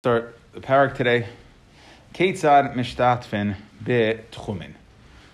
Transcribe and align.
start 0.00 0.34
the 0.54 0.60
parak 0.62 0.96
today. 0.96 1.26
Ketzad 2.14 2.74
mishtatfin 2.74 3.54
betchumin. 3.84 4.72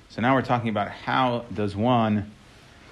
So 0.09 0.21
now 0.21 0.35
we're 0.35 0.43
talking 0.43 0.71
about 0.71 0.89
how 0.89 1.45
does 1.55 1.77
one 1.77 2.33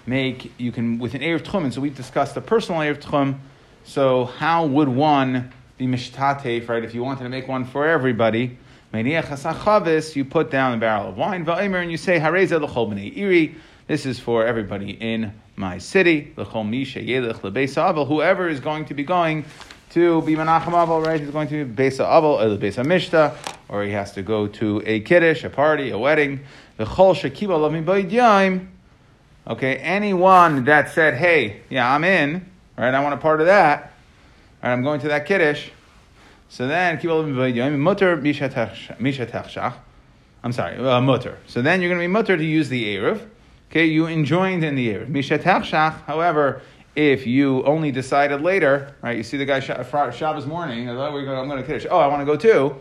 make 0.07 0.53
you 0.57 0.71
can 0.71 1.01
with 1.01 1.15
an 1.15 1.21
erev 1.23 1.43
tchumin. 1.43 1.73
So 1.73 1.81
we've 1.81 1.97
discussed 1.97 2.37
the 2.37 2.41
personal 2.41 2.81
erev 2.83 3.03
tchum. 3.03 3.41
So 3.83 4.27
how 4.27 4.67
would 4.67 4.89
one 4.89 5.53
be 5.77 5.89
mishtatef, 5.89 6.69
right? 6.69 6.85
If 6.85 6.95
you 6.95 7.03
wanted 7.03 7.25
to 7.25 7.29
make 7.29 7.49
one 7.49 7.65
for 7.65 7.89
everybody, 7.89 8.57
you 8.93 10.25
put 10.31 10.51
down 10.53 10.75
a 10.75 10.77
barrel 10.77 11.09
of 11.09 11.17
wine, 11.17 11.49
and 11.49 11.91
you 11.91 11.97
say 11.97 12.21
hareza 12.21 12.61
l'chol 12.61 12.89
b'nei 12.89 13.17
iri. 13.17 13.57
This 13.89 14.07
is 14.07 14.21
for 14.21 14.47
everybody 14.47 14.91
in 14.93 15.33
my 15.57 15.79
city. 15.79 16.35
L'chol 16.37 16.69
misha 16.69 17.01
yelech 17.01 18.07
Whoever 18.07 18.49
is 18.49 18.61
going 18.61 18.85
to 18.85 18.95
be 18.95 19.03
going 19.03 19.45
to 19.95 20.23
be 20.23 20.35
Menachem 20.35 20.73
Aval, 20.73 21.07
right? 21.07 21.21
He's 21.21 21.31
going 21.31 21.47
to 21.47 21.65
be 21.65 21.71
Besa 21.71 22.03
Aval, 22.03 22.45
or 22.45 22.49
the 22.49 22.57
Besa 22.57 22.83
Mishta, 22.83 23.37
or 23.69 23.85
he 23.85 23.93
has 23.93 24.11
to 24.15 24.23
go 24.23 24.49
to 24.49 24.83
a 24.85 24.99
Kiddush, 24.99 25.45
a 25.45 25.51
party, 25.51 25.91
a 25.91 25.99
wedding. 25.99 26.41
The 26.79 26.85
Chol 26.85 27.15
Shakiba 27.15 27.51
Lavim 27.51 28.11
Yaim. 28.11 28.67
Okay, 29.47 29.77
anyone 29.77 30.65
that 30.65 30.91
said, 30.91 31.15
hey, 31.15 31.61
yeah, 31.71 31.95
I'm 31.95 32.03
in, 32.03 32.45
right? 32.77 32.93
I 32.93 33.01
want 33.05 33.15
a 33.15 33.19
part 33.19 33.41
of 33.41 33.47
that, 33.47 33.93
right? 34.63 34.73
I'm 34.73 34.83
going 34.83 34.99
to 35.01 35.09
that 35.09 35.27
Kiddush. 35.27 35.69
So 36.49 36.67
then, 36.67 36.99
Kiba 36.99 37.25
Lavim 37.25 37.55
Yaim, 37.55 37.79
Mutter 37.79 38.17
Misha 38.17 38.49
Tachshach. 38.49 39.75
I'm 40.43 40.53
sorry, 40.53 40.77
uh, 40.77 41.01
Mutter. 41.01 41.39
So 41.47 41.63
then 41.63 41.81
you're 41.81 41.89
going 41.89 42.01
to 42.01 42.03
be 42.03 42.09
Mutter 42.09 42.37
to 42.37 42.45
use 42.45 42.69
the 42.69 42.97
Erev. 42.97 43.29
Okay, 43.71 43.85
you 43.85 44.09
enjoined 44.09 44.65
in 44.65 44.75
the 44.75 44.89
Erev. 44.89 45.09
Misha 45.09 45.39
Tachshach, 45.39 46.03
however, 46.03 46.63
if 46.97 47.27
you 47.27 47.63
only 47.65 47.91
decided 47.91 48.41
later, 48.41 48.95
right? 49.03 49.17
You 49.17 49.23
see 49.23 49.37
the 49.37 49.45
guy 49.45 49.61
Shabbos 49.61 50.47
morning, 50.47 50.87
we're 50.87 51.25
going, 51.25 51.39
I'm 51.39 51.49
going 51.49 51.61
to 51.61 51.67
Kiddush. 51.67 51.87
Oh, 51.91 51.99
I 51.99 52.07
want 52.07 52.21
to 52.21 52.27
go 52.27 52.37
too. 52.37 52.77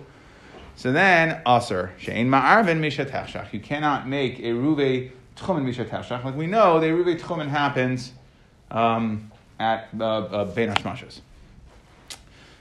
So 0.75 0.91
then, 0.91 1.41
Aser, 1.47 1.93
Shein 1.99 2.27
Ma'arvin. 2.27 3.53
You 3.53 3.59
cannot 3.59 4.07
make 4.07 4.39
a 4.39 4.53
Ruve 4.53 5.11
Tchumen 5.35 5.65
Mishatachshach. 5.65 6.23
Like 6.23 6.35
we 6.35 6.47
know, 6.47 6.79
the 6.79 6.91
Ruve 6.93 7.19
Tchumen 7.19 7.47
happens 7.47 8.11
um, 8.71 9.31
at 9.59 9.89
uh, 9.99 10.03
uh, 10.03 10.45
Bein 10.45 10.69
Hashmashas. 10.69 11.21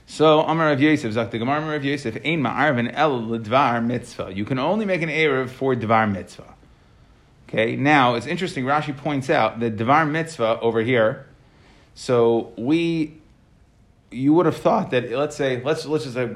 So, 0.05 0.41
Amar 0.41 0.67
Rav 0.67 0.79
Yosef, 0.79 1.13
Zak 1.13 1.31
the 1.31 1.39
Gemara 1.39 1.71
Rav 1.71 1.83
Yosef, 1.83 2.15
Ein 2.17 2.41
Ma'arvin 2.41 2.91
El 2.93 3.21
Ledvar 3.21 3.83
Mitzvah. 3.83 4.31
You 4.33 4.45
can 4.45 4.59
only 4.59 4.85
make 4.85 5.01
an 5.01 5.09
Erev 5.09 5.49
for 5.49 5.75
Dvar 5.75 6.11
Mitzvah. 6.11 6.53
Okay, 7.49 7.75
now 7.75 8.15
it's 8.15 8.27
interesting, 8.27 8.65
Rashi 8.65 8.95
points 8.95 9.29
out 9.29 9.59
that 9.59 9.75
Dvar 9.75 10.09
Mitzvah 10.09 10.59
over 10.59 10.81
here, 10.81 11.25
so 11.95 12.53
we, 12.57 13.15
you 14.11 14.33
would 14.33 14.45
have 14.45 14.57
thought 14.57 14.91
that 14.91 15.11
let's 15.11 15.35
say 15.35 15.61
let's 15.63 15.85
let's 15.85 16.05
just 16.05 16.17
a 16.17 16.35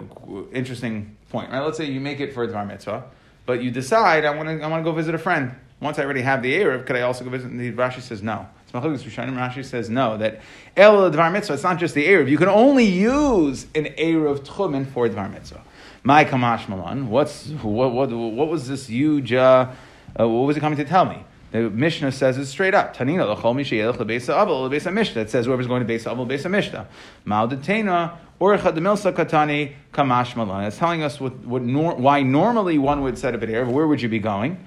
interesting 0.51 1.15
point, 1.29 1.51
right? 1.51 1.61
Let's 1.61 1.77
say 1.77 1.85
you 1.85 1.99
make 1.99 2.19
it 2.19 2.33
for 2.33 2.43
a 2.43 2.47
dvar 2.47 2.67
mitzvah, 2.67 3.05
but 3.45 3.61
you 3.63 3.71
decide 3.71 4.25
I 4.25 4.35
want 4.35 4.49
to 4.49 4.63
I 4.63 4.67
want 4.67 4.83
to 4.83 4.89
go 4.89 4.95
visit 4.95 5.15
a 5.15 5.19
friend. 5.19 5.55
Once 5.79 5.99
I 5.99 6.03
already 6.03 6.21
have 6.21 6.41
the 6.41 6.55
erev, 6.55 6.87
could 6.87 6.95
I 6.95 7.01
also 7.01 7.23
go 7.23 7.29
visit? 7.29 7.51
And 7.51 7.59
the 7.59 7.71
Rashi 7.71 8.01
says 8.01 8.23
no. 8.23 8.47
Rashi 8.73 9.63
says 9.63 9.89
no. 9.89 10.17
That 10.17 10.41
el 10.75 11.11
dvar 11.11 11.31
mitzvah. 11.31 11.53
It's 11.53 11.63
not 11.63 11.77
just 11.77 11.93
the 11.93 12.05
erev. 12.05 12.29
You 12.29 12.37
can 12.37 12.49
only 12.49 12.85
use 12.85 13.67
an 13.75 13.85
erev 13.85 14.39
tchumen 14.39 14.87
for 14.91 15.07
dvar 15.07 15.31
mitzvah. 15.31 15.61
My 16.03 16.25
kamash 16.25 16.67
malan. 16.67 17.09
What's 17.09 17.47
what 17.49 17.91
what 17.93 18.11
what 18.11 18.47
was 18.47 18.67
this 18.67 18.87
huge? 18.87 19.33
Uh, 19.33 19.71
uh, 20.19 20.27
what 20.27 20.47
was 20.47 20.57
it 20.57 20.61
coming 20.61 20.77
to 20.77 20.85
tell 20.85 21.05
me? 21.05 21.23
The 21.57 21.69
Mishnah 21.71 22.11
says 22.11 22.37
it 22.37 22.45
straight 22.45 22.75
up. 22.75 22.95
Tanina 22.95 23.27
l'chol 23.27 23.55
mishayelech 23.55 23.97
lebeisa 23.97 24.35
aval 24.35 24.69
lebeisa 24.69 24.93
mishnah. 24.93 25.21
It 25.21 25.31
says 25.31 25.47
whoever's 25.47 25.65
going 25.65 25.85
to 25.85 25.91
beisa 25.91 26.15
aval 26.15 26.27
lebeisa 26.27 26.51
mishnah. 26.51 26.87
Mal 27.25 27.47
detena 27.47 28.17
orcha 28.39 28.71
demilsa 28.71 29.11
katani 29.11 29.73
kamash 29.91 30.35
malan. 30.35 30.65
It's 30.65 30.77
telling 30.77 31.01
us 31.01 31.19
what, 31.19 31.33
what 31.39 31.63
nor, 31.63 31.95
why 31.95 32.21
normally 32.21 32.77
one 32.77 33.01
would 33.01 33.17
set 33.17 33.33
up 33.33 33.41
an 33.41 33.49
erev. 33.49 33.71
Where 33.71 33.87
would 33.87 34.01
you 34.01 34.09
be 34.09 34.19
going? 34.19 34.63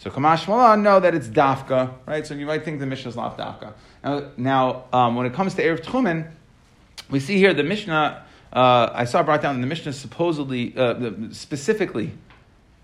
So 0.00 0.10
kamash 0.10 0.46
malan 0.46 0.82
know 0.82 1.00
that 1.00 1.14
it's 1.14 1.28
dafka, 1.28 1.94
right? 2.04 2.26
So 2.26 2.34
you 2.34 2.44
might 2.44 2.62
think 2.62 2.78
the 2.78 2.86
Mishnah 2.86 3.08
is 3.08 3.16
not 3.16 3.38
dafka. 3.38 3.72
Now, 4.02 4.30
now 4.36 4.84
um, 4.92 5.16
when 5.16 5.24
it 5.24 5.32
comes 5.32 5.54
to 5.54 5.62
erev 5.62 5.80
tchumen, 5.82 6.30
we 7.08 7.20
see 7.20 7.38
here 7.38 7.54
the 7.54 7.64
Mishnah. 7.64 8.22
Uh, 8.52 8.90
I 8.92 9.06
saw 9.06 9.22
brought 9.22 9.40
down 9.40 9.54
in 9.54 9.62
the 9.62 9.66
Mishnah 9.66 9.94
supposedly, 9.94 10.76
uh, 10.76 11.10
specifically, 11.32 12.12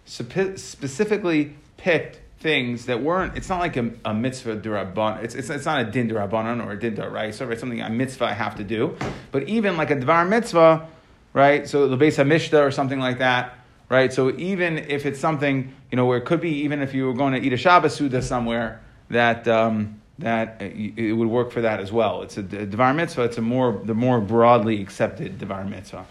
specifically 0.05 1.55
picked 1.77 2.21
things 2.41 2.87
that 2.87 3.03
weren't. 3.03 3.37
It's 3.37 3.49
not 3.49 3.61
like 3.61 3.77
a, 3.77 3.91
a 4.05 4.15
mitzvah 4.15 4.57
durabban. 4.57 5.23
It's, 5.23 5.35
it's, 5.35 5.51
it's 5.51 5.67
not 5.67 5.87
a 5.87 5.91
din 5.91 6.09
durabbanon 6.09 6.65
or 6.65 6.73
a 6.73 6.79
din 6.79 6.97
duraisa, 6.97 7.47
right? 7.47 7.59
Something 7.59 7.81
a 7.81 7.91
mitzvah 7.91 8.25
I 8.25 8.33
have 8.33 8.57
to 8.57 8.65
do. 8.65 8.97
But 9.31 9.49
even 9.49 9.77
like 9.77 9.91
a 9.91 9.97
dvar 9.97 10.29
mitzvah, 10.29 10.89
right? 11.35 11.69
So 11.69 11.87
the 11.87 11.97
base 11.97 12.17
mishta 12.17 12.67
or 12.67 12.71
something 12.71 12.99
like 12.99 13.19
that, 13.19 13.59
right? 13.89 14.13
So 14.13 14.35
even 14.37 14.79
if 14.79 15.05
it's 15.07 15.21
something 15.21 15.73
you 15.91 15.97
know 15.97 16.07
where 16.07 16.19
it 16.19 16.25
could 16.25 16.41
be, 16.41 16.51
even 16.65 16.81
if 16.81 16.95
you 16.95 17.07
were 17.07 17.15
going 17.15 17.35
to 17.35 17.41
eat 17.41 17.53
a 17.53 17.59
Shabbos 17.59 17.95
suda 17.95 18.23
somewhere, 18.23 18.81
that. 19.11 19.47
Um, 19.47 19.97
that 20.21 20.61
it 20.61 21.15
would 21.15 21.29
work 21.29 21.51
for 21.51 21.63
that 21.63 21.81
as 21.81 21.91
well. 21.91 22.21
It's 22.21 22.37
a, 22.37 22.41
a 22.41 22.67
devar 22.67 22.93
mitzvah. 22.93 23.25
It's 23.25 23.39
a 23.39 23.41
more 23.41 23.81
the 23.83 23.95
more 23.95 24.21
broadly 24.21 24.83
accepted 24.83 25.39
devar 25.39 25.65
mitzvah. 25.65 26.05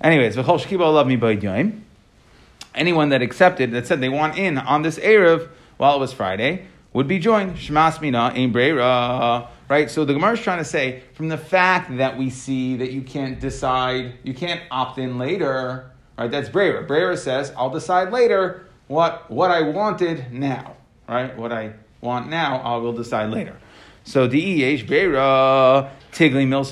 Anyways, 0.00 0.36
v'chol 0.36 0.58
shkiba 0.58 0.80
love 0.80 1.06
me 1.06 1.16
by 1.16 1.34
anyone 2.74 3.10
that 3.10 3.22
accepted, 3.22 3.72
that 3.72 3.86
said 3.86 4.00
they 4.00 4.08
want 4.08 4.38
in 4.38 4.58
on 4.58 4.82
this 4.82 4.98
Erev 4.98 5.48
while 5.76 5.96
it 5.96 6.00
was 6.00 6.12
Friday, 6.12 6.66
would 6.92 7.08
be 7.08 7.18
joined. 7.18 7.56
Shmas 7.56 8.00
mina 8.00 8.32
ein 8.34 8.52
breira. 8.52 9.48
Right? 9.68 9.90
So 9.90 10.04
the 10.04 10.12
Gemara 10.12 10.34
is 10.34 10.40
trying 10.40 10.58
to 10.58 10.64
say, 10.64 11.02
from 11.14 11.28
the 11.28 11.38
fact 11.38 11.96
that 11.96 12.18
we 12.18 12.28
see 12.28 12.76
that 12.76 12.92
you 12.92 13.00
can't 13.02 13.40
decide, 13.40 14.14
you 14.22 14.34
can't 14.34 14.60
opt 14.70 14.98
in 14.98 15.18
later, 15.18 15.90
right? 16.18 16.30
That's 16.30 16.50
Brera. 16.50 16.82
Brera 16.82 17.16
says, 17.16 17.52
I'll 17.56 17.70
decide 17.70 18.12
later 18.12 18.66
what, 18.88 19.30
what 19.30 19.50
I 19.50 19.62
wanted 19.62 20.32
now, 20.32 20.76
right? 21.08 21.34
What 21.36 21.50
I 21.50 21.72
want 22.02 22.28
now, 22.28 22.58
I 22.58 22.76
will 22.76 22.92
decide 22.92 23.30
later. 23.30 23.56
So 24.04 24.26
the 24.26 24.38
Yesh 24.38 24.82
Brera 24.82 25.90
Tigli 26.12 26.46
Mil 26.46 26.64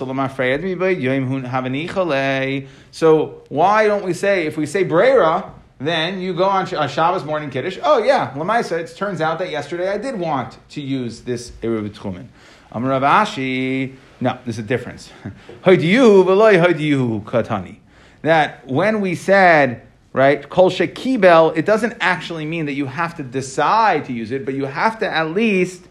So 2.92 3.42
why 3.48 3.86
don't 3.86 4.04
we 4.04 4.12
say 4.12 4.46
if 4.46 4.56
we 4.58 4.66
say 4.66 4.84
Brera, 4.84 5.54
then 5.78 6.20
you 6.20 6.34
go 6.34 6.44
on 6.44 6.66
Shabbos 6.66 7.24
morning 7.24 7.50
Kiddush. 7.50 7.78
Oh 7.82 8.02
yeah, 8.02 8.32
Lamaisa, 8.34 8.78
it 8.78 8.94
turns 8.96 9.20
out 9.20 9.38
that 9.40 9.50
yesterday 9.50 9.88
I 9.88 9.98
did 9.98 10.18
want 10.18 10.58
to 10.70 10.80
use 10.80 11.22
this 11.22 11.50
Erev 11.62 11.90
Tchumen. 11.90 12.28
Amar 12.70 13.00
Ashi, 13.00 13.96
no, 14.20 14.38
there's 14.44 14.58
a 14.58 14.62
difference. 14.62 15.10
katani. 15.64 17.78
That 18.22 18.66
when 18.66 19.00
we 19.00 19.14
said, 19.14 19.86
right, 20.12 20.48
kol 20.48 20.70
shekibel, 20.70 21.56
it 21.56 21.66
doesn't 21.66 21.96
actually 22.00 22.46
mean 22.46 22.66
that 22.66 22.74
you 22.74 22.86
have 22.86 23.16
to 23.16 23.22
decide 23.22 24.04
to 24.06 24.12
use 24.12 24.30
it, 24.30 24.44
but 24.44 24.54
you 24.54 24.64
have 24.64 24.98
to 25.00 25.10
at 25.10 25.30
least, 25.30 25.82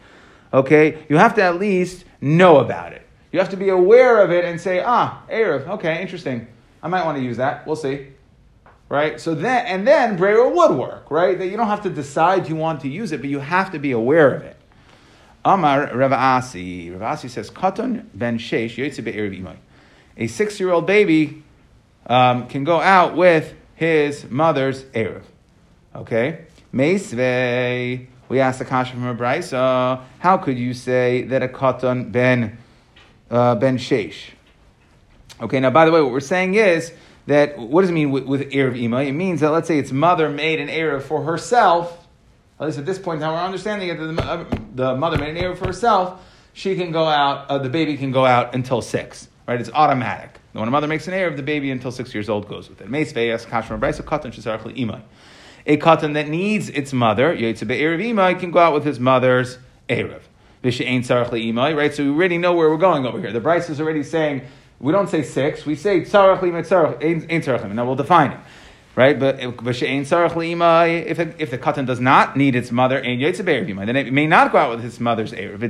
okay, 0.53 1.05
you 1.09 1.17
have 1.17 1.35
to 1.35 1.43
at 1.43 1.59
least 1.59 2.05
know 2.21 2.59
about 2.59 2.93
it. 2.93 3.05
You 3.31 3.39
have 3.39 3.49
to 3.49 3.57
be 3.57 3.69
aware 3.69 4.23
of 4.23 4.31
it 4.31 4.45
and 4.45 4.59
say, 4.59 4.81
ah, 4.81 5.21
Erev, 5.29 5.67
okay, 5.67 6.01
interesting. 6.01 6.47
I 6.81 6.87
might 6.87 7.05
want 7.05 7.17
to 7.17 7.23
use 7.23 7.37
that. 7.37 7.67
We'll 7.67 7.75
see 7.75 8.07
right? 8.91 9.21
So 9.21 9.33
then, 9.33 9.65
and 9.67 9.87
then 9.87 10.17
Brera 10.17 10.49
would 10.49 10.77
work, 10.77 11.09
right? 11.09 11.39
That 11.39 11.47
you 11.47 11.55
don't 11.55 11.67
have 11.67 11.83
to 11.83 11.89
decide 11.89 12.49
you 12.49 12.57
want 12.57 12.81
to 12.81 12.89
use 12.89 13.13
it, 13.13 13.21
but 13.21 13.29
you 13.29 13.39
have 13.39 13.71
to 13.71 13.79
be 13.79 13.93
aware 13.93 14.35
of 14.35 14.43
it. 14.43 14.57
Amar 15.45 15.95
Rav 15.95 16.11
Asi. 16.11 16.91
Says, 17.29 17.49
Katon 17.49 18.09
ben 18.13 18.37
sheish 18.37 18.75
yotze 18.75 19.55
A 20.17 20.27
six-year-old 20.27 20.85
baby 20.85 21.41
um, 22.05 22.47
can 22.47 22.65
go 22.65 22.81
out 22.81 23.15
with 23.15 23.53
his 23.75 24.29
mother's 24.29 24.83
erev. 24.83 25.23
Okay? 25.95 26.45
Meisvei. 26.73 28.07
We 28.27 28.41
asked 28.41 28.59
the 28.59 28.65
kasha 28.65 28.91
from 28.91 29.07
a 29.07 29.15
brisa. 29.15 30.03
How 30.19 30.37
could 30.37 30.59
you 30.59 30.73
say 30.73 31.23
that 31.23 31.41
a 31.41 31.47
katon 31.47 32.11
ben 32.11 32.57
uh, 33.29 33.55
ben 33.55 33.77
sheish? 33.77 34.31
Okay. 35.39 35.61
Now, 35.61 35.69
by 35.69 35.85
the 35.85 35.91
way, 35.93 36.01
what 36.01 36.11
we're 36.11 36.19
saying 36.19 36.55
is 36.55 36.91
that 37.31 37.57
what 37.57 37.81
does 37.81 37.89
it 37.89 37.93
mean 37.93 38.11
with, 38.11 38.25
with 38.25 38.51
Erev 38.51 38.79
Ima? 38.79 39.01
It 39.03 39.13
means 39.13 39.39
that 39.41 39.51
let's 39.51 39.67
say 39.67 39.79
its 39.79 39.91
mother 39.91 40.29
made 40.29 40.59
an 40.59 40.67
Erev 40.67 41.03
for 41.03 41.23
herself. 41.23 41.97
At 42.59 42.67
least 42.67 42.77
at 42.77 42.85
this 42.85 42.99
point 42.99 43.19
now 43.19 43.33
we're 43.33 43.39
understanding 43.39 43.87
that 43.89 43.97
the, 43.97 44.21
uh, 44.21 44.45
the 44.75 44.95
mother 44.95 45.17
made 45.17 45.35
an 45.35 45.43
Erev 45.43 45.57
for 45.57 45.65
herself. 45.65 46.21
She 46.53 46.75
can 46.75 46.91
go 46.91 47.05
out, 47.05 47.49
uh, 47.49 47.57
the 47.57 47.69
baby 47.69 47.97
can 47.97 48.11
go 48.11 48.25
out 48.25 48.53
until 48.53 48.81
six. 48.81 49.29
Right? 49.47 49.59
It's 49.59 49.71
automatic. 49.73 50.39
When 50.53 50.67
a 50.67 50.71
mother 50.71 50.87
makes 50.87 51.07
an 51.07 51.13
Erev, 51.13 51.37
the 51.37 51.43
baby 51.43 51.71
until 51.71 51.91
six 51.91 52.13
years 52.13 52.29
old 52.29 52.47
goes 52.47 52.69
with 52.69 52.81
it. 52.81 52.87
A 55.65 55.77
katan 55.77 56.13
that 56.13 56.27
needs 56.27 56.69
its 56.69 56.93
mother, 56.93 57.35
Erev 57.35 58.03
Ima, 58.03 58.35
can 58.35 58.51
go 58.51 58.59
out 58.59 58.73
with 58.73 58.83
his 58.83 58.99
mother's 58.99 59.57
Erev. 59.89 60.21
Right? 60.63 60.73
So 61.93 62.03
we 62.03 62.09
already 62.09 62.37
know 62.37 62.53
where 62.53 62.69
we're 62.69 62.77
going 62.77 63.05
over 63.05 63.19
here. 63.19 63.31
The 63.31 63.39
Bryce 63.39 63.69
is 63.69 63.79
already 63.81 64.03
saying 64.03 64.43
we 64.81 64.91
don't 64.91 65.09
say 65.09 65.21
six. 65.21 65.65
We 65.65 65.75
say 65.75 66.01
tzarach 66.01 66.41
li 66.41 66.49
tzarach 66.49 67.03
ein 67.03 67.21
tzarachim. 67.27 67.71
Now 67.73 67.85
we'll 67.85 67.95
define 67.95 68.31
it. 68.31 68.39
right? 68.95 69.17
But 69.17 69.39
if 69.39 69.55
the, 69.55 69.69
if 69.69 71.19
if 71.39 71.51
the 71.51 71.57
katan 71.59 71.85
does 71.85 71.99
not 71.99 72.35
need 72.35 72.55
its 72.55 72.71
mother, 72.71 72.99
it's 73.03 73.39
a 73.39 73.43
bearbima. 73.43 73.85
then 73.85 73.95
it 73.95 74.11
may 74.11 74.25
not 74.25 74.51
go 74.51 74.57
out 74.57 74.75
with 74.75 74.83
its 74.83 74.99
mother's 74.99 75.33
eruv. 75.33 75.61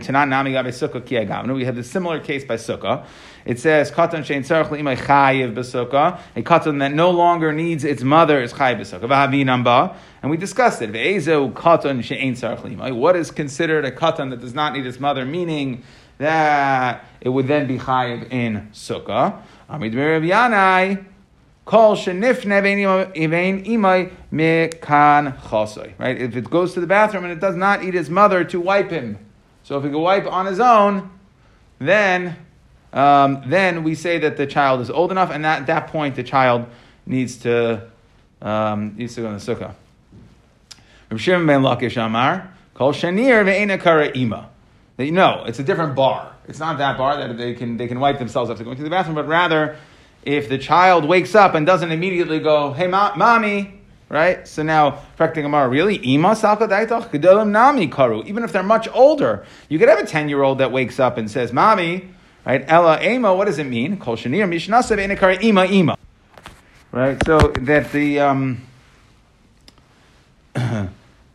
We 1.55 1.65
have 1.65 1.77
a 1.77 1.83
similar 1.83 2.19
case 2.21 2.45
by 2.45 2.55
sukkah. 2.55 3.05
It 3.43 3.59
says 3.59 3.91
katan 3.91 4.21
shein 4.21 4.45
tzarich 4.47 4.69
leimay 4.69 4.97
chayiv 4.97 5.55
b'sukkah. 5.55 6.21
A 6.37 6.41
katan 6.41 6.79
that 6.79 6.93
no 6.93 7.11
longer 7.11 7.51
needs 7.51 7.83
its 7.83 8.03
mother 8.03 8.41
is 8.41 8.53
chayiv 8.53 8.79
b'sukkah. 8.79 9.95
And 10.21 10.31
we 10.31 10.37
discussed 10.37 10.81
it. 10.81 10.91
katan 10.91 11.99
shein 11.99 12.31
tzarich 12.31 12.95
What 12.95 13.17
is 13.17 13.29
considered 13.29 13.83
a 13.83 13.91
katan 13.91 14.29
that 14.29 14.39
does 14.39 14.53
not 14.53 14.71
need 14.71 14.85
its 14.85 15.01
mother? 15.01 15.25
Meaning 15.25 15.83
that 16.17 17.05
it 17.21 17.29
would 17.29 17.47
then 17.47 17.67
be 17.67 17.77
chayiv 17.77 18.31
in 18.31 18.69
sukkah. 18.73 19.41
Amid 19.69 19.93
Yanai. 19.93 21.05
Kol 21.63 21.95
shenifne. 21.95 22.61
Right? 25.99 26.21
If 26.21 26.35
it 26.35 26.49
goes 26.49 26.73
to 26.73 26.81
the 26.81 26.87
bathroom 26.87 27.23
and 27.23 27.31
it 27.31 27.39
does 27.39 27.55
not 27.55 27.83
eat 27.83 27.93
his 27.93 28.09
mother 28.09 28.43
to 28.45 28.59
wipe 28.59 28.89
him, 28.89 29.17
so 29.63 29.77
if 29.77 29.83
he 29.83 29.89
can 29.89 29.99
wipe 29.99 30.25
on 30.25 30.47
his 30.47 30.59
own, 30.59 31.11
then 31.79 32.35
um, 32.91 33.43
then 33.45 33.83
we 33.83 33.95
say 33.95 34.17
that 34.17 34.35
the 34.35 34.45
child 34.45 34.81
is 34.81 34.89
old 34.89 35.11
enough, 35.11 35.31
and 35.31 35.45
at 35.45 35.67
that 35.67 35.87
point 35.87 36.15
the 36.15 36.23
child 36.23 36.65
needs 37.05 37.37
to 37.37 37.87
um, 38.41 38.95
needs 38.97 39.15
to 39.15 39.21
go 39.21 39.27
in 39.27 39.33
the 39.33 39.39
sukkah. 39.39 39.75
Rav 41.09 41.21
Shimon 41.21 41.45
ben 41.45 41.61
Lakish 41.61 42.03
Amar 42.03 42.51
Kol 42.73 42.93
shenir 42.93 43.45
ve'ena 43.45 44.15
ima. 44.15 44.49
No, 44.97 45.43
it's 45.45 45.59
a 45.59 45.63
different 45.63 45.95
bar. 45.95 46.35
It's 46.51 46.59
not 46.59 46.79
that 46.79 46.97
bar 46.97 47.15
that 47.15 47.37
they 47.37 47.53
can 47.53 47.77
they 47.77 47.87
can 47.87 48.01
wipe 48.01 48.19
themselves 48.19 48.51
after 48.51 48.65
going 48.65 48.75
to 48.75 48.83
the 48.83 48.89
bathroom, 48.89 49.15
but 49.15 49.25
rather 49.25 49.77
if 50.23 50.49
the 50.49 50.57
child 50.57 51.05
wakes 51.05 51.33
up 51.33 51.55
and 51.55 51.65
doesn't 51.65 51.93
immediately 51.93 52.39
go, 52.39 52.73
hey, 52.73 52.87
ma- 52.87 53.15
mommy, 53.15 53.79
right? 54.09 54.45
So 54.45 54.61
now, 54.61 55.03
correcting 55.17 55.45
Amar, 55.45 55.69
really? 55.69 55.95
Ima. 56.13 56.35
Even 58.25 58.43
if 58.43 58.51
they're 58.51 58.63
much 58.63 58.89
older, 58.93 59.45
you 59.69 59.79
could 59.79 59.87
have 59.87 59.99
a 59.99 60.05
10 60.05 60.27
year 60.27 60.43
old 60.43 60.57
that 60.57 60.73
wakes 60.73 60.99
up 60.99 61.17
and 61.17 61.31
says, 61.31 61.53
mommy, 61.53 62.09
right? 62.45 62.65
Ella 62.67 63.01
ema, 63.01 63.33
what 63.33 63.45
does 63.45 63.57
it 63.57 63.63
mean? 63.63 63.95
Kol 63.95 64.17
ima. 64.17 65.97
Right? 66.91 67.25
So 67.25 67.39
that 67.61 67.93
the, 67.93 68.19
um, 68.19 68.61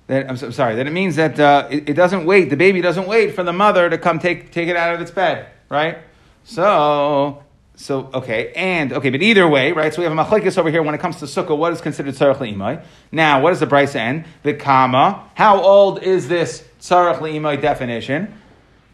that, 0.07 0.31
I'm, 0.31 0.37
so, 0.37 0.51
sorry, 0.51 0.77
that 0.77 0.87
it 0.87 0.93
means 0.93 1.17
that 1.17 1.39
uh, 1.41 1.69
it, 1.71 1.89
it, 1.91 1.95
doesn't 1.95 2.27
wait, 2.27 2.51
the 2.51 2.57
baby 2.57 2.81
doesn't 2.81 3.09
wait 3.09 3.35
for 3.35 3.43
the 3.43 3.53
mother 3.53 3.91
to 3.91 3.99
come 3.99 4.19
take, 4.19 4.53
take 4.53 4.69
it 4.69 4.77
out 4.77 4.95
of 4.95 5.01
its 5.01 5.11
bed, 5.11 5.49
right? 5.69 5.99
So 6.45 7.43
so 7.79 8.09
okay, 8.15 8.53
and 8.57 8.91
okay, 8.95 9.11
but 9.11 9.21
either 9.21 9.47
way, 9.47 9.73
right? 9.73 9.93
So 9.93 10.01
we 10.01 10.09
have 10.09 10.19
a 10.19 10.25
machlekes 10.25 10.57
over 10.57 10.71
here 10.71 10.83
when 10.83 10.95
it 10.95 10.99
comes 10.99 11.19
to 11.19 11.27
sukkah. 11.27 11.57
What 11.57 11.75
is 11.75 11.83
considered 11.83 12.15
tzarech 12.15 12.37
leimai? 12.37 12.83
Now, 13.13 13.43
what 13.43 13.51
does 13.51 13.61
the 13.61 13.67
price 13.67 13.95
end? 13.95 14.25
The 14.43 14.55
kama. 14.55 15.29
How 15.35 15.61
old 15.61 16.03
is 16.03 16.27
this 16.27 16.67
tzarech 16.81 17.19
leimai 17.19 17.61
definition? 17.61 18.33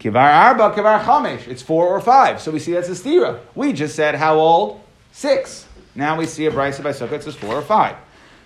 Kivar 0.01 0.17
arba, 0.17 0.75
kivar 0.75 1.01
chamesh. 1.05 1.47
It's 1.47 1.63
four 1.63 1.87
or 1.87 2.01
five. 2.01 2.41
So 2.41 2.51
we 2.51 2.59
see 2.59 2.73
that's 2.73 2.89
a 2.89 2.93
stira. 2.93 3.39
We 3.55 3.73
just 3.73 3.95
said 3.95 4.17
how 4.17 4.41
old? 4.41 4.81
Six. 5.13 5.65
Now 5.95 6.19
we 6.19 6.27
see 6.27 6.47
a 6.47 6.51
brisa 6.51 6.83
by 6.83 6.91
sukkah. 6.91 7.13
It 7.13 7.23
says 7.23 7.37
four 7.37 7.55
or 7.55 7.63
five. 7.63 7.95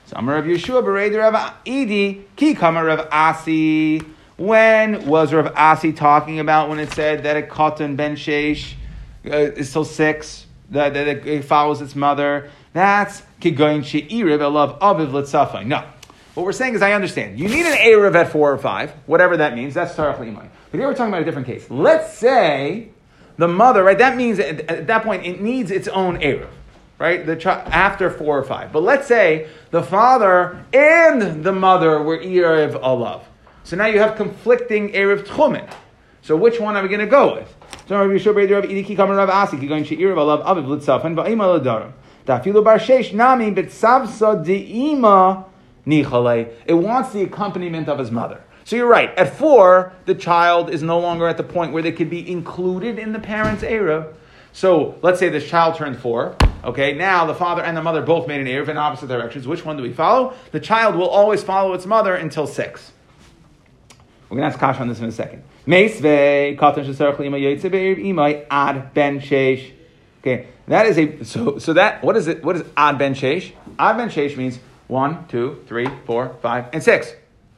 So 0.06 0.16
Amar 0.16 0.36
Rav 0.36 0.44
Yeshua 0.44 0.82
bereder 0.82 1.32
Rav 1.32 1.54
Idi 1.64 2.22
ki 2.36 2.54
kama 2.54 2.82
Rav 2.82 3.08
Asi. 3.12 4.00
When 4.36 5.06
was 5.06 5.32
Rav 5.32 5.52
Asi 5.56 5.92
talking 5.92 6.40
about 6.40 6.68
when 6.68 6.78
it 6.78 6.92
said 6.92 7.22
that 7.24 7.36
a 7.36 7.42
katan 7.42 7.96
ben 7.96 8.16
sheish? 8.16 8.74
uh, 9.26 9.36
is 9.36 9.72
till 9.72 9.84
six, 9.84 10.46
that, 10.70 10.94
that 10.94 11.26
it 11.26 11.44
follows 11.44 11.80
its 11.80 11.94
mother. 11.94 12.50
That's 12.72 13.22
kigoyin 13.40 13.84
she'iriv 13.84 14.40
elav 14.40 14.78
aviv 14.78 15.10
litzafai. 15.10 15.66
No. 15.66 15.84
What 16.34 16.44
we're 16.44 16.52
saying 16.52 16.74
is, 16.74 16.82
I 16.82 16.92
understand. 16.92 17.38
You 17.38 17.48
need 17.48 17.64
an 17.64 17.78
Erev 17.78 18.14
at 18.14 18.30
four 18.30 18.52
or 18.52 18.58
five, 18.58 18.90
whatever 19.06 19.38
that 19.38 19.54
means. 19.54 19.72
That's 19.72 19.94
Tarach 19.94 20.18
Limai. 20.18 20.46
But 20.70 20.78
here 20.78 20.86
we're 20.86 20.94
talking 20.94 21.08
about 21.08 21.22
a 21.22 21.24
different 21.24 21.46
case. 21.46 21.70
Let's 21.70 22.12
say 22.12 22.90
the 23.38 23.48
mother, 23.48 23.82
right? 23.82 23.96
That 23.96 24.18
means 24.18 24.38
at, 24.38 24.60
at 24.68 24.86
that 24.86 25.02
point 25.02 25.24
it 25.24 25.40
needs 25.40 25.70
its 25.70 25.88
own 25.88 26.18
Erev, 26.18 26.50
right? 26.98 27.24
The 27.26 27.36
ch- 27.36 27.46
after 27.46 28.10
four 28.10 28.38
or 28.38 28.44
five. 28.44 28.72
But 28.72 28.82
let's 28.82 29.06
say 29.06 29.48
the 29.70 29.82
father 29.82 30.64
and 30.72 31.44
the 31.44 31.52
mother 31.52 32.02
were 32.02 32.18
Erev 32.18 32.80
Alav. 32.80 33.22
So 33.64 33.76
now 33.76 33.86
you 33.86 33.98
have 33.98 34.16
conflicting 34.16 34.92
Erev 34.92 35.26
Tchumen. 35.26 35.70
So 36.22 36.36
which 36.36 36.58
one 36.60 36.76
are 36.76 36.82
we 36.82 36.88
going 36.88 37.00
to 37.00 37.06
go 37.06 37.34
with? 37.34 37.54
It 46.66 46.74
wants 46.74 47.12
the 47.12 47.22
accompaniment 47.22 47.88
of 47.88 47.98
his 47.98 48.10
mother. 48.10 48.42
So 48.64 48.74
you're 48.74 48.88
right. 48.88 49.16
At 49.16 49.36
four, 49.36 49.92
the 50.06 50.14
child 50.16 50.70
is 50.70 50.82
no 50.82 50.98
longer 50.98 51.28
at 51.28 51.36
the 51.36 51.44
point 51.44 51.72
where 51.72 51.84
they 51.84 51.92
could 51.92 52.10
be 52.10 52.28
included 52.28 52.98
in 52.98 53.12
the 53.12 53.20
parent's 53.20 53.62
era. 53.62 54.12
So 54.52 54.98
let's 55.02 55.20
say 55.20 55.28
this 55.28 55.48
child 55.48 55.76
turned 55.76 55.96
four. 55.96 56.36
Okay, 56.64 56.94
now 56.94 57.26
the 57.26 57.34
father 57.34 57.62
and 57.62 57.76
the 57.76 57.82
mother 57.82 58.02
both 58.02 58.26
made 58.26 58.40
an 58.40 58.46
Erev 58.46 58.68
in 58.68 58.76
opposite 58.76 59.08
directions. 59.08 59.46
Which 59.46 59.64
one 59.64 59.76
do 59.76 59.82
we 59.82 59.92
follow? 59.92 60.34
The 60.52 60.60
child 60.60 60.96
will 60.96 61.08
always 61.08 61.42
follow 61.42 61.74
its 61.74 61.86
mother 61.86 62.14
until 62.14 62.46
six. 62.46 62.92
We're 64.28 64.38
going 64.38 64.48
to 64.48 64.52
ask 64.52 64.58
Kash 64.58 64.80
on 64.80 64.88
this 64.88 64.98
in 64.98 65.04
a 65.04 65.12
second. 65.12 65.44
Okay, 70.20 70.48
that 70.66 70.86
is 70.86 70.98
a, 70.98 71.24
so, 71.24 71.58
so 71.58 71.72
that, 71.74 72.02
what 72.02 72.16
is 72.16 72.26
it, 72.26 72.42
what 72.44 72.56
is 72.56 72.64
ad 72.76 72.98
ben 72.98 73.14
sheish? 73.14 73.52
Ad 73.78 73.96
ben 73.96 74.08
sheish 74.08 74.36
means 74.36 74.58
one, 74.88 75.26
two, 75.28 75.62
three, 75.68 75.86
four, 76.04 76.36
five, 76.42 76.66
and 76.72 76.82
six. 76.82 77.12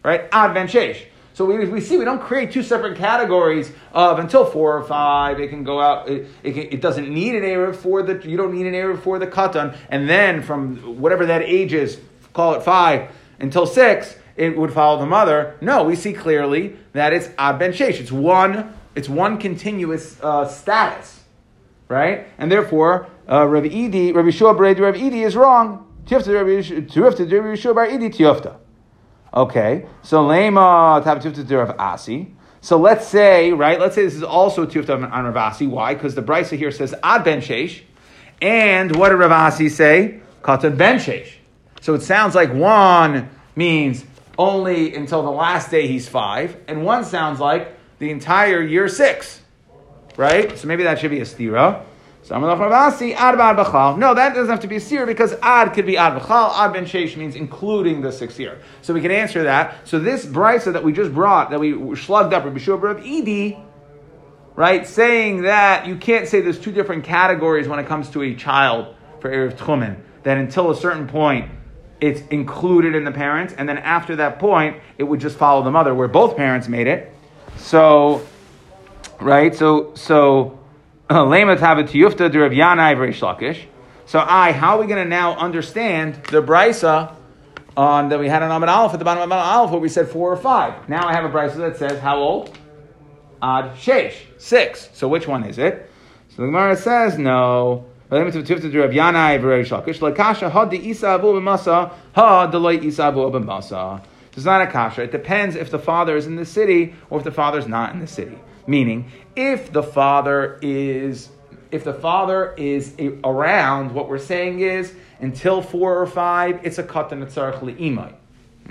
Right? 0.05 0.29
Ad 0.33 0.53
ben 0.53 0.69
sheish. 0.69 1.05
So 1.39 1.45
we, 1.45 1.65
we 1.67 1.81
see 1.81 1.97
we 1.97 2.05
don't 2.05 2.21
create 2.21 2.51
two 2.51 2.65
separate 2.65 2.99
categories 2.99 3.71
of 3.93 4.19
until 4.19 4.45
four 4.45 4.77
or 4.77 4.83
five. 4.83 5.39
It 5.39 5.51
can 5.51 5.63
go 5.63 5.81
out. 5.81 6.09
It, 6.09 6.27
it, 6.43 6.53
can, 6.53 6.63
it 6.63 6.81
doesn't 6.81 7.09
need 7.09 7.37
an 7.37 7.45
erev 7.45 7.77
for 7.77 8.03
the. 8.03 8.29
You 8.29 8.37
don't 8.37 8.53
need 8.53 8.67
an 8.67 8.75
erev 8.75 9.01
for 9.03 9.21
the 9.21 9.27
katan, 9.29 9.79
and 9.89 10.11
then 10.11 10.43
from 10.43 10.99
whatever 11.01 11.27
that 11.27 11.43
age 11.43 11.73
is, 11.73 12.01
call 12.33 12.55
it 12.55 12.65
five 12.65 13.13
until 13.39 13.67
six 13.69 14.17
it 14.35 14.59
would 14.59 14.73
follow 14.73 14.99
the 14.99 15.07
mother. 15.07 15.57
No, 15.61 15.85
we 15.85 15.95
see 15.95 16.13
clearly 16.13 16.77
that 16.93 17.13
it's 17.13 17.31
ad 17.39 17.61
ben 17.61 17.71
sheish. 17.71 18.01
It's 18.01 18.11
one. 18.11 18.75
It's 18.97 19.09
one 19.09 19.39
continuous 19.39 20.21
uh, 20.21 20.45
status, 20.45 21.23
right? 21.87 22.27
And 22.39 22.51
therefore, 22.51 23.11
uh, 23.31 23.47
Rabbi 23.47 23.69
Idi, 23.69 24.13
Rabbi 24.13 24.31
Shua 24.31 24.55
Rabbi 24.55 24.99
Idi 24.99 25.25
is 25.25 25.37
wrong. 25.37 25.87
Tiyufta 26.05 26.35
Rabbi 26.35 27.55
Shua 27.55 27.75
Bar 27.75 27.87
Idi 27.87 28.13
Tiyufta. 28.13 28.57
Okay, 29.39 29.87
so 30.03 30.25
lema 30.25 31.01
Rav 31.05 31.77
Asi. 31.79 32.35
So 32.61 32.77
let's 32.77 33.07
say, 33.07 33.53
right? 33.53 33.79
Let's 33.79 33.95
say 33.95 34.03
this 34.03 34.17
is 34.17 34.25
also 34.25 34.67
tiyufta 34.67 35.13
on 35.13 35.25
Rav 35.27 35.37
Asi. 35.37 35.69
Why? 35.69 35.95
Because 35.95 36.17
the 36.17 36.23
brisa 36.23 36.59
here 36.59 36.73
says 36.73 36.93
ad 37.05 37.23
ben 37.23 37.41
sheish, 37.41 37.83
and 38.43 38.97
what 38.97 39.11
did 39.11 39.15
Rav 39.15 39.31
Asi 39.31 39.69
say? 39.69 40.19
Katan 40.43 40.77
ben 40.77 40.97
sheish. 40.97 41.35
So 41.81 41.95
it 41.95 42.03
sounds 42.03 42.35
like 42.35 42.53
one 42.53 43.31
means 43.55 44.05
only 44.37 44.93
until 44.97 45.23
the 45.23 45.31
last 45.31 45.71
day 45.71 45.87
he's 45.87 46.09
five, 46.09 46.57
and 46.67 46.85
one 46.85 47.05
sounds 47.05 47.39
like 47.39 47.79
the 48.01 48.11
entire 48.11 48.61
year 48.61 48.89
six, 48.89 49.41
right? 50.17 50.59
So 50.59 50.67
maybe 50.67 50.83
that 50.83 50.99
should 50.99 51.13
be 51.13 51.21
a 51.21 51.25
stira. 51.25 51.85
No, 52.31 54.15
that 54.15 54.35
doesn't 54.35 54.51
have 54.51 54.61
to 54.61 54.69
be 54.69 54.77
a 54.77 54.81
seer 54.81 55.07
because 55.07 55.33
ad 55.43 55.73
could 55.73 55.87
be 55.87 55.97
ad 55.97 56.21
b'chal. 56.21 56.53
Ad 56.55 56.73
ben 56.73 56.85
sheish 56.85 57.17
means 57.17 57.35
including 57.35 58.01
the 58.01 58.13
sixth 58.13 58.39
year. 58.39 58.61
So 58.83 58.93
we 58.93 59.01
can 59.01 59.11
answer 59.11 59.45
that. 59.45 59.87
So 59.89 59.99
this 59.99 60.27
brisa 60.27 60.73
that 60.73 60.85
we 60.85 60.93
just 60.93 61.15
brought, 61.15 61.51
that 61.51 61.61
we 61.61 61.97
slugged 61.97 62.35
up, 62.35 62.45
Rabbi 62.45 62.59
Shua 62.59 62.77
of 62.77 63.05
Edi, 63.05 63.59
right, 64.55 64.87
saying 64.87 65.43
that 65.43 65.87
you 65.87 65.97
can't 65.97 66.29
say 66.29 66.41
there's 66.41 66.59
two 66.59 66.73
different 66.73 67.05
categories 67.05 67.69
when 67.69 67.79
it 67.79 67.87
comes 67.87 68.11
to 68.11 68.23
a 68.23 68.35
child 68.35 68.95
for 69.21 69.31
Erev 69.31 69.57
Tchumen. 69.57 69.97
That 70.25 70.37
until 70.37 70.71
a 70.71 70.77
certain 70.77 71.07
point, 71.07 71.51
it's 72.01 72.21
included 72.31 72.95
in 72.95 73.05
the 73.05 73.13
parents, 73.13 73.55
and 73.57 73.69
then 73.69 73.79
after 73.79 74.17
that 74.17 74.39
point, 74.39 74.77
it 74.99 75.05
would 75.05 75.21
just 75.21 75.37
follow 75.37 75.63
the 75.63 75.71
mother, 75.71 75.95
where 75.95 76.09
both 76.09 76.37
parents 76.37 76.69
made 76.69 76.87
it. 76.87 77.13
So, 77.57 78.27
right? 79.21 79.55
So, 79.55 79.95
so, 79.95 80.58
Lema 81.09 81.57
Tavet 81.57 81.89
Yufta 81.89 82.33
Rav 82.35 82.53
Yanai. 82.53 83.67
So, 84.05 84.19
I, 84.21 84.53
how 84.53 84.77
are 84.77 84.81
we 84.83 84.87
going 84.87 85.03
to 85.03 85.09
now 85.09 85.37
understand 85.37 86.17
the 86.31 86.43
brisa 86.43 87.15
on 87.77 88.11
that 88.11 88.21
we 88.21 88.29
had 88.29 88.43
an 88.43 88.51
Amid 88.51 88.69
Aleph 88.69 88.93
at 88.93 88.99
the 88.99 89.05
bottom 89.05 89.23
of 89.23 89.31
Amid 89.31 89.39
Aleph 89.39 89.71
where 89.71 89.81
we 89.81 89.89
said 89.89 90.09
four 90.09 90.31
or 90.31 90.37
five? 90.37 90.89
Now 90.89 91.07
I 91.07 91.15
have 91.15 91.25
a 91.25 91.31
brisa 91.31 91.57
that 91.57 91.79
says 91.79 91.99
how 92.01 92.19
old? 92.19 92.57
Ad 93.43 93.77
Sheish, 93.77 94.17
six. 94.37 94.91
So, 94.93 95.09
which 95.09 95.27
one 95.27 95.45
is 95.45 95.59
it? 95.59 95.91
So 96.31 96.43
the 96.43 96.49
Gemara 96.49 96.77
says 96.77 97.17
no. 97.19 97.87
It's 98.11 98.21
not 104.45 104.63
a 104.63 104.67
kasha. 104.67 105.03
It 105.03 105.13
depends 105.13 105.57
if 105.57 105.71
the 105.71 105.79
father 105.79 106.17
is 106.17 106.27
in 106.27 106.37
the 106.37 106.47
city 106.47 106.95
or 107.11 107.19
if 107.19 107.25
the 107.25 107.33
father 107.33 107.59
is 107.59 107.67
not 107.67 107.93
in 107.93 108.01
the 108.01 108.07
city. 108.07 108.39
Meaning, 108.69 109.11
if 109.35 109.73
the 109.73 109.83
father 109.83 110.59
is 110.61 111.31
if 111.71 111.85
the 111.85 111.95
father 111.95 112.55
is 112.57 112.95
around, 113.25 113.93
what 113.93 114.09
we're 114.09 114.19
saying 114.19 114.61
is 114.61 114.95
until 115.21 115.61
four 115.61 115.99
or 115.99 116.07
five, 116.07 116.61
it's 116.65 116.79
a 116.79 116.83
katan 116.83 117.25
tzarech 117.25 117.61
li'imai. 117.61 118.15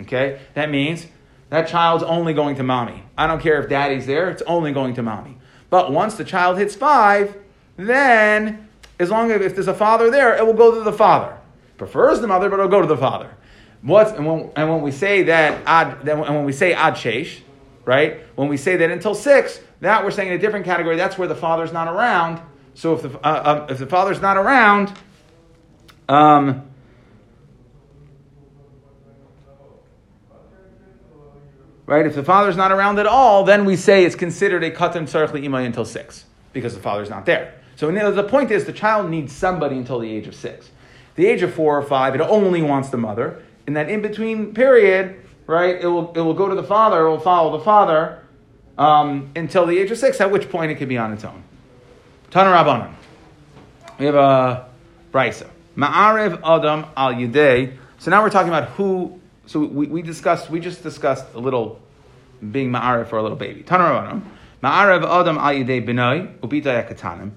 Okay? 0.02 0.40
That 0.54 0.70
means 0.70 1.06
that 1.50 1.68
child's 1.68 2.04
only 2.04 2.34
going 2.34 2.56
to 2.56 2.64
mommy. 2.64 3.04
I 3.18 3.28
don't 3.28 3.42
care 3.42 3.62
if 3.62 3.70
daddy's 3.70 4.06
there, 4.06 4.30
it's 4.30 4.42
only 4.44 4.72
going 4.72 4.94
to 4.96 5.04
mommy. 5.04 5.38
But 5.70 5.92
once 5.92 6.16
the 6.16 6.24
child 6.24 6.58
hits 6.58 6.76
five, 6.76 7.36
then 7.76 8.68
as 9.00 9.10
long 9.10 9.32
as 9.32 9.42
if 9.42 9.56
there's 9.56 9.68
a 9.68 9.74
father 9.74 10.10
there, 10.10 10.36
it 10.36 10.46
will 10.46 10.54
go 10.54 10.76
to 10.76 10.84
the 10.84 10.94
father. 10.94 11.38
Prefers 11.78 12.20
the 12.22 12.28
mother, 12.28 12.50
but 12.50 12.60
it'll 12.60 12.72
go 12.72 12.82
to 12.82 12.88
the 12.88 12.98
father. 12.98 13.32
What's 13.82 14.12
and 14.12 14.26
when, 14.26 14.52
and 14.56 14.70
when 14.70 14.82
we 14.82 14.92
say 14.92 15.24
that 15.24 15.62
ad, 15.68 16.08
and 16.08 16.22
when 16.22 16.46
we 16.46 16.54
say 16.54 16.74
ad 16.74 16.96
shesh, 16.96 17.42
right? 17.86 18.22
When 18.36 18.48
we 18.48 18.58
say 18.58 18.76
that 18.78 18.90
until 18.90 19.14
six, 19.14 19.60
that 19.82 20.04
we're 20.04 20.12
saying 20.12 20.30
in 20.30 20.36
a 20.36 20.40
different 20.40 20.66
category. 20.66 20.96
That's 20.96 21.18
where 21.18 21.28
the 21.28 21.36
father's 21.36 21.72
not 21.72 21.88
around. 21.88 22.42
So 22.74 22.94
if 22.94 23.02
the 23.02 23.20
uh, 23.26 23.64
um, 23.64 23.70
if 23.70 23.78
the 23.78 23.88
father's 23.88 24.22
not 24.22 24.38
around, 24.38 24.94
um, 26.10 26.70
right? 31.86 32.06
If 32.06 32.16
the 32.16 32.24
father's 32.24 32.56
not 32.56 32.72
around 32.72 33.00
at 33.00 33.08
all, 33.08 33.44
then 33.44 33.66
we 33.66 33.76
say 33.76 34.06
it's 34.06 34.16
considered 34.16 34.64
a 34.64 34.72
katan 34.72 35.04
tzarech 35.04 35.32
imay 35.32 35.66
until 35.66 35.86
six 35.86 36.26
because 36.54 36.76
the 36.76 36.82
father's 36.82 37.10
not 37.10 37.26
there. 37.26 37.54
So 37.76 37.92
the 37.92 38.24
point 38.24 38.50
is 38.50 38.66
the 38.66 38.74
child 38.74 39.10
needs 39.10 39.32
somebody 39.32 39.78
until 39.78 40.00
the 40.00 40.12
age 40.12 40.26
of 40.28 40.34
six. 40.34 40.72
The 41.16 41.28
age 41.28 41.44
of 41.44 41.54
four 41.54 41.78
or 41.78 41.84
five, 41.84 42.16
it 42.16 42.22
only 42.22 42.62
wants 42.64 42.90
the 42.90 42.98
mother. 42.98 43.44
In 43.68 43.74
that 43.74 43.90
in 43.90 44.02
between 44.02 44.54
period, 44.54 45.20
right, 45.46 45.80
it 45.80 45.86
will, 45.86 46.12
it 46.14 46.22
will 46.22 46.34
go 46.34 46.48
to 46.48 46.56
the 46.56 46.64
father, 46.64 47.06
it 47.06 47.10
will 47.10 47.20
follow 47.20 47.58
the 47.58 47.64
father 47.64 48.24
um, 48.78 49.30
until 49.36 49.66
the 49.66 49.78
age 49.78 49.92
of 49.92 49.98
six, 49.98 50.22
at 50.22 50.32
which 50.32 50.50
point 50.50 50.72
it 50.72 50.76
can 50.76 50.88
be 50.88 50.98
on 50.98 51.14
its 51.14 51.24
own. 51.24 51.44
Tana 52.32 52.50
Rabbanan. 52.50 52.94
We 54.00 54.06
have 54.06 54.16
a 54.16 54.68
brisa. 55.12 55.50
Ma'arev 55.76 56.40
Adam 56.44 56.86
al 56.96 57.14
Yidei. 57.14 57.78
So 58.00 58.12
now 58.12 58.22
we're 58.22 58.30
talking 58.30 58.50
about 58.50 58.70
who 58.70 59.20
so 59.48 59.62
we, 59.62 59.88
we 59.88 60.02
discussed, 60.02 60.50
we 60.50 60.60
just 60.60 60.84
discussed 60.84 61.26
a 61.34 61.40
little 61.40 61.80
being 62.52 62.70
ma'arif 62.70 63.08
for 63.08 63.18
a 63.18 63.24
little 63.24 63.38
baby. 63.38 63.64
Tanaravanam. 63.64 64.22
Ma'arif 64.62 65.04
adam 65.04 65.38
ayidei 65.38 65.88
benai 65.88 66.38
ubita 66.40 66.88
katanim. 66.88 67.32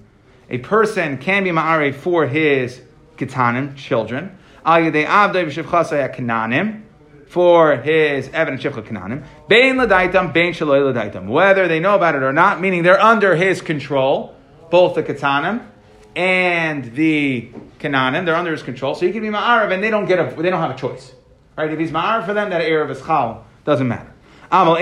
A 0.49 0.57
person 0.57 1.17
can 1.17 1.45
be 1.45 1.51
ma'arif 1.51 1.95
for 1.95 2.27
his 2.27 2.81
katanim, 3.17 3.77
children. 3.77 4.37
Ayidei 4.65 5.05
avdei 5.05 5.45
v'shivchasay 5.45 6.13
kananim. 6.13 6.83
For 7.31 7.77
his 7.77 8.27
evidence 8.33 8.61
shivcha 8.61 8.83
kananim. 8.83 9.23
Bein 9.47 9.77
ladaitam, 9.77 10.33
bein 10.33 10.51
shaloi 10.51 10.93
ladaitam. 10.93 11.29
Whether 11.29 11.69
they 11.69 11.79
know 11.79 11.95
about 11.95 12.15
it 12.15 12.23
or 12.23 12.33
not, 12.33 12.59
meaning 12.59 12.83
they're 12.83 12.99
under 12.99 13.37
his 13.37 13.61
control, 13.61 14.35
both 14.69 14.95
the 14.95 15.03
katanim 15.03 15.65
and 16.13 16.93
the 16.93 17.49
kananim, 17.79 18.25
they're 18.25 18.35
under 18.35 18.51
his 18.51 18.63
control. 18.63 18.95
So 18.95 19.05
he 19.05 19.13
can 19.13 19.21
be 19.21 19.29
ma'arif 19.29 19.71
and 19.71 19.81
they 19.81 19.89
don't 19.89 20.07
get 20.07 20.19
a, 20.19 20.35
they 20.41 20.49
don't 20.49 20.59
have 20.59 20.71
a 20.71 20.75
choice. 20.75 21.13
Right? 21.57 21.71
If 21.71 21.79
he's 21.79 21.91
ma'ar 21.91 22.25
for 22.25 22.33
them, 22.33 22.49
that 22.49 22.63
erev 22.63 22.89
is 22.89 22.99
chal. 23.01 23.45
Doesn't 23.63 23.87
matter. 23.87 24.11
But 24.49 24.75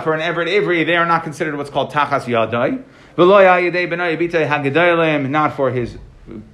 for 0.00 0.14
an 0.14 0.20
Evet 0.22 0.48
Ivri, 0.48 0.86
they 0.86 0.96
are 0.96 1.04
not 1.04 1.24
considered 1.24 1.58
what's 1.58 1.68
called 1.68 1.92
tachas 1.92 2.24
yadai. 2.24 2.84
Not 5.28 5.52
for 5.52 5.70
his 5.70 5.98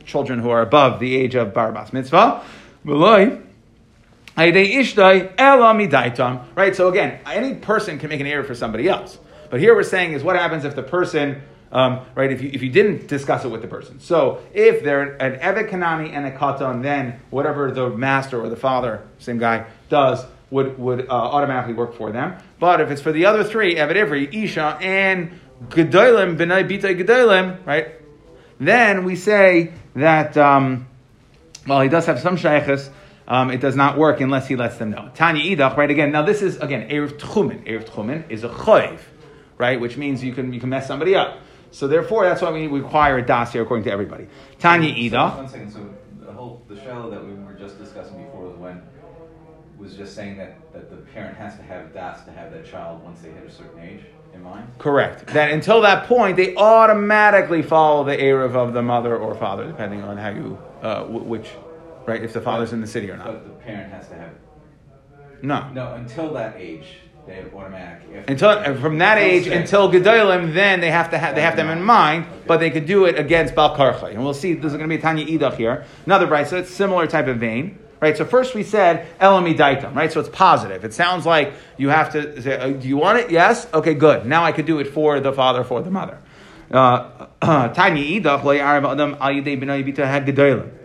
children 0.04 0.40
who 0.40 0.50
are 0.50 0.62
above 0.62 0.98
the 0.98 1.14
age 1.14 1.36
of 1.36 1.52
barbas 1.52 1.92
mitzvah. 1.92 2.42
Right? 6.54 6.74
So 6.74 6.88
again, 6.88 7.20
any 7.26 7.54
person 7.54 7.98
can 7.98 8.08
make 8.08 8.20
an 8.20 8.26
error 8.26 8.44
for 8.44 8.54
somebody 8.54 8.88
else. 8.88 9.18
But 9.50 9.60
here 9.60 9.74
we're 9.74 9.84
saying 9.84 10.12
is 10.12 10.22
what 10.22 10.36
happens 10.36 10.64
if 10.64 10.74
the 10.74 10.82
person 10.82 11.42
um, 11.74 12.06
right? 12.14 12.30
If 12.30 12.40
you, 12.40 12.50
if 12.52 12.62
you 12.62 12.70
didn't 12.70 13.08
discuss 13.08 13.44
it 13.44 13.48
with 13.48 13.60
the 13.60 13.66
person. 13.66 13.98
So 13.98 14.40
if 14.54 14.84
they're 14.84 15.16
an 15.20 15.40
Evet 15.40 15.68
Kanani 15.68 16.12
and 16.12 16.24
a 16.24 16.30
Katan, 16.30 16.82
then 16.82 17.20
whatever 17.30 17.72
the 17.72 17.90
master 17.90 18.40
or 18.40 18.48
the 18.48 18.56
father, 18.56 19.02
same 19.18 19.38
guy, 19.38 19.66
does 19.88 20.24
would, 20.52 20.78
would 20.78 21.08
uh, 21.08 21.12
automatically 21.12 21.74
work 21.74 21.96
for 21.96 22.12
them. 22.12 22.38
But 22.60 22.80
if 22.80 22.92
it's 22.92 23.02
for 23.02 23.10
the 23.10 23.26
other 23.26 23.42
three, 23.42 23.74
Evet 23.74 23.96
Ivri, 23.96 24.32
Isha, 24.32 24.78
and 24.80 25.40
Gedolim, 25.68 26.36
Benai 26.36 26.68
Bita 26.68 26.96
Gedolim, 26.96 27.66
right? 27.66 27.94
Then 28.60 29.04
we 29.04 29.16
say 29.16 29.72
that, 29.96 30.36
um, 30.36 30.86
well, 31.66 31.80
he 31.80 31.88
does 31.88 32.06
have 32.06 32.20
some 32.20 32.36
shaykhs, 32.36 32.90
um, 33.26 33.50
it 33.50 33.60
does 33.60 33.76
not 33.76 33.96
work 33.96 34.20
unless 34.20 34.46
he 34.48 34.56
lets 34.56 34.76
them 34.76 34.90
know. 34.90 35.10
Tanya 35.14 35.42
Idach, 35.42 35.76
right? 35.76 35.90
Again, 35.90 36.12
now 36.12 36.22
this 36.22 36.42
is, 36.42 36.56
again, 36.58 36.88
Erev 36.90 37.18
Tchumen. 37.18 37.66
Erev 37.66 37.88
Tchumen 37.88 38.30
is 38.30 38.44
a 38.44 38.48
choiv, 38.48 38.98
right? 39.56 39.80
Which 39.80 39.96
means 39.96 40.22
you 40.22 40.32
can, 40.32 40.52
you 40.52 40.60
can 40.60 40.68
mess 40.68 40.86
somebody 40.86 41.14
up. 41.14 41.38
So 41.70 41.88
therefore, 41.88 42.24
that's 42.24 42.42
why 42.42 42.52
we 42.52 42.66
require 42.66 43.18
a 43.18 43.26
das 43.26 43.52
here, 43.52 43.62
according 43.62 43.84
to 43.84 43.90
everybody. 43.90 44.28
Tanya 44.58 44.94
Ida. 44.94 45.30
One 45.36 45.48
second. 45.48 45.72
So 45.72 45.92
the 46.20 46.32
whole 46.32 46.62
the 46.68 46.80
shallow 46.80 47.10
that 47.10 47.24
we 47.24 47.34
were 47.34 47.54
just 47.54 47.78
discussing 47.78 48.24
before 48.24 48.46
was 48.46 48.56
when 48.56 48.80
was 49.78 49.96
just 49.96 50.14
saying 50.14 50.36
that, 50.36 50.72
that 50.72 50.88
the 50.88 50.96
parent 50.96 51.36
has 51.36 51.56
to 51.56 51.62
have 51.62 51.92
das 51.92 52.24
to 52.26 52.30
have 52.30 52.52
that 52.52 52.64
child 52.64 53.02
once 53.02 53.20
they 53.20 53.30
hit 53.30 53.44
a 53.44 53.50
certain 53.50 53.80
age 53.80 54.04
in 54.34 54.42
mind. 54.42 54.68
Correct. 54.78 55.28
That 55.28 55.50
until 55.50 55.80
that 55.82 56.06
point, 56.06 56.36
they 56.36 56.54
automatically 56.56 57.62
follow 57.62 58.04
the 58.04 58.16
erev 58.16 58.54
of 58.54 58.72
the 58.72 58.82
mother 58.82 59.16
or 59.16 59.34
father, 59.34 59.66
depending 59.66 60.02
on 60.02 60.16
how 60.16 60.30
you 60.30 60.58
uh, 60.82 61.04
which, 61.04 61.48
right? 62.06 62.22
If 62.22 62.32
the 62.32 62.40
father's 62.40 62.72
in 62.72 62.80
the 62.80 62.86
city 62.86 63.10
or 63.10 63.16
not. 63.16 63.26
But 63.26 63.44
the 63.44 63.50
parent 63.64 63.92
has 63.92 64.08
to 64.08 64.14
have. 64.14 64.30
it. 64.30 65.42
No. 65.42 65.68
No, 65.70 65.94
until 65.94 66.32
that 66.34 66.56
age 66.56 66.86
they 67.26 67.36
have 67.36 67.54
automatic. 67.54 68.28
Until 68.28 68.50
uh, 68.50 68.74
from 68.74 68.98
that 68.98 69.18
age 69.18 69.46
until 69.46 69.90
Gedolim, 69.90 70.52
then 70.52 70.80
they 70.80 70.90
have 70.90 71.10
to 71.10 71.18
have 71.18 71.34
they 71.34 71.40
have 71.40 71.56
them 71.56 71.70
in 71.70 71.82
mind, 71.82 72.26
okay. 72.26 72.42
but 72.46 72.58
they 72.58 72.70
could 72.70 72.86
do 72.86 73.06
it 73.06 73.18
against 73.18 73.54
Bal 73.54 73.76
Karchay. 73.76 74.10
And 74.10 74.22
we'll 74.22 74.34
see. 74.34 74.54
This 74.54 74.72
is 74.72 74.76
going 74.76 74.88
to 74.88 74.94
be 74.94 74.98
a 74.98 75.00
Tanya 75.00 75.26
Idach 75.26 75.56
here. 75.56 75.86
Another 76.04 76.26
right. 76.26 76.46
So 76.46 76.58
it's 76.58 76.70
similar 76.70 77.06
type 77.06 77.26
of 77.26 77.38
vein. 77.38 77.78
Right. 78.00 78.16
So 78.16 78.24
first 78.24 78.54
we 78.54 78.62
said 78.62 79.06
Elami 79.18 79.56
Daitam. 79.56 79.94
Right. 79.94 80.12
So 80.12 80.20
it's 80.20 80.28
positive. 80.28 80.84
It 80.84 80.92
sounds 80.92 81.24
like 81.24 81.52
you 81.78 81.88
have 81.88 82.12
to 82.12 82.42
say, 82.42 82.58
uh, 82.58 82.68
do 82.68 82.86
you 82.88 82.96
want 82.96 83.18
it? 83.18 83.30
Yes. 83.30 83.66
Okay. 83.72 83.94
Good. 83.94 84.26
Now 84.26 84.44
I 84.44 84.52
could 84.52 84.66
do 84.66 84.78
it 84.78 84.88
for 84.88 85.20
the 85.20 85.32
father, 85.32 85.64
for 85.64 85.80
the 85.82 85.90
mother. 85.90 86.18
Uh, 86.70 87.26
Bita 87.42 88.34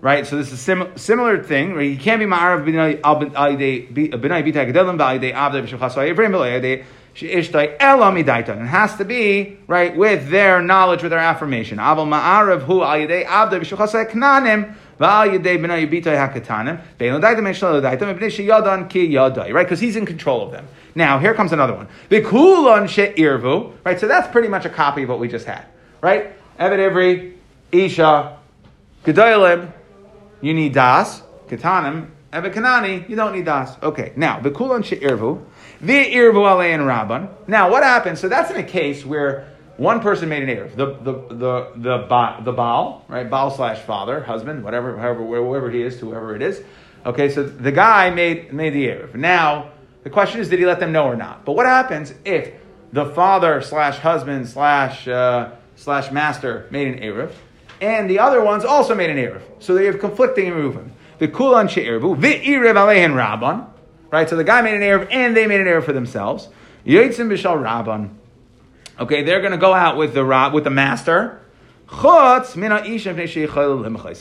right? 0.00 0.26
So 0.26 0.36
this 0.36 0.48
is 0.48 0.54
a 0.54 0.56
sim- 0.56 0.96
similar 0.96 1.42
thing. 1.42 1.74
Right? 1.74 1.90
You 1.90 1.96
can't 1.96 2.20
be 2.20 2.26
ma'arav 2.26 2.64
b'nai 2.64 3.00
b'nai 3.00 4.44
gedelim 4.72 4.98
b'alidei 4.98 5.34
avdei 5.34 5.66
b'shachas 5.66 5.94
ha'yivrim 5.94 6.32
b'alidei 6.32 6.84
ishtai 7.14 7.76
ela 7.80 8.12
midaitan. 8.12 8.62
It 8.62 8.66
has 8.66 8.96
to 8.96 9.04
be 9.04 9.58
right 9.66 9.96
with 9.96 10.30
their 10.30 10.62
knowledge, 10.62 11.02
with 11.02 11.10
their 11.10 11.18
affirmation. 11.18 11.78
Aval 11.78 12.06
ma'arav 12.06 12.62
hu 12.62 12.80
alidei 12.80 13.26
avdei 13.26 13.60
b'shachas 13.60 13.92
ha'knanim. 13.92 14.74
Right, 14.98 15.30
because 19.64 19.80
he's 19.80 19.96
in 19.96 20.06
control 20.06 20.42
of 20.42 20.50
them. 20.50 20.66
Now, 20.94 21.18
here 21.18 21.34
comes 21.34 21.52
another 21.52 21.74
one. 21.74 21.86
Right, 22.10 24.00
so 24.00 24.08
that's 24.08 24.28
pretty 24.32 24.48
much 24.48 24.64
a 24.64 24.70
copy 24.70 25.02
of 25.04 25.08
what 25.08 25.20
we 25.20 25.28
just 25.28 25.46
had. 25.46 25.64
Right? 26.00 26.32
Evet 26.58 26.78
Ivri, 26.78 27.34
Isha, 27.70 28.36
Gedolim, 29.04 29.72
you 30.40 30.54
need 30.54 30.74
das. 30.74 31.22
Ketanim, 31.48 32.08
Ebe 32.32 32.50
Kanani, 32.52 33.08
you 33.08 33.16
don't 33.16 33.32
need 33.32 33.44
das. 33.44 33.76
Okay, 33.82 34.12
now, 34.16 34.40
Bekulan 34.40 34.84
She'irvu, 34.84 35.42
the 35.80 36.12
Irvu 36.12 36.44
Alein 36.44 36.80
Rabban. 36.80 37.28
Now, 37.46 37.70
what 37.70 37.82
happens? 37.82 38.20
So 38.20 38.28
that's 38.28 38.50
in 38.50 38.56
a 38.56 38.64
case 38.64 39.06
where 39.06 39.46
one 39.78 40.00
person 40.00 40.28
made 40.28 40.42
an 40.42 40.50
Erev. 40.50 40.76
The, 40.76 40.86
the, 40.86 41.34
the, 41.34 41.72
the, 41.76 42.06
ba, 42.08 42.42
the 42.44 42.52
Baal, 42.52 43.04
right? 43.08 43.28
Baal 43.28 43.50
slash 43.50 43.78
father, 43.80 44.22
husband, 44.22 44.62
whatever, 44.62 44.98
however, 44.98 45.22
wherever 45.22 45.70
he 45.70 45.80
is, 45.80 45.98
whoever 45.98 46.36
it 46.36 46.42
is. 46.42 46.62
Okay, 47.06 47.30
so 47.30 47.42
the 47.42 47.72
guy 47.72 48.10
made, 48.10 48.52
made 48.52 48.74
the 48.74 48.88
Erev. 48.88 49.14
Now, 49.14 49.70
the 50.02 50.10
question 50.10 50.40
is, 50.40 50.50
did 50.50 50.58
he 50.58 50.66
let 50.66 50.80
them 50.80 50.92
know 50.92 51.04
or 51.04 51.16
not? 51.16 51.46
But 51.46 51.52
what 51.52 51.64
happens 51.64 52.12
if 52.26 52.52
the 52.92 53.06
father 53.06 53.62
slash 53.62 53.98
husband 53.98 54.48
slash, 54.48 55.08
uh, 55.08 55.52
slash 55.76 56.10
master 56.10 56.66
made 56.70 56.88
an 56.88 57.00
Erev? 57.00 57.32
and 57.80 58.08
the 58.08 58.18
other 58.18 58.42
ones 58.42 58.64
also 58.64 58.94
made 58.94 59.10
an 59.10 59.16
Erev. 59.16 59.42
So 59.60 59.74
they 59.74 59.86
have 59.86 60.00
conflicting 60.00 60.46
Eruvim. 60.46 60.90
The 61.18 61.28
Kulan 61.28 61.68
She'ervu, 61.68 62.16
V'irev 62.16 62.74
Alehin 62.74 63.12
Rabban. 63.12 63.68
Right, 64.10 64.28
so 64.28 64.36
the 64.36 64.44
guy 64.44 64.62
made 64.62 64.74
an 64.74 64.80
Erev 64.80 65.08
and 65.10 65.36
they 65.36 65.46
made 65.46 65.60
an 65.60 65.66
Erev 65.66 65.84
for 65.84 65.92
themselves. 65.92 66.48
Yitzim 66.86 67.28
Bishal 67.28 67.60
Rabban. 67.62 68.14
Okay, 69.00 69.22
they're 69.22 69.40
going 69.40 69.52
to 69.52 69.58
go 69.58 69.72
out 69.72 69.96
with 69.96 70.14
the 70.14 70.50
with 70.52 70.64
the 70.64 70.70
master. 70.70 71.40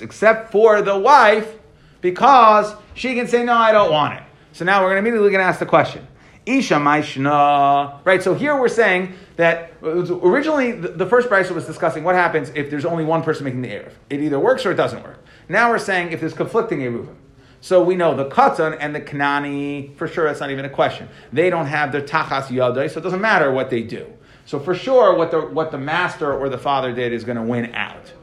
Except 0.02 0.52
for 0.52 0.82
the 0.82 0.98
wife, 0.98 1.56
because 2.02 2.76
she 2.94 3.16
can 3.16 3.28
say, 3.28 3.44
no, 3.44 3.54
I 3.54 3.72
don't 3.72 3.92
want 3.92 4.14
it. 4.14 4.24
So 4.54 4.64
now 4.66 4.82
we're 4.82 4.92
going 4.92 5.04
to 5.04 5.10
immediately 5.10 5.32
going 5.32 5.42
to 5.42 5.48
ask 5.48 5.60
the 5.60 5.66
question. 5.66 6.08
Isha 6.46 6.76
Maishna. 6.76 8.00
Right, 8.06 8.24
so 8.24 8.34
here 8.34 8.58
we're 8.58 8.70
saying 8.70 9.14
that 9.36 9.74
uh, 9.84 10.18
originally 10.20 10.72
the, 10.72 11.06
first 11.06 11.30
brisa 11.30 11.52
was 11.52 11.66
discussing 11.66 12.06
what 12.06 12.16
happens 12.16 12.52
if 12.56 12.70
there's 12.70 12.86
only 12.86 13.04
one 13.04 13.22
person 13.22 13.44
making 13.44 13.62
the 13.62 13.68
Erev. 13.68 13.92
It 14.10 14.22
either 14.22 14.40
works 14.40 14.66
or 14.66 14.72
it 14.72 14.76
doesn't 14.76 15.04
work. 15.04 15.22
Now 15.50 15.70
we're 15.70 15.78
saying 15.78 16.14
if 16.14 16.22
there's 16.22 16.34
conflicting 16.34 16.80
Eruvim. 16.80 17.16
So 17.60 17.84
we 17.84 17.96
know 17.96 18.16
the 18.16 18.26
Katan 18.26 18.78
and 18.80 18.96
the 18.96 19.02
Kanani, 19.02 19.96
for 19.98 20.08
sure, 20.08 20.26
that's 20.26 20.40
not 20.40 20.52
even 20.52 20.64
a 20.64 20.70
question. 20.70 21.10
They 21.34 21.50
don't 21.50 21.66
have 21.66 21.92
their 21.92 22.02
Tachas 22.02 22.46
Yadai, 22.46 22.90
so 22.90 23.00
it 23.00 23.04
doesn't 23.04 23.20
matter 23.20 23.52
what 23.52 23.70
they 23.70 23.82
do. 23.82 24.14
So 24.48 24.60
for 24.60 24.74
sure, 24.74 25.14
what 25.14 25.30
the, 25.32 25.42
what 25.42 25.72
the 25.72 25.78
master 25.78 26.34
or 26.34 26.48
the 26.48 26.58
father 26.58 26.94
did 26.94 27.12
is 27.12 27.26
going 27.26 27.36
to 27.36 27.44
win 27.44 27.76
out. 27.76 28.14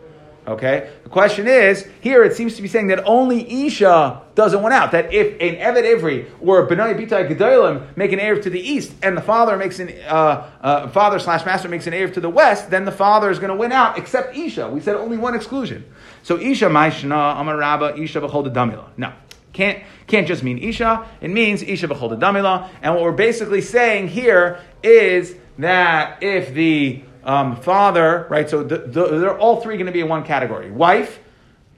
Okay? 0.46 0.90
The 1.02 1.10
question 1.10 1.46
is, 1.46 1.86
here 2.00 2.24
it 2.24 2.34
seems 2.34 2.56
to 2.56 2.62
be 2.62 2.68
saying 2.68 2.86
that 2.86 3.04
only 3.04 3.66
Isha 3.66 4.22
doesn't 4.34 4.62
win 4.62 4.72
out. 4.72 4.92
That 4.92 5.12
if 5.12 5.34
an 5.34 5.56
Evet 5.56 5.84
Ivri 5.84 6.30
or 6.40 6.66
Benai 6.66 6.98
Bitai 6.98 7.28
Gedolim 7.28 7.94
make 7.94 8.12
an 8.12 8.18
Erev 8.18 8.42
to 8.44 8.50
the 8.50 8.58
east 8.58 8.94
and 9.02 9.14
the 9.14 9.20
father 9.20 9.58
makes 9.58 9.78
an, 9.80 9.90
uh, 10.06 10.50
uh, 10.62 10.88
father 10.88 11.18
slash 11.18 11.44
master 11.44 11.68
makes 11.68 11.86
an 11.86 11.92
Erev 11.92 12.14
to 12.14 12.20
the 12.20 12.30
west, 12.30 12.70
then 12.70 12.86
the 12.86 12.92
father 12.92 13.30
is 13.30 13.38
going 13.38 13.50
to 13.50 13.56
win 13.56 13.70
out 13.70 13.98
except 13.98 14.34
Isha. 14.34 14.70
We 14.70 14.80
said 14.80 14.96
only 14.96 15.18
one 15.18 15.34
exclusion. 15.34 15.84
So 16.22 16.40
Isha 16.40 16.66
Maishna, 16.66 17.38
Amar 17.38 17.58
Rabba, 17.58 18.00
Isha 18.00 18.22
B'chol 18.22 18.50
Damila. 18.50 18.88
No. 18.96 19.12
Can't, 19.52 19.84
can't 20.06 20.26
just 20.26 20.42
mean 20.42 20.56
Isha. 20.56 21.06
It 21.20 21.28
means 21.28 21.62
Isha 21.62 21.86
B'chol 21.86 22.18
Damila. 22.18 22.70
And 22.80 22.94
what 22.94 23.02
we're 23.02 23.12
basically 23.12 23.60
saying 23.60 24.08
here 24.08 24.58
is 24.82 25.36
that 25.58 26.22
if 26.22 26.52
the 26.54 27.02
um, 27.24 27.56
father, 27.56 28.26
right? 28.28 28.48
So 28.48 28.62
the, 28.62 28.78
the, 28.78 29.18
they're 29.18 29.38
all 29.38 29.60
three 29.60 29.76
going 29.76 29.86
to 29.86 29.92
be 29.92 30.00
in 30.00 30.08
one 30.08 30.24
category: 30.24 30.70
wife, 30.70 31.18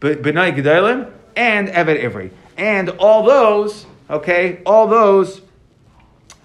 benai 0.00 0.54
gedalim, 0.56 1.12
and 1.36 1.68
evet 1.68 2.00
ivri, 2.02 2.30
and 2.56 2.90
all 2.90 3.22
those, 3.22 3.86
okay, 4.10 4.62
all 4.66 4.88
those 4.88 5.40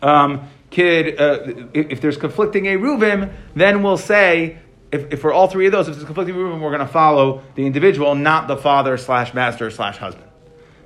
um, 0.02 0.48
could, 0.70 1.20
uh, 1.20 1.40
if, 1.74 1.92
if, 1.92 2.02
there's 2.02 2.18
conflicting 2.18 2.66
eruvim, 2.66 3.34
then 3.56 3.84
we'll 3.84 3.98
say. 3.98 4.58
If, 4.92 5.14
if 5.14 5.22
for 5.22 5.32
all 5.32 5.48
three 5.48 5.68
of 5.68 5.72
those, 5.72 5.88
if 5.88 5.96
there's 5.96 6.06
conflicting 6.06 6.36
eruvim, 6.36 6.60
we're 6.60 6.70
going 6.70 6.86
to 6.86 6.86
follow 6.86 7.44
the 7.56 7.66
individual, 7.66 8.14
not 8.14 8.50
the 8.50 8.58
father 8.58 8.98
slash 8.98 9.34
master 9.34 9.72
slash 9.72 9.98
husband. 9.98 10.28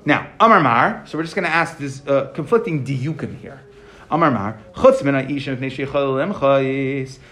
Now, 0.06 0.30
Amar 0.40 0.62
Mar, 0.62 1.04
so 1.08 1.18
we're 1.18 1.24
just 1.24 1.34
going 1.34 1.48
to 1.48 1.52
ask 1.52 1.80
this 1.80 2.06
uh, 2.06 2.28
conflicting 2.36 2.86
diukim 2.86 3.40
here. 3.40 3.64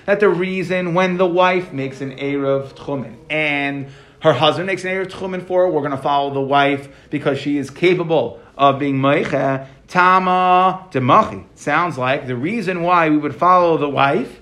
That 0.06 0.20
the 0.20 0.30
reason 0.30 0.94
when 0.94 1.18
the 1.18 1.26
wife 1.26 1.74
makes 1.74 2.02
an 2.02 2.18
Erev 2.18 2.74
Tchumen 2.74 3.16
and 3.30 3.88
her 4.22 4.34
husband 4.34 4.68
makes 4.68 4.84
an 4.84 4.92
Erev 4.92 5.08
Tchumen 5.08 5.46
for 5.46 5.64
her, 5.64 5.70
we're 5.70 5.82
going 5.82 5.92
to 5.92 5.98
follow 5.98 6.34
the 6.34 6.42
wife 6.42 6.88
because 7.10 7.38
she 7.40 7.58
is 7.58 7.70
capable 7.70 8.40
of 8.58 8.80
being 8.80 8.96
Meiche, 8.96 9.68
Tama 9.88 10.88
Demachi. 10.92 11.46
Sounds 11.56 11.98
like 11.98 12.28
the 12.28 12.36
reason 12.36 12.82
why 12.82 13.10
we 13.10 13.18
would 13.18 13.36
follow 13.36 13.78
the 13.78 13.90
wife, 13.90 14.40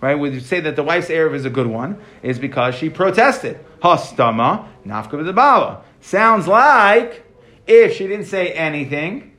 right, 0.00 0.18
We'd 0.18 0.42
say 0.42 0.60
that 0.60 0.76
the 0.76 0.82
wife's 0.82 1.08
Erev 1.08 1.34
is 1.34 1.44
a 1.44 1.50
good 1.50 1.66
one, 1.66 2.00
is 2.22 2.38
because 2.38 2.74
she 2.74 2.88
protested. 2.88 3.58
Hastama, 3.82 4.66
Nafka. 4.86 5.82
Sounds 6.00 6.48
like 6.48 7.24
if 7.66 7.96
she 7.96 8.06
didn't 8.06 8.26
say 8.26 8.52
anything, 8.52 9.32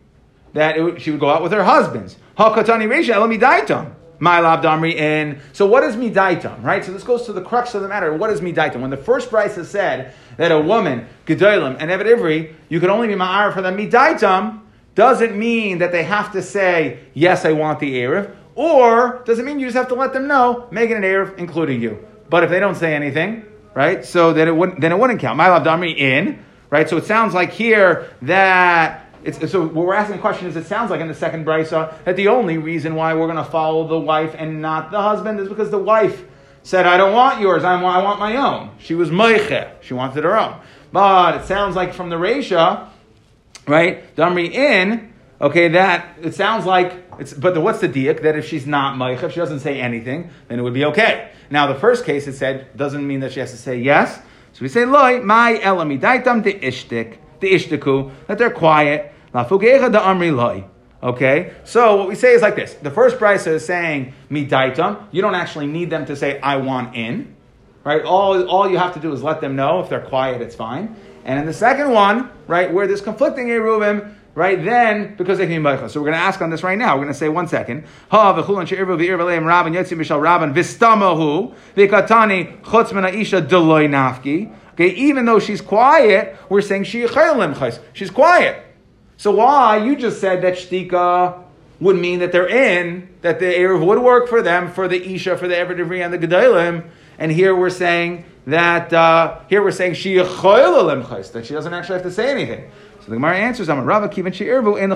that 0.53 0.77
it, 0.77 1.01
she 1.01 1.11
would 1.11 1.19
go 1.19 1.29
out 1.29 1.43
with 1.43 1.51
her 1.51 1.63
husbands. 1.63 2.17
Hakatani 2.37 2.87
Reisha 2.87 3.13
Elamidaitam. 3.13 3.93
My 4.19 4.41
lab 4.41 4.61
damri 4.61 4.95
in. 4.95 5.39
So 5.53 5.65
what 5.65 5.83
is 5.83 5.95
midaitam, 5.95 6.61
right? 6.61 6.83
So 6.83 6.91
this 6.91 7.03
goes 7.03 7.25
to 7.27 7.33
the 7.33 7.41
crux 7.41 7.73
of 7.73 7.81
the 7.81 7.87
matter. 7.87 8.13
What 8.13 8.29
is 8.29 8.41
midaitam? 8.41 8.81
When 8.81 8.89
the 8.89 8.97
first 8.97 9.29
price 9.29 9.55
has 9.55 9.69
said 9.69 10.13
that 10.35 10.51
a 10.51 10.59
woman, 10.59 11.07
gedolim, 11.25 11.77
and 11.79 11.89
evet 11.89 12.05
ivri, 12.05 12.53
you 12.67 12.81
can 12.81 12.89
only 12.89 13.07
be 13.07 13.13
ma'ar 13.13 13.53
for 13.53 13.61
the 13.61 13.69
midaitam, 13.71 14.61
doesn't 14.95 15.37
mean 15.37 15.77
that 15.77 15.93
they 15.93 16.03
have 16.03 16.33
to 16.33 16.41
say, 16.41 16.99
yes, 17.13 17.45
I 17.45 17.53
want 17.53 17.79
the 17.79 17.95
Erev, 17.95 18.35
or 18.55 19.23
doesn't 19.25 19.45
mean 19.45 19.57
you 19.57 19.67
just 19.67 19.77
have 19.77 19.87
to 19.87 19.95
let 19.95 20.11
them 20.11 20.27
know, 20.27 20.67
making 20.71 20.97
an 20.97 21.03
Erev, 21.03 21.37
including 21.37 21.81
you. 21.81 22.05
But 22.29 22.43
if 22.43 22.49
they 22.49 22.59
don't 22.59 22.75
say 22.75 22.93
anything, 22.93 23.45
right, 23.73 24.03
so 24.03 24.33
then 24.33 24.49
it 24.49 24.55
wouldn't, 24.55 24.81
then 24.81 24.91
it 24.91 24.99
wouldn't 24.99 25.21
count. 25.21 25.37
My 25.37 25.49
lab 25.49 25.63
damri 25.63 25.97
in, 25.97 26.43
right? 26.69 26.89
So 26.89 26.97
it 26.97 27.05
sounds 27.05 27.33
like 27.33 27.53
here 27.53 28.11
that 28.23 29.08
it's, 29.23 29.51
so 29.51 29.61
what 29.61 29.85
we're 29.85 29.93
asking 29.93 30.17
the 30.17 30.21
question 30.21 30.47
is, 30.47 30.55
it 30.55 30.65
sounds 30.65 30.89
like 30.89 31.01
in 31.01 31.07
the 31.07 31.13
second 31.13 31.45
brisa 31.45 32.03
that 32.05 32.15
the 32.15 32.27
only 32.29 32.57
reason 32.57 32.95
why 32.95 33.13
we're 33.13 33.27
going 33.27 33.43
to 33.43 33.43
follow 33.43 33.87
the 33.87 33.99
wife 33.99 34.35
and 34.37 34.61
not 34.61 34.91
the 34.91 35.01
husband 35.01 35.39
is 35.39 35.49
because 35.49 35.69
the 35.71 35.79
wife 35.79 36.23
said, 36.63 36.85
"I 36.85 36.97
don't 36.97 37.13
want 37.13 37.39
yours. 37.39 37.63
I 37.63 37.81
want, 37.81 37.97
I 37.97 38.03
want 38.03 38.19
my 38.19 38.35
own." 38.37 38.71
She 38.79 38.95
was 38.95 39.09
meiche. 39.09 39.71
She 39.81 39.93
wanted 39.93 40.23
her 40.23 40.37
own. 40.37 40.59
But 40.91 41.35
it 41.35 41.45
sounds 41.45 41.75
like 41.75 41.93
from 41.93 42.09
the 42.09 42.15
Resha, 42.15 42.87
right? 43.67 44.15
Damri 44.15 44.51
in. 44.51 45.13
Okay, 45.41 45.69
that 45.69 46.17
it 46.21 46.35
sounds 46.35 46.65
like 46.65 47.05
it's. 47.19 47.33
But 47.33 47.53
the, 47.53 47.61
what's 47.61 47.79
the 47.79 47.89
diak 47.89 48.21
that 48.23 48.37
if 48.37 48.47
she's 48.47 48.67
not 48.67 48.95
meiche, 48.97 49.23
if 49.23 49.33
she 49.33 49.39
doesn't 49.39 49.59
say 49.59 49.79
anything, 49.79 50.29
then 50.47 50.59
it 50.59 50.61
would 50.61 50.73
be 50.73 50.85
okay. 50.85 51.31
Now 51.49 51.67
the 51.67 51.79
first 51.79 52.05
case 52.05 52.27
it 52.27 52.33
said 52.33 52.75
doesn't 52.75 53.05
mean 53.05 53.21
that 53.21 53.33
she 53.33 53.39
has 53.39 53.51
to 53.51 53.57
say 53.57 53.77
yes. 53.77 54.19
So 54.53 54.61
we 54.61 54.69
say 54.69 54.85
loy 54.85 55.21
my 55.21 55.59
elami 55.61 55.99
daitam 55.99 56.43
de 56.43 56.53
ishtik 56.59 57.17
the 57.39 57.53
ishtiku, 57.53 58.11
that 58.27 58.37
they're 58.37 58.49
quiet. 58.49 59.13
Okay, 61.01 61.53
so 61.63 61.95
what 61.95 62.07
we 62.09 62.15
say 62.15 62.33
is 62.33 62.41
like 62.41 62.55
this: 62.55 62.73
the 62.73 62.91
first 62.91 63.17
price 63.17 63.47
is 63.47 63.65
saying 63.65 64.13
midaitam. 64.29 65.05
You 65.11 65.21
don't 65.21 65.35
actually 65.35 65.67
need 65.67 65.89
them 65.89 66.05
to 66.07 66.15
say 66.15 66.39
"I 66.41 66.57
want 66.57 66.95
in," 66.95 67.35
right? 67.83 68.03
All 68.03 68.47
all 68.47 68.69
you 68.69 68.77
have 68.77 68.95
to 68.95 68.99
do 68.99 69.13
is 69.13 69.23
let 69.23 69.39
them 69.39 69.55
know 69.55 69.79
if 69.81 69.89
they're 69.89 70.01
quiet, 70.01 70.41
it's 70.41 70.55
fine. 70.55 70.95
And 71.23 71.39
in 71.39 71.45
the 71.45 71.53
second 71.53 71.91
one, 71.91 72.29
right, 72.47 72.73
where 72.73 72.87
there's 72.87 73.01
conflicting 73.01 73.47
eruvim, 73.47 74.15
right, 74.35 74.63
then 74.63 75.15
because 75.15 75.37
they 75.37 75.47
can 75.47 75.61
be 75.61 75.69
meichel. 75.69 75.89
So 75.89 75.99
we're 75.99 76.07
going 76.07 76.17
to 76.17 76.23
ask 76.23 76.41
on 76.41 76.49
this 76.49 76.63
right 76.63 76.77
now. 76.77 76.95
We're 76.95 77.03
going 77.03 77.13
to 77.13 77.19
say 77.19 77.29
one 77.29 77.47
second. 77.47 77.85
Ha 78.09 78.33
v'chulan 78.33 78.67
rabban 78.67 79.73
rabban 80.23 80.53
v'stamahu 80.53 81.53
v'katani 81.75 82.61
chutz 82.61 82.93
min 82.93 83.05
isha 83.05 83.41
deloy 83.41 83.87
nafki. 83.87 84.53
Okay, 84.79 84.95
even 84.95 85.25
though 85.25 85.39
she's 85.39 85.59
quiet, 85.59 86.37
we're 86.47 86.61
saying 86.61 86.85
she 86.85 87.05
She's 87.91 88.09
quiet. 88.09 88.63
So 89.17 89.31
why 89.31 89.75
you 89.83 89.97
just 89.97 90.21
said 90.21 90.41
that 90.43 90.53
shtika 90.53 91.43
would 91.81 91.97
mean 91.97 92.19
that 92.19 92.31
they're 92.31 92.47
in, 92.47 93.09
that 93.21 93.39
the 93.39 93.45
Erev 93.45 93.85
would 93.85 93.99
work 93.99 94.29
for 94.29 94.41
them, 94.41 94.71
for 94.71 94.87
the 94.87 95.13
Isha, 95.13 95.35
for 95.37 95.49
the 95.49 95.55
Everdivri 95.55 96.01
and 96.01 96.13
the 96.13 96.17
Gedalim, 96.17 96.89
and 97.17 97.29
here 97.29 97.53
we're 97.53 97.69
saying 97.69 98.23
that, 98.47 98.93
uh, 98.93 99.41
here 99.49 99.61
we're 99.61 99.71
saying 99.71 99.95
she 99.95 100.15
that 100.15 101.45
she 101.45 101.53
doesn't 101.53 101.73
actually 101.73 101.95
have 101.95 102.03
to 102.03 102.11
say 102.11 102.31
anything. 102.31 102.71
So 103.01 103.07
the 103.07 103.15
Gemara 103.15 103.35
answers, 103.35 103.67
I'm 103.67 103.79
a 103.79 103.83
Rava 103.83 104.07
Kivan 104.07 104.33
She'irvu 104.33 104.81
in 104.81 104.89
the 104.89 104.95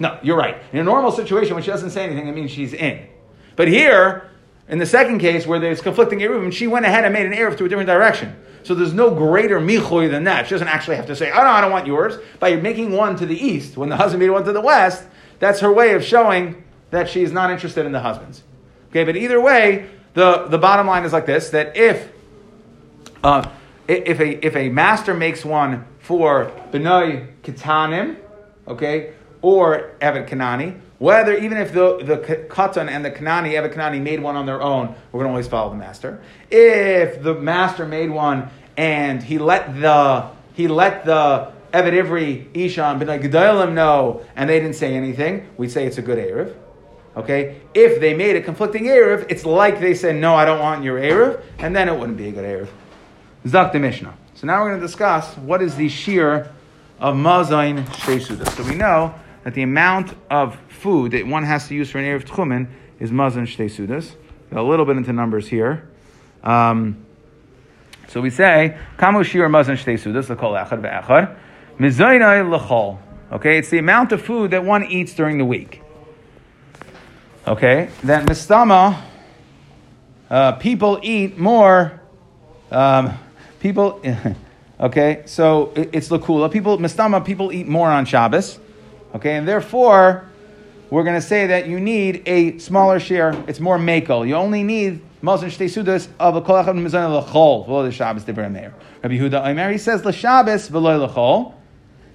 No, 0.00 0.18
you're 0.20 0.36
right. 0.36 0.56
In 0.72 0.80
a 0.80 0.84
normal 0.84 1.12
situation, 1.12 1.54
when 1.54 1.62
she 1.62 1.70
doesn't 1.70 1.90
say 1.90 2.06
anything, 2.06 2.26
it 2.26 2.34
means 2.34 2.50
she's 2.50 2.72
in. 2.72 3.06
But 3.54 3.68
here, 3.68 4.30
in 4.66 4.78
the 4.78 4.86
second 4.86 5.20
case 5.20 5.46
where 5.46 5.60
there's 5.60 5.80
conflicting 5.80 6.18
Eruvim, 6.18 6.52
she 6.52 6.66
went 6.66 6.86
ahead 6.86 7.04
and 7.04 7.14
made 7.14 7.26
an 7.26 7.32
Erev 7.32 7.56
to 7.58 7.64
a 7.64 7.68
different 7.68 7.86
direction. 7.86 8.36
So 8.68 8.74
there's 8.74 8.92
no 8.92 9.14
greater 9.14 9.60
michoy 9.60 10.10
than 10.10 10.24
that. 10.24 10.46
She 10.46 10.50
doesn't 10.50 10.68
actually 10.68 10.96
have 10.96 11.06
to 11.06 11.16
say, 11.16 11.30
oh 11.30 11.38
no, 11.38 11.46
I 11.46 11.62
don't 11.62 11.70
want 11.70 11.86
yours. 11.86 12.18
By 12.38 12.54
making 12.56 12.92
one 12.92 13.16
to 13.16 13.24
the 13.24 13.34
east, 13.34 13.78
when 13.78 13.88
the 13.88 13.96
husband 13.96 14.20
made 14.20 14.28
one 14.28 14.44
to 14.44 14.52
the 14.52 14.60
west, 14.60 15.06
that's 15.38 15.60
her 15.60 15.72
way 15.72 15.94
of 15.94 16.04
showing 16.04 16.62
that 16.90 17.08
she's 17.08 17.32
not 17.32 17.50
interested 17.50 17.86
in 17.86 17.92
the 17.92 18.00
husband's. 18.00 18.42
Okay, 18.90 19.04
but 19.04 19.16
either 19.16 19.40
way, 19.40 19.88
the, 20.12 20.48
the 20.48 20.58
bottom 20.58 20.86
line 20.86 21.04
is 21.04 21.14
like 21.14 21.24
this, 21.24 21.48
that 21.48 21.78
if, 21.78 22.12
uh, 23.24 23.48
if, 23.86 24.20
a, 24.20 24.46
if 24.46 24.54
a 24.54 24.68
master 24.68 25.14
makes 25.14 25.46
one 25.46 25.86
for 26.00 26.52
Benoy 26.70 27.26
Kitanim, 27.42 28.18
okay, 28.66 29.14
or 29.40 29.92
Evet 30.02 30.28
Kanani, 30.28 30.78
whether 30.98 31.34
even 31.34 31.56
if 31.56 31.72
the, 31.72 31.98
the 32.02 32.18
Katan 32.50 32.90
and 32.90 33.02
the 33.02 33.10
Kanani, 33.10 33.52
Evet 33.52 33.72
Kanani 33.72 34.02
made 34.02 34.20
one 34.20 34.36
on 34.36 34.44
their 34.44 34.60
own, 34.60 34.94
we're 35.10 35.20
going 35.20 35.28
to 35.28 35.30
always 35.30 35.48
follow 35.48 35.70
the 35.70 35.76
master. 35.76 36.20
If 36.50 37.22
the 37.22 37.34
master 37.34 37.86
made 37.86 38.10
one 38.10 38.50
and 38.78 39.22
he 39.22 39.38
let 39.38 39.78
the 39.78 40.30
he 40.54 40.68
let 40.68 41.04
the 41.04 41.52
Evet 41.70 41.92
Ivri, 41.92 42.46
Ishan, 42.54 42.98
Ben 42.98 43.20
Gedalim 43.20 43.74
know, 43.74 44.22
and 44.34 44.48
they 44.48 44.58
didn't 44.58 44.76
say 44.76 44.94
anything, 44.94 45.46
we'd 45.58 45.70
say 45.70 45.84
it's 45.86 45.98
a 45.98 46.02
good 46.02 46.16
Erev. 46.16 46.56
Okay? 47.14 47.60
If 47.74 48.00
they 48.00 48.14
made 48.14 48.36
a 48.36 48.40
conflicting 48.40 48.84
Erev, 48.84 49.26
it's 49.28 49.44
like 49.44 49.78
they 49.78 49.94
said, 49.94 50.16
no, 50.16 50.34
I 50.34 50.46
don't 50.46 50.60
want 50.60 50.82
your 50.82 50.98
Erev, 50.98 51.42
and 51.58 51.76
then 51.76 51.90
it 51.90 51.98
wouldn't 51.98 52.16
be 52.16 52.28
a 52.28 52.32
good 52.32 52.44
Erev. 52.44 52.68
Zak 53.46 53.72
the 53.72 53.78
Mishnah. 53.78 54.16
So 54.34 54.46
now 54.46 54.62
we're 54.62 54.70
going 54.70 54.80
to 54.80 54.86
discuss 54.86 55.36
what 55.36 55.60
is 55.60 55.76
the 55.76 55.90
shear 55.90 56.50
of 56.98 57.16
Mazain 57.16 57.84
Shtesuda. 57.84 58.48
So 58.56 58.62
we 58.62 58.74
know 58.74 59.14
that 59.44 59.52
the 59.52 59.62
amount 59.62 60.14
of 60.30 60.58
food 60.68 61.12
that 61.12 61.26
one 61.26 61.44
has 61.44 61.68
to 61.68 61.74
use 61.74 61.90
for 61.90 61.98
an 61.98 62.06
Erev 62.06 62.24
Tchumen 62.24 62.68
is 62.98 63.10
Mazain 63.10 63.42
Shtei 63.42 63.68
Sudas. 63.68 64.14
A 64.52 64.62
little 64.62 64.86
bit 64.86 64.96
into 64.96 65.12
numbers 65.12 65.48
here. 65.48 65.86
Um, 66.42 67.04
so 68.08 68.22
we 68.22 68.30
say, 68.30 68.78
Kamu 68.96 69.22
Shir 69.22 69.48
Mazan 69.48 69.76
Shtei 69.76 69.98
Sudas, 69.98 70.30
L'kol 70.30 70.54
Echad 70.54 70.80
Ve'echad, 70.80 71.36
Mizaynai 71.78 72.50
L'chol. 72.50 72.98
Okay, 73.30 73.58
it's 73.58 73.68
the 73.68 73.76
amount 73.76 74.12
of 74.12 74.22
food 74.22 74.52
that 74.52 74.64
one 74.64 74.86
eats 74.86 75.12
during 75.12 75.36
the 75.36 75.44
week. 75.44 75.82
Okay, 77.46 77.90
that 78.04 78.26
Mistama, 78.26 78.98
uh, 80.30 80.52
people 80.52 80.98
eat 81.02 81.38
more, 81.38 82.00
um, 82.70 83.12
people, 83.60 84.02
okay, 84.80 85.22
so 85.26 85.72
it, 85.76 85.90
it's 85.92 86.08
Lakula. 86.08 86.50
People, 86.50 86.78
Mistama, 86.78 87.22
people 87.22 87.52
eat 87.52 87.66
more 87.66 87.90
on 87.90 88.06
Shabbos. 88.06 88.58
Okay, 89.14 89.36
and 89.36 89.46
therefore, 89.46 90.26
we're 90.90 91.04
going 91.04 91.20
to 91.20 91.26
say 91.26 91.48
that 91.48 91.66
you 91.66 91.80
need 91.80 92.22
a 92.26 92.58
smaller 92.58 92.98
share. 92.98 93.32
It's 93.46 93.60
more 93.60 93.78
makel. 93.78 94.26
You 94.26 94.36
only 94.36 94.62
need 94.62 95.02
Mazon 95.22 95.48
Shtei 95.48 95.66
Sudas 95.66 96.08
of 96.18 96.36
a 96.36 96.42
Kolach 96.42 96.66
Mizan 96.66 97.10
L'chol, 97.10 97.66
v'lo 97.66 97.84
the 97.84 97.92
Shabbos 97.92 98.24
Dibra 98.24 98.50
Meir. 98.50 98.74
Rabbi 99.02 99.18
Yehuda 99.18 99.46
Omer, 99.46 99.70
he 99.70 99.78
says 99.78 100.04
L'Shabbos 100.04 100.70
v'lo 100.70 101.08
L'chol. 101.08 101.54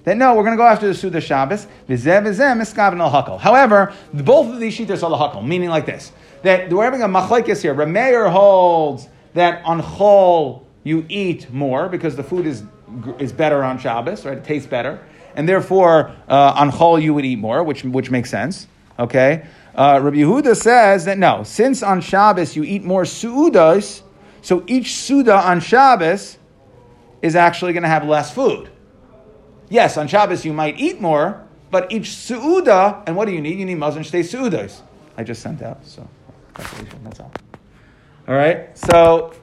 That 0.04 0.16
no, 0.16 0.34
we're 0.34 0.42
going 0.42 0.54
to 0.54 0.58
go 0.58 0.66
after 0.66 0.86
the 0.86 0.94
Suda 0.94 1.20
Shabbos. 1.20 1.66
V'zeh 1.88 2.22
v'zeh 2.22 2.56
miskaven 2.58 2.98
al 3.00 3.38
However, 3.38 3.94
both 4.12 4.52
of 4.52 4.58
these 4.58 4.76
shitas 4.76 5.02
are 5.02 5.10
l'hakol, 5.10 5.46
meaning 5.46 5.68
like 5.68 5.86
this. 5.86 6.12
That 6.42 6.70
we're 6.70 6.84
having 6.84 7.02
a 7.02 7.08
machlekes 7.08 7.62
here. 7.62 7.74
Rameir 7.74 8.30
holds 8.30 9.08
that 9.34 9.64
on 9.64 9.82
chol 9.82 10.64
you 10.82 11.06
eat 11.08 11.50
more 11.50 11.88
because 11.88 12.16
the 12.16 12.22
food 12.22 12.46
is, 12.46 12.62
is 13.18 13.32
better 13.32 13.64
on 13.64 13.78
Shabbos, 13.78 14.24
right? 14.24 14.38
It 14.38 14.44
tastes 14.44 14.68
better. 14.68 15.00
And 15.34 15.48
therefore, 15.48 16.12
uh, 16.28 16.54
on 16.56 16.70
Chol 16.70 17.02
you 17.02 17.14
would 17.14 17.24
eat 17.24 17.38
more, 17.38 17.62
which, 17.62 17.84
which 17.84 18.10
makes 18.10 18.30
sense. 18.30 18.68
Okay? 18.98 19.46
Uh, 19.74 19.98
Rabbi 20.02 20.18
Yehuda 20.18 20.54
says 20.56 21.04
that 21.06 21.18
no, 21.18 21.42
since 21.42 21.82
on 21.82 22.00
Shabbos 22.00 22.54
you 22.54 22.62
eat 22.62 22.84
more 22.84 23.02
su'udas, 23.02 24.02
so 24.40 24.62
each 24.66 24.94
suda 24.94 25.34
on 25.34 25.60
Shabbos 25.60 26.38
is 27.22 27.34
actually 27.34 27.72
going 27.72 27.82
to 27.82 27.88
have 27.88 28.06
less 28.06 28.30
food. 28.32 28.70
Yes, 29.68 29.96
on 29.96 30.06
Shabbos 30.06 30.44
you 30.44 30.52
might 30.52 30.78
eat 30.78 31.00
more, 31.00 31.42
but 31.70 31.90
each 31.90 32.10
su'uda, 32.10 33.02
and 33.06 33.16
what 33.16 33.24
do 33.24 33.32
you 33.32 33.40
need? 33.40 33.58
You 33.58 33.64
need 33.64 33.78
mazon 33.78 34.04
shtei 34.04 34.20
su'udas. 34.20 34.80
I 35.16 35.24
just 35.24 35.42
sent 35.42 35.62
out, 35.62 35.84
so 35.84 36.06
that's 37.02 37.18
all. 37.18 37.32
All 38.28 38.34
right, 38.34 38.76
so 38.78 39.34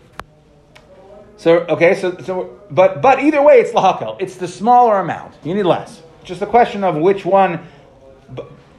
so 1.41 1.61
okay, 1.61 1.95
so 1.95 2.15
so 2.19 2.59
but 2.69 3.01
but 3.01 3.23
either 3.23 3.41
way, 3.41 3.61
it's 3.61 3.71
lahakel. 3.71 4.15
It's 4.19 4.35
the 4.35 4.47
smaller 4.47 4.99
amount. 4.99 5.33
You 5.43 5.55
need 5.55 5.65
less. 5.65 6.03
Just 6.23 6.43
a 6.43 6.45
question 6.45 6.83
of 6.83 6.97
which 6.97 7.25
one 7.25 7.67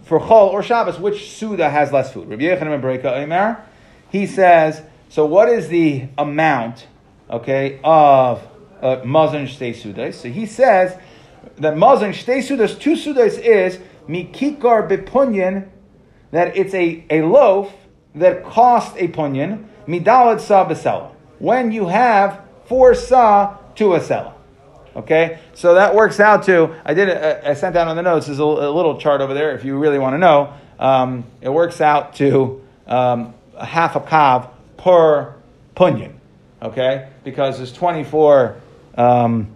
for 0.05 0.21
Chol 0.21 0.53
or 0.53 0.63
Shabbos, 0.63 1.01
which 1.01 1.33
Suda 1.33 1.69
has 1.69 1.91
less 1.91 2.13
food? 2.13 2.29
Rabbi 2.29 3.57
he 4.11 4.27
says, 4.27 4.83
so 5.09 5.27
what 5.27 5.49
is 5.49 5.67
the 5.69 6.07
amount, 6.17 6.87
okay, 7.29 7.81
of 7.83 8.47
uh, 8.81 8.99
Shtei? 8.99 10.15
So 10.15 10.29
he 10.29 10.47
says 10.47 10.97
that 11.57 11.75
Mazon 11.75 12.11
Shtei 12.11 12.47
Sudas, 12.47 12.79
two 12.79 12.93
Sudas 12.93 13.41
is 13.41 13.81
Mikikar 14.07 14.89
Bepunyan, 14.89 15.69
that 16.31 16.57
it's 16.57 16.75
a, 16.75 17.05
a 17.11 17.23
loaf 17.23 17.73
that 18.15 18.45
costs 18.45 18.95
a 18.99 19.09
punyan, 19.09 19.65
Midalad 19.89 20.41
Sa 20.41 20.69
Besela. 20.69 21.11
When 21.39 21.73
you 21.73 21.89
have 21.89 22.41
four 22.73 22.95
Sa 22.95 23.59
to 23.75 23.93
a 23.97 24.01
Sela. 24.01 24.33
Okay, 24.97 25.39
so 25.53 25.75
that 25.75 25.95
works 25.95 26.19
out 26.21 26.45
to 26.45 26.75
I 26.87 26.95
did 26.95 27.11
a, 27.11 27.51
I 27.51 27.53
sent 27.53 27.75
down 27.75 27.87
on 27.87 27.97
the 27.97 28.03
notes. 28.03 28.29
There's 28.29 28.39
a, 28.39 28.45
a, 28.45 28.73
little 28.73 28.99
chart 28.99 29.21
over 29.21 29.35
there 29.35 29.55
if 29.55 29.63
you 29.63 29.77
really 29.77 29.99
want 29.99 30.15
to 30.15 30.19
know. 30.19 30.55
Um, 30.79 31.25
it 31.43 31.51
works 31.51 31.83
out 31.83 32.15
to 32.15 32.63
um, 32.87 33.35
a 33.55 33.67
half 33.67 33.95
a 33.95 34.01
kav 34.01 34.49
per 34.79 35.35
punyan. 35.77 36.15
Okay, 36.63 37.11
because 37.25 37.59
there's 37.59 37.75
24 37.75 38.57
um, 38.95 39.55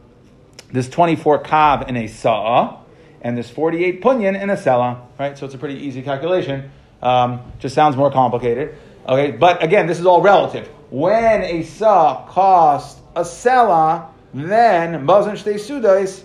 there's 0.71 0.91
24 0.91 1.43
kav 1.43 1.89
in 1.89 1.97
a 1.97 2.09
sa'a 2.09 2.77
and 3.23 3.35
there's 3.35 3.49
48 3.49 4.03
punyan 4.03 4.39
in 4.39 4.51
a 4.51 4.57
sela. 4.57 5.01
Right, 5.19 5.39
so 5.39 5.47
it's 5.47 5.55
a 5.55 5.59
pretty 5.59 5.77
easy 5.87 6.03
calculation. 6.03 6.71
Um, 7.01 7.51
just 7.61 7.75
sounds 7.75 7.97
more 7.97 8.11
complicated. 8.11 8.77
Okay, 9.09 9.31
but 9.31 9.63
again, 9.63 9.87
this 9.87 9.99
is 9.99 10.05
all 10.05 10.21
relative. 10.21 10.69
When 10.91 11.43
a 11.43 11.63
sa 11.63 12.27
costs 12.27 13.01
a 13.17 13.23
sela 13.23 14.11
then 14.35 15.07
Mazon 15.07 15.33
Shtei 15.33 15.55
Sudais, 15.55 16.23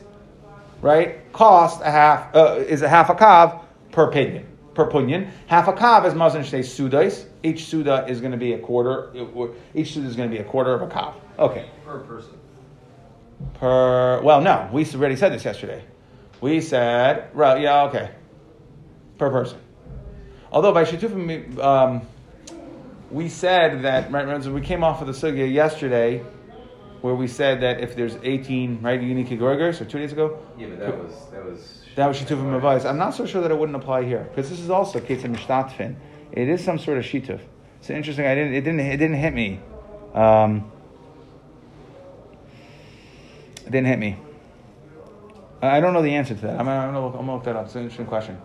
right, 0.81 1.31
cost 1.31 1.81
a 1.81 1.89
half, 1.89 2.35
uh, 2.35 2.55
is 2.67 2.81
a 2.81 2.89
half 2.89 3.09
a 3.09 3.15
kav 3.15 3.61
per 3.91 4.11
pinyon. 4.11 4.45
Per 4.73 4.89
punyan. 4.89 5.29
Half 5.47 5.69
a 5.69 5.73
kav 5.73 6.05
is 6.05 6.13
Mazon 6.13 6.41
Shtei 6.41 6.59
Sudais. 6.59 7.25
Each 7.41 7.65
Suda 7.65 8.05
is 8.07 8.19
going 8.19 8.33
to 8.33 8.37
be 8.37 8.53
a 8.53 8.59
quarter, 8.59 9.11
each 9.73 9.93
Suda 9.93 10.07
is 10.07 10.15
going 10.15 10.29
to 10.29 10.35
be 10.35 10.41
a 10.41 10.43
quarter 10.43 10.73
of 10.73 10.81
a 10.81 10.87
kav. 10.87 11.13
Okay. 11.39 11.69
Per 11.85 11.99
person. 11.99 12.37
Per, 13.55 14.21
well, 14.21 14.41
no, 14.41 14.69
we 14.71 14.85
already 14.93 15.15
said 15.15 15.31
this 15.31 15.45
yesterday. 15.45 15.83
We 16.41 16.61
said, 16.61 17.29
right, 17.33 17.61
yeah, 17.61 17.83
okay. 17.85 18.11
Per 19.17 19.29
person. 19.29 19.59
Although 20.51 20.73
by 20.73 20.83
Shetufim, 20.83 21.57
um, 21.59 22.01
we 23.09 23.29
said 23.29 23.83
that, 23.83 24.11
right, 24.11 24.45
we 24.45 24.61
came 24.61 24.83
off 24.83 25.01
of 25.01 25.07
the 25.07 25.13
sugya 25.13 25.51
yesterday 25.51 26.23
where 27.01 27.15
we 27.15 27.27
said 27.27 27.61
that 27.61 27.81
if 27.81 27.95
there's 27.95 28.17
18 28.23 28.81
right 28.81 29.01
unique 29.01 29.37
gorgers 29.37 29.81
or 29.81 29.85
two 29.85 29.97
days 29.97 30.11
ago. 30.11 30.39
Yeah, 30.57 30.67
but 30.67 30.79
that 30.79 30.97
was 30.97 31.15
that 31.31 31.45
was. 31.45 31.77
That 31.95 32.07
was 32.07 32.21
advice. 32.21 32.85
I'm 32.85 32.97
not 32.97 33.13
so 33.13 33.25
sure 33.25 33.41
that 33.41 33.51
it 33.51 33.57
wouldn't 33.57 33.75
apply 33.75 34.03
here 34.03 34.29
because 34.29 34.49
this 34.49 34.61
is 34.61 34.69
also 34.69 34.99
ketzim 34.99 35.35
mishtatfin. 35.35 35.95
It 36.31 36.47
is 36.47 36.63
some 36.63 36.79
sort 36.79 36.97
of 36.97 37.03
shituf. 37.03 37.41
It's 37.79 37.89
interesting. 37.89 38.25
I 38.25 38.35
didn't. 38.35 38.53
It 38.53 38.61
didn't. 38.61 38.79
It 38.79 38.97
didn't 38.97 39.17
hit 39.17 39.33
me. 39.33 39.59
Um, 40.13 40.71
it 43.65 43.71
didn't 43.71 43.87
hit 43.87 43.99
me. 43.99 44.17
I 45.61 45.79
don't 45.79 45.93
know 45.93 46.01
the 46.01 46.15
answer 46.15 46.33
to 46.33 46.41
that. 46.41 46.59
I'm, 46.59 46.67
I'm, 46.67 46.93
gonna, 46.93 47.05
look, 47.05 47.13
I'm 47.13 47.21
gonna 47.21 47.35
look 47.35 47.43
that 47.43 47.55
up. 47.55 47.65
It's 47.65 47.75
an 47.75 47.81
interesting 47.81 48.07
question. 48.07 48.39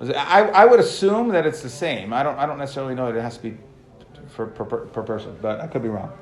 I, 0.00 0.42
I 0.42 0.64
would 0.66 0.80
assume 0.80 1.28
that 1.28 1.46
it's 1.46 1.62
the 1.62 1.70
same. 1.70 2.12
I 2.12 2.22
don't. 2.22 2.36
I 2.36 2.46
don't 2.46 2.58
necessarily 2.58 2.94
know 2.94 3.12
that 3.12 3.18
it 3.18 3.22
has 3.22 3.36
to 3.36 3.42
be 3.42 3.58
for 4.28 4.46
per, 4.46 4.64
per, 4.64 4.86
per 4.86 5.02
person, 5.02 5.36
but 5.40 5.60
I 5.60 5.66
could 5.66 5.82
be 5.82 5.88
wrong. 5.88 6.12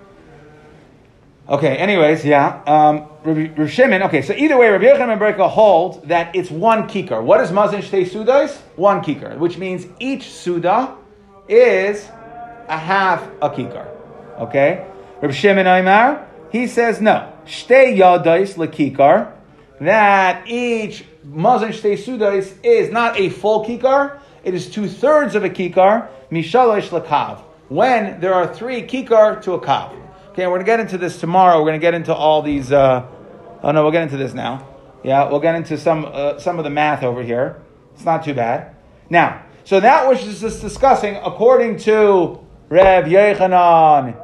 Okay, 1.49 1.77
anyways, 1.77 2.25
yeah. 2.25 2.61
Um, 2.67 3.07
Rav 3.23 3.71
Shimon, 3.71 4.03
okay, 4.03 4.21
so 4.21 4.33
either 4.33 4.59
way, 4.59 4.69
Rabbi 4.69 4.85
Yochanan 4.85 5.13
and 5.13 5.21
Berka 5.21 5.49
hold 5.49 6.09
that 6.09 6.35
it's 6.35 6.51
one 6.51 6.89
kikar. 6.89 7.23
What 7.23 7.41
is 7.41 7.53
Mazin 7.53 7.83
Shtei 7.83 8.05
Sudas? 8.05 8.57
One 8.75 9.01
kikar, 9.01 9.39
which 9.39 9.57
means 9.57 9.87
each 10.01 10.29
Suda 10.29 10.97
is 11.49 12.05
a 12.69 12.77
half 12.77 13.23
a 13.41 13.49
kikar. 13.51 13.87
Okay? 14.41 14.89
Rabbi 15.21 15.33
Shimon 15.33 15.67
Aymar, 15.67 16.27
he 16.51 16.67
says 16.67 17.01
no. 17.01 17.33
Shtei 17.47 17.97
Yadais 17.97 18.57
lekikar, 18.57 19.33
that 19.81 20.49
each 20.49 21.05
Mazin 21.23 21.69
Shtei 21.69 21.97
Sudas 21.97 22.55
is 22.65 22.91
not 22.91 23.21
a 23.21 23.29
full 23.29 23.65
kikar, 23.65 24.19
it 24.43 24.53
is 24.53 24.69
two 24.69 24.89
thirds 24.89 25.37
of 25.37 25.45
a 25.45 25.51
kikar, 25.51 26.09
Mishalosh 26.29 26.89
lekav, 26.89 27.39
when 27.69 28.19
there 28.19 28.35
are 28.35 28.53
three 28.53 28.83
kikar 28.83 29.41
to 29.43 29.53
a 29.53 29.61
kav. 29.61 30.06
Okay, 30.37 30.46
we're 30.49 30.57
going 30.57 30.66
to 30.66 30.66
get 30.66 30.81
into 30.81 30.99
this 30.99 31.18
tomorrow. 31.18 31.57
We're 31.61 31.68
going 31.68 31.81
to 31.81 31.83
get 31.83 31.94
into 31.94 32.14
all 32.14 32.42
these. 32.42 32.70
Uh, 32.70 33.07
oh 33.62 33.70
no, 33.70 33.83
we'll 33.83 33.90
get 33.90 34.03
into 34.03 34.18
this 34.18 34.35
now. 34.35 34.68
Yeah, 35.03 35.31
we'll 35.31 35.40
get 35.40 35.55
into 35.55 35.79
some 35.79 36.05
uh, 36.05 36.38
some 36.38 36.59
of 36.59 36.64
the 36.64 36.68
math 36.68 37.03
over 37.03 37.22
here. 37.22 37.62
It's 37.94 38.05
not 38.05 38.22
too 38.22 38.35
bad. 38.35 38.77
Now, 39.09 39.46
so 39.64 39.81
that 39.81 40.07
was 40.07 40.22
just 40.22 40.61
discussing 40.61 41.16
according 41.25 41.79
to 41.79 42.38
Rev 42.68 43.07
Yechanan. 43.07 44.14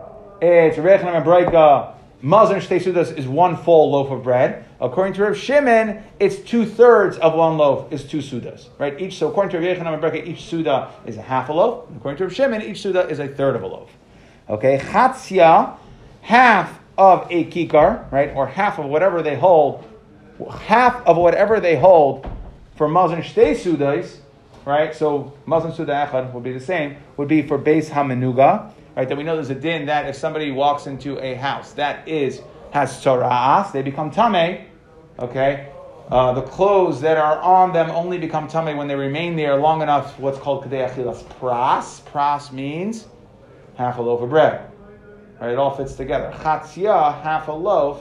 It's 0.42 0.76
Rev 0.76 1.00
Yechanan 1.00 1.24
Breika. 1.24 1.94
Mazon 2.22 2.60
Shtei 2.60 3.16
is 3.16 3.26
one 3.26 3.56
full 3.56 3.92
loaf 3.92 4.10
of 4.10 4.22
bread. 4.22 4.66
According 4.82 5.14
to 5.14 5.22
Rev 5.22 5.38
Shimon, 5.38 6.02
it's 6.20 6.36
two 6.40 6.66
thirds 6.66 7.16
of 7.16 7.32
one 7.32 7.56
loaf 7.56 7.90
is 7.90 8.04
two 8.04 8.18
sudas, 8.18 8.68
right? 8.78 9.00
Each 9.00 9.16
so 9.16 9.30
according 9.30 9.52
to 9.52 9.66
Rev 9.66 9.78
Yechanan 9.78 9.98
Breika, 9.98 10.26
each 10.26 10.42
suda 10.42 10.90
is 11.06 11.16
a 11.16 11.22
half 11.22 11.48
a 11.48 11.54
loaf. 11.54 11.88
According 11.96 12.18
to 12.18 12.24
Rev 12.24 12.34
Shimon, 12.34 12.60
each 12.60 12.82
suda 12.82 13.08
is 13.08 13.18
a 13.18 13.28
third 13.28 13.56
of 13.56 13.62
a 13.62 13.66
loaf. 13.66 13.88
Okay, 14.50 14.76
chatzia 14.76 15.78
half 16.22 16.78
of 16.96 17.26
a 17.30 17.44
kikar, 17.44 18.10
right, 18.10 18.32
or 18.34 18.46
half 18.46 18.78
of 18.78 18.86
whatever 18.86 19.22
they 19.22 19.36
hold, 19.36 19.84
half 20.50 21.04
of 21.06 21.16
whatever 21.16 21.60
they 21.60 21.76
hold 21.76 22.26
for 22.76 22.88
Mazon 22.88 23.22
Shtei 23.22 23.54
Sudais, 23.54 24.16
right, 24.64 24.94
so 24.94 25.36
Mazon 25.46 25.74
Suda 25.74 25.92
Echad 25.92 26.32
would 26.32 26.44
be 26.44 26.52
the 26.52 26.60
same, 26.60 26.96
would 27.16 27.28
be 27.28 27.42
for 27.42 27.58
base 27.58 27.90
Hamenuga, 27.90 28.72
right, 28.96 29.08
that 29.08 29.16
we 29.16 29.24
know 29.24 29.34
there's 29.34 29.50
a 29.50 29.54
din 29.54 29.86
that 29.86 30.06
if 30.06 30.16
somebody 30.16 30.50
walks 30.50 30.86
into 30.86 31.18
a 31.18 31.34
house 31.34 31.72
that 31.72 32.06
is, 32.08 32.40
has 32.70 32.92
Tzora'as, 33.02 33.72
they 33.72 33.82
become 33.82 34.10
Tameh, 34.10 34.64
okay, 35.18 35.68
uh, 36.10 36.32
the 36.32 36.42
clothes 36.42 37.00
that 37.00 37.16
are 37.16 37.40
on 37.40 37.72
them 37.72 37.90
only 37.90 38.18
become 38.18 38.46
tummy 38.46 38.74
when 38.74 38.86
they 38.86 38.94
remain 38.94 39.34
there 39.34 39.56
long 39.56 39.80
enough. 39.80 40.18
What's 40.18 40.38
called 40.38 40.64
kadei 40.64 40.90
achilas 40.90 41.24
pras. 41.24 42.02
Pras 42.02 42.52
means 42.52 43.06
half 43.76 43.96
a 43.96 44.02
loaf 44.02 44.20
of 44.20 44.28
bread. 44.28 44.71
Right, 45.42 45.50
it 45.50 45.58
all 45.58 45.74
fits 45.74 45.94
together. 45.94 46.30
Chatzia, 46.36 47.20
half 47.20 47.48
a 47.48 47.52
loaf, 47.52 48.00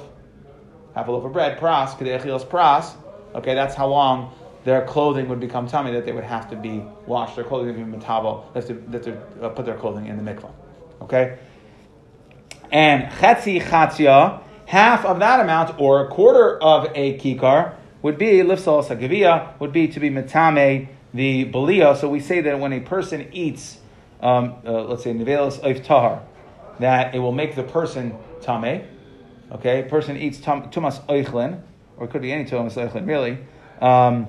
half 0.94 1.08
a 1.08 1.12
loaf 1.12 1.26
of 1.26 1.34
bread, 1.34 1.58
pras, 1.58 1.90
kadechilos 1.98 2.46
pras. 2.46 2.94
Okay, 3.34 3.56
that's 3.56 3.74
how 3.74 3.88
long 3.88 4.32
their 4.64 4.86
clothing 4.86 5.28
would 5.28 5.40
become 5.40 5.68
tummy, 5.68 5.92
that 5.94 6.06
they 6.06 6.12
would 6.12 6.24
have 6.24 6.52
to 6.52 6.56
be 6.56 6.86
washed, 7.08 7.36
their 7.36 7.44
clothing 7.44 7.76
would 7.80 8.00
be 8.00 8.06
that 8.06 8.68
they, 8.68 8.74
that 8.74 9.02
they 9.02 9.44
uh, 9.44 9.50
put 9.50 9.66
their 9.66 9.76
clothing 9.76 10.06
in 10.06 10.24
the 10.24 10.32
mikvah. 10.32 10.52
Okay? 11.02 11.40
And 12.72 13.12
chetzi 13.14 13.60
chatzia, 13.60 14.44
half 14.68 15.04
of 15.04 15.18
that 15.18 15.40
amount, 15.40 15.80
or 15.80 16.06
a 16.06 16.10
quarter 16.10 16.62
of 16.62 16.92
a 16.94 17.18
kikar, 17.18 17.74
would 18.04 18.20
be, 18.20 18.34
lifsal 18.44 18.86
sagavia, 18.88 19.60
would 19.60 19.74
be 19.74 19.88
to 19.88 20.00
be 20.00 20.12
metame, 20.12 20.90
the 21.12 21.46
belia. 21.46 21.98
So 21.98 22.08
we 22.08 22.20
say 22.20 22.42
that 22.42 22.60
when 22.60 22.72
a 22.72 22.82
person 22.82 23.30
eats, 23.34 23.80
um, 24.22 24.58
uh, 24.64 24.84
let's 24.84 25.04
say, 25.04 25.12
nevelis 25.12 25.60
oif 25.62 25.84
tahar, 25.84 26.22
that 26.80 27.16
it 27.16 27.20
will 27.20 27.32
make 27.32 27.56
the 27.56 27.64
person 27.64 28.16
tame. 28.42 28.88
Okay, 29.52 29.84
person 29.84 30.18
eats 30.18 30.40
tumas 30.40 31.06
oichlin, 31.08 31.62
or 31.98 32.06
it 32.06 32.12
could 32.12 32.22
be 32.22 32.32
any 32.32 32.46
tumas 32.46 32.74
oichlin, 32.74 33.08
really. 33.08 33.38
Um, 33.82 34.28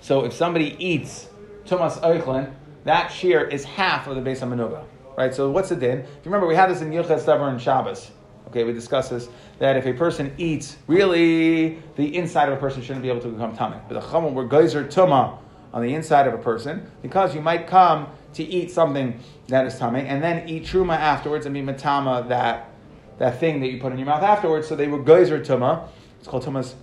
so 0.00 0.24
if 0.24 0.32
somebody 0.32 0.76
eats 0.78 1.28
tumas 1.64 2.00
oichlin, 2.00 2.52
that 2.84 3.08
shear 3.08 3.44
is 3.44 3.64
half 3.64 4.06
of 4.06 4.14
the 4.14 4.22
base 4.22 4.42
of 4.42 4.48
manuga. 4.48 4.84
Right. 5.16 5.34
So 5.34 5.50
what's 5.50 5.70
the 5.70 5.76
din? 5.76 6.00
If 6.00 6.06
you 6.06 6.10
remember, 6.26 6.46
we 6.46 6.54
had 6.54 6.68
this 6.68 6.82
in 6.82 6.90
Yilchet 6.90 7.24
Davar 7.24 7.50
and 7.50 7.60
Shabbos. 7.60 8.10
Okay, 8.48 8.64
we 8.64 8.72
discussed 8.72 9.10
this 9.10 9.28
that 9.58 9.76
if 9.76 9.86
a 9.86 9.94
person 9.94 10.32
eats, 10.36 10.76
really 10.86 11.82
the 11.96 12.16
inside 12.16 12.48
of 12.48 12.58
a 12.58 12.60
person 12.60 12.82
shouldn't 12.82 13.02
be 13.02 13.08
able 13.08 13.22
to 13.22 13.28
become 13.28 13.56
tummy. 13.56 13.78
But 13.88 14.00
the 14.00 14.10
chamon 14.10 14.34
were 14.34 14.44
geyser 14.44 14.84
tuma 14.84 15.38
on 15.72 15.82
the 15.82 15.94
inside 15.94 16.26
of 16.26 16.34
a 16.34 16.38
person 16.38 16.90
because 17.02 17.34
you 17.34 17.40
might 17.40 17.66
come 17.66 18.08
to 18.36 18.44
eat 18.44 18.70
something 18.70 19.18
that 19.48 19.66
is 19.66 19.78
tummy, 19.78 20.00
and 20.00 20.22
then 20.22 20.48
eat 20.48 20.64
truma 20.64 20.96
afterwards 20.96 21.46
and 21.46 21.54
be 21.54 21.62
matama 21.62 22.26
that 22.28 22.70
that 23.18 23.40
thing 23.40 23.60
that 23.60 23.68
you 23.68 23.80
put 23.80 23.92
in 23.92 23.98
your 23.98 24.06
mouth 24.06 24.22
afterwards. 24.22 24.68
So 24.68 24.76
they 24.76 24.88
were 24.88 25.02
geyser 25.02 25.40
tuma. 25.40 25.88
It's 26.18 26.28
called 26.28 26.44
tumas 26.44 26.74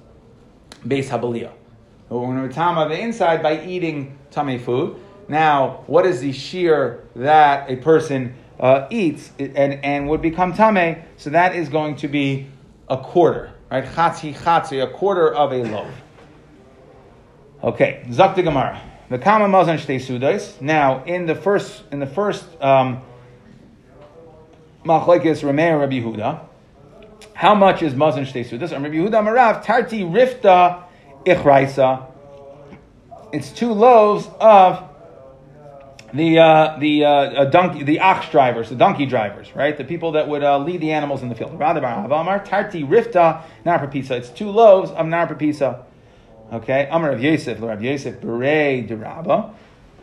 base 0.87 1.09
habalia. 1.09 1.51
We're 2.09 2.25
going 2.27 2.47
to 2.47 2.53
tama 2.53 2.89
the 2.89 2.99
inside 2.99 3.41
by 3.41 3.63
eating 3.65 4.17
tummy 4.29 4.57
food. 4.57 4.97
Now, 5.27 5.83
what 5.87 6.05
is 6.05 6.21
the 6.21 6.31
shear 6.31 7.07
that 7.15 7.69
a 7.69 7.77
person 7.77 8.35
uh, 8.59 8.87
eats 8.89 9.31
and, 9.39 9.83
and 9.83 10.09
would 10.09 10.21
become 10.21 10.53
tame? 10.53 11.03
So 11.17 11.29
that 11.31 11.55
is 11.55 11.69
going 11.69 11.95
to 11.97 12.07
be 12.07 12.47
a 12.89 12.97
quarter, 12.97 13.53
right? 13.71 13.85
Chatzi 13.85 14.35
chatzi, 14.35 14.83
a 14.83 14.91
quarter 14.91 15.33
of 15.33 15.53
a 15.53 15.63
loaf. 15.63 15.87
Okay, 17.63 18.05
Zak 18.11 18.35
Gemara. 18.35 18.92
The 19.09 19.17
kama 19.19 19.47
mazan 19.47 19.77
shtei 19.77 19.99
sudas. 19.99 20.59
Now, 20.61 21.03
in 21.03 21.25
the 21.25 21.35
first, 21.35 21.83
in 21.91 21.99
the 21.99 22.07
first 22.07 22.45
um, 22.61 23.01
machlekes 24.85 25.43
Rameir 25.43 25.79
Rabbi 25.79 25.99
Yehuda, 25.99 26.39
how 27.33 27.53
much 27.53 27.81
is 27.81 27.93
mazan 27.93 28.25
shtei 28.25 28.45
sudas? 28.47 28.71
Rabbi 28.71 28.95
Yehuda 28.95 29.21
Marav 29.21 29.63
tarti 29.63 30.03
rifta 30.03 30.83
ichraisa. 31.25 32.07
It's 33.33 33.51
two 33.51 33.73
loaves 33.73 34.27
of 34.39 34.89
the 36.13 36.37
uh, 36.37 36.77
the 36.77 37.03
uh, 37.03 37.45
donkey, 37.45 37.83
the 37.83 37.99
ox 37.99 38.29
drivers, 38.29 38.69
the 38.69 38.75
donkey 38.75 39.05
drivers, 39.05 39.53
right? 39.55 39.75
The 39.75 39.83
people 39.83 40.11
that 40.13 40.27
would 40.27 40.43
uh, 40.43 40.59
lead 40.59 40.79
the 40.79 40.91
animals 40.91 41.23
in 41.23 41.29
the 41.29 41.35
field. 41.35 41.59
Tarti 41.59 42.83
rifta 42.83 43.41
narpapisa. 43.65 44.11
It's 44.11 44.29
two 44.29 44.49
loaves 44.49 44.91
of 44.91 45.07
narpapisa. 45.07 45.83
Okay, 46.51 46.87
Amar 46.91 47.11
of 47.11 47.23
Yosef, 47.23 47.61
Rav 47.61 47.81
Yosef, 47.81 48.19
Berei 48.21 48.87
de 48.87 48.95
Rabba. 48.95 49.53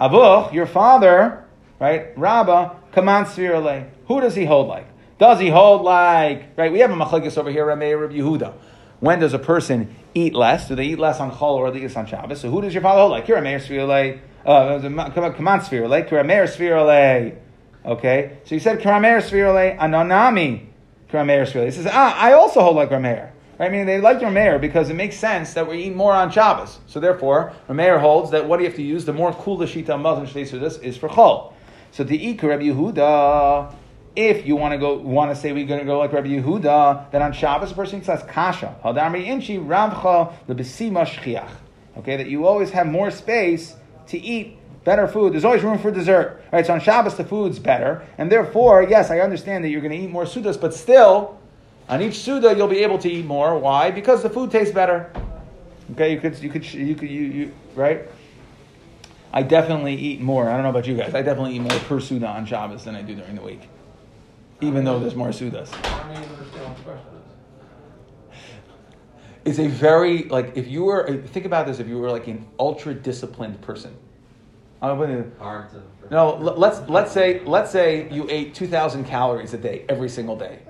Avuch, 0.01 0.53
your 0.53 0.67
father, 0.67 1.45
right? 1.79 2.17
Rabba, 2.17 2.77
command 2.93 3.27
spherele. 3.27 3.89
Who 4.07 4.21
does 4.21 4.35
he 4.35 4.45
hold 4.45 4.69
like? 4.69 4.87
Does 5.19 5.39
he 5.39 5.51
hold 5.51 5.83
like, 5.83 6.57
right? 6.57 6.73
We 6.73 6.81
have 6.81 6.91
a 6.91 6.95
machlekes 6.95 7.37
over 7.37 7.51
here, 7.51 7.67
Rameh 7.67 8.01
Rav 8.01 8.11
Yehuda. 8.11 8.55
When 9.01 9.19
does 9.19 9.35
a 9.35 9.39
person 9.39 9.95
eat 10.15 10.35
less? 10.35 10.69
Do 10.69 10.75
they 10.75 10.85
eat 10.87 10.99
less 10.99 11.21
on 11.21 11.31
Chol 11.31 11.57
or 11.57 11.71
they 11.71 11.85
eat 11.85 11.97
on 11.97 12.07
Shabbos? 12.07 12.41
So 12.41 12.51
who 12.51 12.63
does 12.63 12.75
your 12.75 12.83
father 12.83 13.01
hold 13.01 13.13
like? 13.13 13.29
You're 13.29 13.43
Here, 13.43 13.59
Rameh 13.59 13.67
Spherele. 13.87 14.21
Uh, 14.45 15.31
command 15.31 15.63
spherele. 15.63 16.09
Kirameir 16.09 16.45
spherele. 16.45 17.37
Okay, 17.85 18.39
so 18.45 18.55
he 18.55 18.59
said 18.59 18.79
Kirameir 18.81 19.21
spherele 19.21 19.79
anonami. 19.79 20.67
Kirameir 21.11 21.43
spherele. 21.43 21.67
He 21.67 21.71
says, 21.71 21.87
ah, 21.91 22.19
I 22.19 22.33
also 22.33 22.61
hold 22.61 22.77
like 22.77 22.91
Rameir. 22.91 23.30
I 23.61 23.69
mean, 23.69 23.85
they 23.85 24.01
like 24.01 24.21
Rameir 24.21 24.59
because 24.59 24.89
it 24.89 24.95
makes 24.95 25.17
sense 25.17 25.53
that 25.53 25.69
we 25.69 25.85
eat 25.85 25.95
more 25.95 26.15
on 26.15 26.31
Shabbos. 26.31 26.79
So 26.87 26.99
therefore, 26.99 27.53
Rameir 27.69 28.01
holds 28.01 28.31
that 28.31 28.49
what 28.49 28.57
do 28.57 28.63
you 28.63 28.71
have 28.71 28.77
to 28.77 28.83
use? 28.83 29.05
The 29.05 29.13
more 29.13 29.35
cool 29.35 29.59
the 29.59 29.67
shita 29.67 30.01
mazon 30.01 30.27
shtei 30.27 30.83
is 30.83 30.97
for 30.97 31.11
chol. 31.11 31.53
So 31.93 32.03
the 32.03 32.19
ikar 32.19 32.45
Rabbi 32.45 32.63
Yehuda, 32.63 33.75
if 34.17 34.47
you 34.47 34.57
want 34.57 34.73
to 34.73 34.79
go, 34.79 34.95
want 34.97 35.31
to 35.31 35.37
say 35.39 35.53
we're 35.53 35.67
going 35.67 35.81
to 35.81 35.87
go 35.87 35.99
like 35.99 36.13
Rabbi 36.13 36.29
Yehuda, 36.29 37.11
then 37.11 37.21
on 37.21 37.35
Shabbos 37.35 37.73
a 37.73 37.75
person 37.75 38.03
says 38.03 38.23
kasha 38.23 38.77
inchi. 38.87 39.59
Okay, 41.99 42.17
that 42.17 42.29
you 42.29 42.47
always 42.47 42.71
have 42.71 42.87
more 42.87 43.11
space 43.11 43.75
to 44.07 44.19
eat 44.19 44.57
better 44.85 45.07
food. 45.07 45.35
There's 45.35 45.45
always 45.45 45.63
room 45.63 45.79
for 45.79 45.91
dessert. 45.91 46.43
Right? 46.51 46.65
So 46.65 46.73
on 46.73 46.81
Shabbos 46.81 47.17
the 47.17 47.25
food's 47.25 47.59
better, 47.59 48.07
and 48.17 48.33
therefore, 48.33 48.85
yes, 48.85 49.11
I 49.11 49.21
understand 49.21 49.65
that 49.65 49.69
you're 49.69 49.83
going 49.83 49.93
to 49.93 49.99
eat 49.99 50.11
more 50.11 50.25
sudas, 50.25 50.59
but 50.59 50.73
still 50.73 51.40
on 51.91 52.01
each 52.01 52.21
Suda, 52.21 52.55
you'll 52.57 52.69
be 52.69 52.79
able 52.79 52.99
to 52.99 53.11
eat 53.11 53.27
more. 53.27 53.59
Why? 53.59 53.91
Because 53.91 54.23
the 54.23 54.31
food 54.31 54.51
tastes 54.51 54.73
better. 54.73 55.13
Okay, 55.93 56.13
you 56.13 56.21
could, 56.21 56.39
you 56.39 56.49
could, 56.49 56.73
you 56.73 56.95
could, 56.95 57.11
you, 57.11 57.23
you 57.23 57.53
right? 57.75 58.07
I 59.33 59.43
definitely 59.43 59.97
eat 59.97 60.21
more. 60.21 60.49
I 60.49 60.55
don't 60.55 60.63
know 60.63 60.71
about 60.71 60.87
you 60.87 60.97
guys. 60.97 61.15
I 61.15 61.23
definitely 61.23 61.57
eat 61.57 61.61
more 61.61 61.79
per 61.81 62.01
Suda 62.01 62.29
on 62.29 62.47
Shabbos 62.47 62.85
than 62.85 62.95
I 62.95 63.03
do 63.03 63.15
during 63.15 63.35
the 63.35 63.43
week, 63.43 63.69
even 64.61 64.85
though 64.85 64.99
there's 65.01 65.17
more 65.17 65.29
Sudas. 65.29 65.69
It's 69.45 69.59
a 69.59 69.69
very 69.69 70.25
like 70.25 70.57
if 70.57 70.69
you 70.69 70.85
were 70.85 71.23
think 71.29 71.47
about 71.47 71.67
this 71.67 71.79
if 71.79 71.89
you 71.89 71.99
were 71.99 72.11
like 72.11 72.27
an 72.29 72.47
ultra 72.59 72.95
disciplined 72.95 73.61
person. 73.63 73.97
Hard 75.39 75.71
to. 75.71 75.83
No, 76.11 76.35
let's 76.37 76.89
let's 76.89 77.13
say 77.13 77.41
let's 77.45 77.71
say 77.71 78.09
you 78.11 78.27
ate 78.31 78.55
two 78.55 78.67
thousand 78.67 79.05
calories 79.05 79.55
a 79.55 79.59
day 79.59 79.85
every 79.89 80.09
single 80.09 80.37
day. 80.37 80.61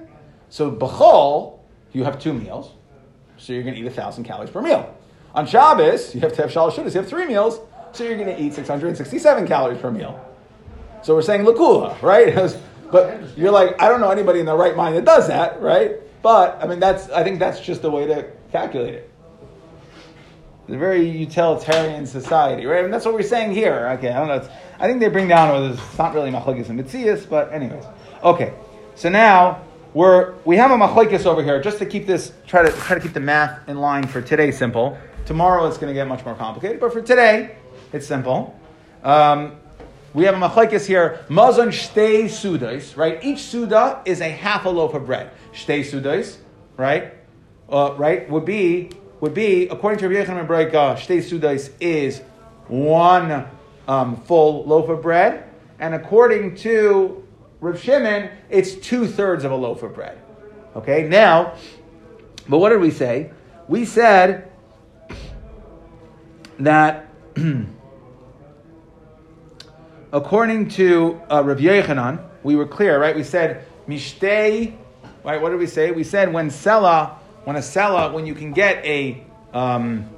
So 0.51 0.71
b'chol, 0.71 1.61
you 1.93 2.05
have 2.05 2.19
two 2.19 2.35
meals, 2.35 2.73
so 3.39 3.53
you're 3.53 3.63
going 3.63 3.75
to 3.75 3.81
eat 3.81 3.87
a 3.87 3.91
thousand 3.91 4.25
calories 4.25 4.51
per 4.51 4.61
meal. 4.61 4.95
On 5.33 5.47
Shabbos, 5.47 6.13
you 6.15 6.21
have 6.21 6.33
to 6.35 6.43
have 6.43 6.51
shalosh 6.51 6.73
shudas. 6.73 6.95
You 6.95 7.01
have 7.01 7.09
three 7.09 7.27
meals, 7.27 7.61
so 7.93 8.05
you're 8.05 8.17
going 8.17 8.29
to 8.29 8.43
eat 8.43 8.53
667 8.55 9.47
calories 9.47 9.81
per 9.81 9.91
meal. 9.93 10.23
So 11.03 11.15
we're 11.15 11.23
saying 11.23 11.43
lakula, 11.43 12.01
right? 12.03 12.35
but 12.91 13.39
you're 13.39 13.53
like, 13.53 13.81
I 13.81 13.89
don't 13.89 14.01
know 14.01 14.11
anybody 14.11 14.41
in 14.41 14.47
their 14.47 14.57
right 14.57 14.77
mind 14.77 14.97
that 14.97 15.05
does 15.05 15.29
that, 15.29 15.63
right? 15.63 15.97
But 16.21 16.63
I 16.63 16.67
mean, 16.67 16.81
that's 16.81 17.09
I 17.11 17.23
think 17.23 17.39
that's 17.39 17.61
just 17.61 17.83
the 17.83 17.91
way 17.91 18.07
to 18.07 18.29
calculate 18.51 18.95
it. 18.95 19.11
It's 20.67 20.75
a 20.75 20.79
very 20.79 21.09
utilitarian 21.09 22.07
society, 22.07 22.67
right? 22.67 22.85
And 22.85 22.93
that's 22.93 23.05
what 23.05 23.15
we're 23.15 23.23
saying 23.23 23.53
here. 23.53 23.89
Okay, 23.99 24.11
I 24.11 24.19
don't 24.19 24.29
know. 24.29 24.49
I 24.79 24.87
think 24.87 25.01
they 25.01 25.09
bring 25.09 25.29
down, 25.29 25.51
or 25.51 25.73
it's 25.73 25.99
not 25.99 26.13
really 26.13 26.31
machlokes 26.31 26.69
and 26.69 26.79
mitzias, 26.79 27.29
but 27.29 27.53
anyways. 27.53 27.85
Okay, 28.23 28.53
so 28.95 29.09
now 29.09 29.63
we're, 29.93 30.35
we 30.45 30.57
have 30.57 30.71
a 30.71 30.77
machlekes 30.77 31.27
over 31.27 31.43
here 31.43 31.61
just 31.61 31.79
to 31.79 31.87
keep 31.87 32.07
this, 32.07 32.33
try 32.47 32.63
to, 32.63 32.71
try 32.71 32.97
to 32.97 33.03
keep 33.03 33.13
the 33.13 33.21
math 33.21 33.69
in 33.69 33.79
line 33.79 34.07
for 34.07 34.23
today 34.23 34.51
simple. 34.51 34.97
Tomorrow 35.27 35.67
it's 35.67 35.79
going 35.79 35.89
to 35.89 35.95
get 35.95 36.07
much 36.07 36.25
more 36.25 36.35
complicated, 36.35 36.81
but 36.81 36.93
for 36.93 37.03
today, 37.03 37.57
it's 37.93 38.07
simple. 38.07 38.59
Um, 39.03 39.57
we 40.15 40.25
have 40.25 40.35
a 40.35 40.39
machlekes 40.39 40.87
here, 40.87 41.25
mazon 41.29 41.69
shtei 41.69 42.25
sudas, 42.25 42.97
right? 42.97 43.23
Each 43.23 43.43
suda 43.43 44.03
is 44.05 44.21
a 44.21 44.29
half 44.29 44.65
a 44.65 44.69
loaf 44.69 44.95
of 44.95 45.07
bread. 45.07 45.31
Shtei 45.53 45.81
sudas, 45.81 46.37
right? 46.77 47.15
Uh, 47.69 47.95
right, 47.97 48.29
would 48.31 48.45
be, 48.45 48.91
would 49.21 49.35
be, 49.35 49.69
according 49.69 49.99
to 50.01 50.09
Rabbi 50.09 50.29
Yechon 50.29 50.47
Breika, 50.47 50.97
shtei 50.97 51.19
sudas 51.19 51.71
is 51.81 52.21
one 52.69 53.47
um, 53.87 54.17
full 54.23 54.65
loaf 54.67 54.89
of 54.89 55.03
bread. 55.03 55.45
And 55.79 55.95
according 55.95 56.57
to 56.57 57.20
Rav 57.61 57.79
Shimon, 57.79 58.31
it's 58.49 58.75
two 58.75 59.07
thirds 59.07 59.45
of 59.45 59.53
a 59.53 59.57
loaf 59.57 59.83
of 59.83 59.95
bread. 59.95 60.19
Okay, 60.77 61.07
now, 61.09 61.55
but 62.49 62.59
what 62.59 62.71
did 62.71 62.81
we 62.81 62.91
say? 62.91 63.31
We 63.69 63.85
said 63.85 64.51
that 66.59 67.09
according 70.13 70.69
to 70.71 71.21
uh, 71.31 71.43
Rav 71.45 71.59
Yechanan, 71.59 72.25
we 72.43 72.57
were 72.57 72.67
clear, 72.67 73.01
right? 73.01 73.15
We 73.15 73.25
said 73.25 73.65
mishtei, 73.87 74.77
right? 75.25 75.41
What 75.41 75.51
did 75.51 75.59
we 75.59 75.67
say? 75.67 75.91
We 75.91 76.05
said 76.05 76.33
when 76.33 76.51
sella, 76.51 77.19
when 77.45 77.57
a 77.57 77.63
sella, 77.63 78.13
when 78.13 78.27
you 78.27 78.35
can 78.35 78.53
get 78.53 78.85
a 78.85 79.23
um, 79.53 80.09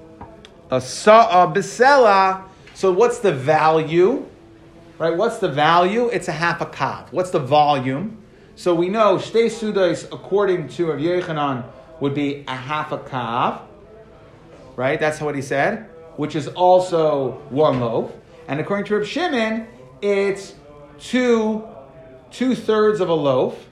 a 0.70 0.80
sa'a 0.80 1.52
bisela, 1.52 2.44
so 2.74 2.92
what's 2.92 3.18
the 3.18 3.32
value? 3.32 4.26
Right? 4.98 5.16
What's 5.16 5.38
the 5.38 5.48
value? 5.48 6.08
It's 6.08 6.28
a 6.28 6.32
half 6.32 6.60
a 6.60 6.66
kav. 6.66 7.12
What's 7.12 7.30
the 7.30 7.38
volume? 7.38 8.18
So 8.54 8.74
we 8.74 8.88
know 8.88 9.16
shtei 9.16 9.46
sudas, 9.46 10.04
according 10.12 10.68
to 10.68 10.90
Rav 10.90 10.98
Yechanan, 10.98 11.64
would 12.00 12.14
be 12.14 12.44
a 12.46 12.54
half 12.54 12.92
a 12.92 12.98
kav, 12.98 13.60
right? 14.76 15.00
That's 15.00 15.20
what 15.20 15.34
he 15.34 15.42
said, 15.42 15.88
which 16.16 16.36
is 16.36 16.48
also 16.48 17.32
one 17.48 17.80
loaf. 17.80 18.12
And 18.48 18.60
according 18.60 18.86
to 18.86 18.98
Rav 18.98 19.06
Shimon, 19.06 19.66
it's 20.00 20.54
two 20.98 21.66
two 22.30 22.54
thirds 22.54 23.00
of 23.00 23.08
a 23.08 23.14
loaf, 23.14 23.68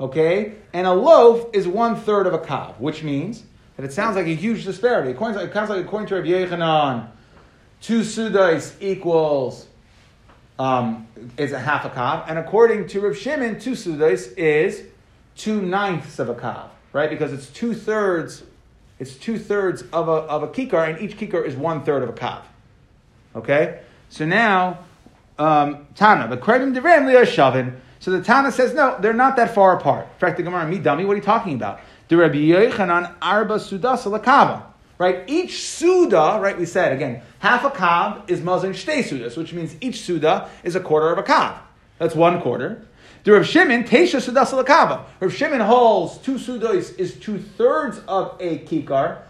okay? 0.00 0.54
And 0.72 0.86
a 0.86 0.92
loaf 0.92 1.50
is 1.52 1.66
one 1.66 1.96
third 1.96 2.26
of 2.26 2.32
a 2.32 2.38
kav, 2.38 2.78
which 2.78 3.02
means 3.02 3.44
that 3.76 3.84
it 3.84 3.92
sounds 3.92 4.16
like 4.16 4.26
a 4.26 4.34
huge 4.34 4.64
disparity. 4.64 5.10
It 5.10 5.18
sounds 5.18 5.36
like, 5.70 5.84
according 5.84 6.08
to 6.08 6.16
Rav 6.16 6.24
Yechanan, 6.24 7.08
two 7.80 8.00
sudas 8.00 8.74
equals 8.80 9.66
um, 10.58 11.06
is 11.36 11.52
a 11.52 11.58
half 11.58 11.84
a 11.84 11.90
kav, 11.90 12.28
and 12.28 12.38
according 12.38 12.86
to 12.88 13.00
Rav 13.00 13.16
Shimon, 13.16 13.58
two 13.58 13.72
sudas 13.72 14.36
is 14.36 14.82
two 15.36 15.60
ninths 15.60 16.18
of 16.18 16.28
a 16.28 16.34
kav, 16.34 16.68
right? 16.92 17.10
Because 17.10 17.32
it's 17.32 17.48
two 17.48 17.74
thirds, 17.74 18.44
it's 18.98 19.14
two 19.14 19.38
thirds 19.38 19.82
of 19.92 20.08
a 20.08 20.12
of 20.12 20.42
a 20.42 20.48
kikar, 20.48 20.88
and 20.88 21.00
each 21.00 21.18
kikar 21.18 21.44
is 21.44 21.56
one 21.56 21.82
third 21.82 22.02
of 22.02 22.08
a 22.08 22.12
kav. 22.12 22.42
Okay, 23.34 23.80
so 24.10 24.24
now 24.24 24.78
um, 25.38 25.86
Tana, 25.94 26.28
the 26.28 26.36
kredim 26.36 26.76
devrim 26.76 27.10
shavin. 27.24 27.74
So 27.98 28.10
the 28.10 28.22
Tana 28.22 28.52
says 28.52 28.74
no, 28.74 28.96
they're 29.00 29.12
not 29.12 29.36
that 29.36 29.54
far 29.54 29.76
apart. 29.76 30.06
In 30.14 30.18
fact, 30.18 30.36
the 30.36 30.42
Gemara, 30.42 30.68
me 30.68 30.78
dummy, 30.78 31.04
what 31.04 31.14
are 31.14 31.16
you 31.16 31.22
talking 31.22 31.54
about? 31.54 31.80
The 32.08 32.16
Rabbi 32.18 32.36
Yochanan 32.36 33.14
arba 33.22 33.56
sudas 33.56 34.04
lakava. 34.04 34.62
Right? 34.96 35.24
Each 35.26 35.64
Suda, 35.64 36.38
right, 36.40 36.56
we 36.56 36.66
said 36.66 36.92
again, 36.92 37.22
half 37.40 37.64
a 37.64 37.70
kav 37.70 38.30
is 38.30 38.40
Mazin 38.40 38.72
Shtei 38.72 39.00
Sudas, 39.00 39.36
which 39.36 39.52
means 39.52 39.76
each 39.80 40.02
Suda 40.02 40.48
is 40.62 40.76
a 40.76 40.80
quarter 40.80 41.10
of 41.10 41.18
a 41.18 41.22
kav. 41.22 41.58
That's 41.98 42.14
one 42.14 42.40
quarter. 42.40 42.86
The 43.24 43.32
Rav 43.32 43.46
Shimon, 43.46 43.84
Tesha 43.84 44.20
Sudas 44.20 44.52
Lakava. 44.52 45.04
Rav 45.18 45.32
Shimon 45.32 45.60
holds 45.60 46.18
two 46.18 46.34
Sudas 46.34 46.96
is 46.98 47.14
two 47.14 47.38
thirds 47.38 47.98
of 48.06 48.36
a 48.38 48.58
kikar, 48.58 49.22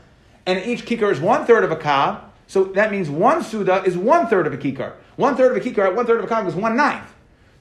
and 0.47 0.65
each 0.67 0.85
kikar 0.85 1.13
is 1.13 1.21
one 1.21 1.47
third 1.47 1.65
of 1.65 1.71
a 1.71 1.77
kav. 1.77 2.21
So 2.47 2.65
that 2.65 2.91
means 2.91 3.09
one 3.09 3.43
Suda 3.43 3.85
is 3.85 3.97
one 3.97 4.27
third 4.27 4.47
of 4.47 4.53
a 4.53 4.59
kikar. 4.59 4.95
One 5.17 5.37
third 5.37 5.57
of 5.57 5.65
a 5.65 5.71
kikar, 5.71 5.95
one 5.95 6.07
third 6.07 6.19
of 6.19 6.25
a 6.25 6.29
kav 6.29 6.47
is 6.47 6.55
one 6.55 6.77
ninth. 6.77 7.09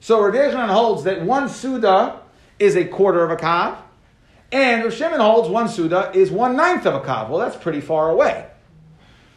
So 0.00 0.20
Rav 0.20 0.34
Yechanan 0.34 0.68
holds 0.68 1.04
that 1.04 1.22
one 1.22 1.48
Suda 1.48 2.20
is 2.58 2.76
a 2.76 2.84
quarter 2.84 3.22
of 3.24 3.30
a 3.30 3.36
kav, 3.36 3.76
And 4.54 4.92
Shimon 4.92 5.18
holds 5.18 5.48
one 5.48 5.68
Suda 5.68 6.12
is 6.14 6.30
one 6.30 6.54
ninth 6.54 6.86
of 6.86 6.94
a 6.94 7.00
Kav. 7.00 7.28
Well, 7.28 7.40
that's 7.40 7.56
pretty 7.56 7.80
far 7.80 8.10
away. 8.10 8.46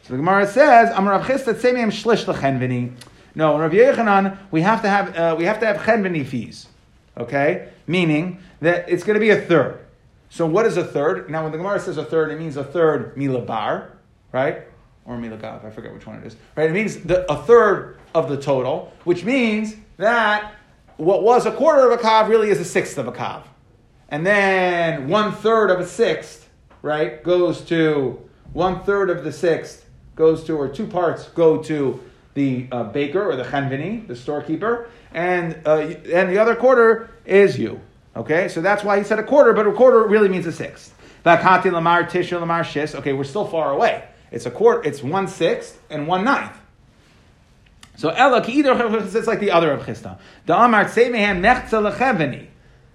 So 0.04 0.14
the 0.14 0.18
Gemara 0.18 0.46
says, 0.46 0.92
"Am 0.92 1.10
Rav 1.10 1.26
Chisda 1.26 1.56
tzemeim 1.56 1.88
shlish 1.88 2.26
lechenvini." 2.26 2.92
No, 3.34 3.56
in 3.56 3.62
Rav 3.62 3.72
Yechanan, 3.72 4.38
we 4.52 4.62
have 4.62 4.84
to 4.84 4.90
have 4.90 5.18
uh, 5.18 5.36
we 5.36 5.46
have 5.46 5.60
to 5.62 5.66
have 5.66 5.78
chenvini 5.78 6.24
fees. 6.24 6.68
Okay, 7.18 7.68
meaning 7.88 8.40
that 8.62 8.88
it's 8.88 9.04
going 9.04 9.16
to 9.16 9.20
be 9.20 9.32
a 9.32 9.42
third. 9.42 9.80
So 10.30 10.46
what 10.46 10.68
is 10.68 10.78
a 10.78 10.84
third? 10.84 11.32
Now, 11.32 11.42
when 11.42 11.52
the 11.52 11.58
Gemara 11.58 11.80
says 11.80 11.98
a 11.98 12.06
third, 12.06 12.32
it 12.32 12.38
means 12.38 12.56
a 12.56 12.64
third 12.64 13.16
milabar, 13.16 13.90
right? 14.32 14.68
Or 15.06 15.18
milagav, 15.18 15.66
I 15.66 15.72
forget 15.72 15.96
which 15.96 16.06
one 16.06 16.18
it 16.18 16.28
is. 16.28 16.36
Right? 16.56 16.70
It 16.70 16.74
means 16.74 16.98
the, 16.98 17.30
a 17.32 17.42
third 17.42 17.98
of 18.14 18.30
the 18.30 18.38
total, 18.38 18.94
which 19.04 19.24
means 19.24 19.78
that 19.98 20.54
what 20.98 21.24
was 21.24 21.48
a 21.48 21.52
quarter 21.52 21.90
of 21.90 22.00
a 22.00 22.04
kav 22.04 22.30
really 22.30 22.52
is 22.52 22.60
a 22.60 22.66
sixth 22.66 23.00
of 23.00 23.08
a 23.08 23.12
kav. 23.12 23.42
And 24.10 24.26
then 24.26 25.08
one 25.10 25.32
third 25.34 25.70
of 25.70 25.80
a 25.80 25.86
sixth, 25.86 26.50
right, 26.82 27.24
goes 27.24 27.62
to 27.66 28.28
one 28.54 28.84
third 28.84 29.10
of 29.10 29.24
the 29.24 29.32
sixth 29.32 29.86
goes 30.16 30.44
to, 30.46 30.58
or 30.58 30.68
two 30.68 30.88
parts 30.88 31.26
go 31.30 31.62
to 31.64 32.02
the 32.34 32.68
uh, 32.72 32.84
baker 32.84 33.30
or 33.30 33.36
the 33.36 33.44
chanvini, 33.44 34.08
the 34.08 34.16
storekeeper, 34.16 34.90
and 35.14 35.60
uh, 35.66 35.78
and 35.78 36.30
the 36.30 36.38
other 36.38 36.56
quarter 36.56 37.10
is 37.26 37.58
you. 37.58 37.82
Okay, 38.16 38.48
so 38.48 38.62
that's 38.62 38.84
why 38.84 38.98
he 38.98 39.04
said 39.04 39.20
a 39.20 39.24
quarter, 39.24 39.54
but 39.54 39.68
a 39.68 39.72
quarter 39.72 40.08
really 40.08 40.30
means 40.30 40.46
a 40.48 40.52
sixth. 40.52 40.94
Okay, 42.96 43.14
we're 43.14 43.24
still 43.24 43.46
far 43.46 43.72
away. 43.72 44.04
It's 44.32 44.46
a 44.46 44.52
quarter. 44.52 44.88
It's 44.88 45.04
one 45.04 45.28
sixth 45.28 45.80
and 45.90 46.08
one 46.08 46.24
ninth. 46.24 46.56
So 47.96 48.12
ki 48.42 48.52
either 48.54 48.98
it's 48.98 49.28
like 49.28 49.40
the 49.40 49.52
other 49.52 49.72
of 49.72 49.84
chista. 49.84 50.20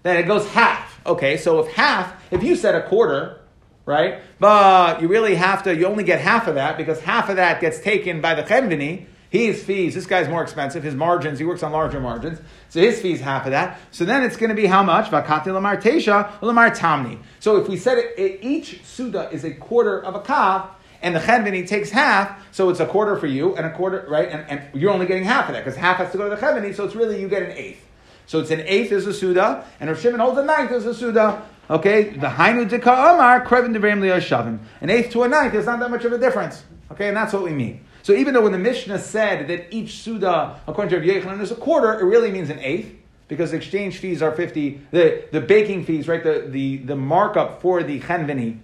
Then 0.02 0.16
it 0.16 0.22
goes 0.26 0.48
half. 0.48 0.91
Okay, 1.04 1.36
so 1.36 1.60
if 1.60 1.72
half, 1.72 2.22
if 2.30 2.42
you 2.42 2.54
said 2.56 2.74
a 2.74 2.86
quarter, 2.86 3.40
right, 3.86 4.20
but 4.38 5.02
you 5.02 5.08
really 5.08 5.34
have 5.34 5.62
to, 5.64 5.74
you 5.74 5.86
only 5.86 6.04
get 6.04 6.20
half 6.20 6.46
of 6.46 6.54
that 6.54 6.76
because 6.76 7.00
half 7.00 7.28
of 7.28 7.36
that 7.36 7.60
gets 7.60 7.80
taken 7.80 8.20
by 8.20 8.34
the 8.34 8.42
cheveni. 8.42 9.06
His 9.30 9.64
fees, 9.64 9.94
this 9.94 10.04
guy's 10.04 10.28
more 10.28 10.42
expensive. 10.42 10.82
His 10.82 10.94
margins, 10.94 11.38
he 11.38 11.46
works 11.46 11.62
on 11.62 11.72
larger 11.72 11.98
margins. 11.98 12.38
So 12.68 12.80
his 12.80 13.00
fees 13.00 13.18
half 13.18 13.46
of 13.46 13.52
that. 13.52 13.80
So 13.90 14.04
then 14.04 14.22
it's 14.24 14.36
going 14.36 14.50
to 14.50 14.54
be 14.54 14.66
how 14.66 14.82
much? 14.82 15.10
Vakati 15.10 15.46
lamar 15.46 15.78
tesha 15.78 16.40
lamar 16.42 16.70
tamni. 16.70 17.18
So 17.40 17.56
if 17.56 17.66
we 17.66 17.78
said 17.78 17.96
it, 17.96 18.14
it, 18.18 18.40
each 18.44 18.84
suda 18.84 19.30
is 19.32 19.44
a 19.44 19.52
quarter 19.54 20.04
of 20.04 20.14
a 20.14 20.20
kav, 20.20 20.68
and 21.00 21.16
the 21.16 21.20
cheveni 21.20 21.66
takes 21.66 21.90
half, 21.90 22.46
so 22.52 22.68
it's 22.68 22.80
a 22.80 22.86
quarter 22.86 23.16
for 23.16 23.26
you 23.26 23.56
and 23.56 23.66
a 23.66 23.70
quarter, 23.70 24.06
right? 24.08 24.28
And, 24.28 24.48
and 24.48 24.80
you're 24.80 24.92
only 24.92 25.06
getting 25.06 25.24
half 25.24 25.48
of 25.48 25.54
that 25.54 25.64
because 25.64 25.76
half 25.76 25.96
has 25.96 26.12
to 26.12 26.18
go 26.18 26.28
to 26.28 26.36
the 26.36 26.40
cheveni, 26.40 26.74
so 26.74 26.84
it's 26.84 26.94
really 26.94 27.20
you 27.20 27.28
get 27.28 27.42
an 27.42 27.52
eighth. 27.52 27.88
So 28.26 28.40
it's 28.40 28.50
an 28.50 28.60
eighth 28.60 28.92
is 28.92 29.06
a 29.06 29.12
suda, 29.12 29.64
and 29.80 29.90
Rav 29.90 30.00
Shimon 30.00 30.20
holds 30.20 30.38
a 30.38 30.44
ninth 30.44 30.72
is 30.72 30.86
a 30.86 30.94
suda. 30.94 31.42
Okay, 31.70 32.10
the 32.10 32.28
hainu 32.28 32.68
dika 32.68 33.14
amar 33.14 33.44
krevin 33.46 33.76
devrim 33.76 34.00
liyashavim. 34.00 34.58
An 34.80 34.90
eighth 34.90 35.10
to 35.12 35.22
a 35.22 35.28
ninth 35.28 35.54
is 35.54 35.66
not 35.66 35.80
that 35.80 35.90
much 35.90 36.04
of 36.04 36.12
a 36.12 36.18
difference. 36.18 36.64
Okay, 36.90 37.08
and 37.08 37.16
that's 37.16 37.32
what 37.32 37.42
we 37.42 37.50
mean. 37.50 37.84
So 38.02 38.12
even 38.12 38.34
though 38.34 38.42
when 38.42 38.52
the 38.52 38.58
Mishnah 38.58 38.98
said 38.98 39.48
that 39.48 39.72
each 39.72 39.98
Suda, 39.98 40.60
according 40.66 40.90
to 40.90 40.98
Rav 40.98 41.22
Yechanan, 41.22 41.40
is 41.40 41.52
a 41.52 41.56
quarter, 41.56 41.98
it 41.98 42.04
really 42.04 42.32
means 42.32 42.50
an 42.50 42.58
eighth, 42.58 42.94
because 43.28 43.52
exchange 43.52 43.98
fees 43.98 44.20
are 44.20 44.32
50, 44.32 44.80
the, 44.90 45.24
the 45.30 45.40
baking 45.40 45.84
fees, 45.84 46.08
right, 46.08 46.22
the, 46.22 46.46
the, 46.48 46.78
the 46.78 46.96
markup 46.96 47.62
for 47.62 47.82
the 47.82 48.00
chenveni, 48.00 48.58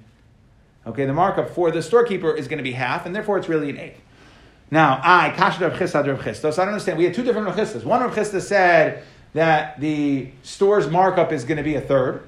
okay, 0.87 1.07
the 1.07 1.12
markup 1.12 1.51
for 1.51 1.71
the 1.71 1.81
storekeeper 1.81 2.35
is 2.35 2.49
going 2.49 2.59
to 2.59 2.64
be 2.64 2.73
half, 2.73 3.07
and 3.07 3.14
therefore 3.14 3.38
it's 3.38 3.49
really 3.49 3.71
an 3.71 3.79
eighth. 3.79 4.01
Now, 4.71 5.01
I, 5.03 5.31
Kasha 5.31 5.66
Rav 5.66 5.79
Chisda 5.79 6.07
Rav 6.07 6.21
Chisda, 6.21 6.53
so 6.53 6.61
I 6.61 6.66
don't 6.66 6.75
understand. 6.75 6.99
We 6.99 7.05
had 7.05 7.14
two 7.14 7.23
different 7.23 7.47
Rav 7.47 7.57
Chisdas. 7.57 7.85
One 7.85 8.03
Rav 8.03 8.14
Chisda 8.14 8.42
said 8.42 9.05
that 9.35 9.81
the 9.81 10.31
store's 10.43 10.88
markup 10.88 11.33
is 11.33 11.45
going 11.45 11.59
to 11.59 11.62
be 11.62 11.75
a 11.75 11.81
third, 11.81 12.27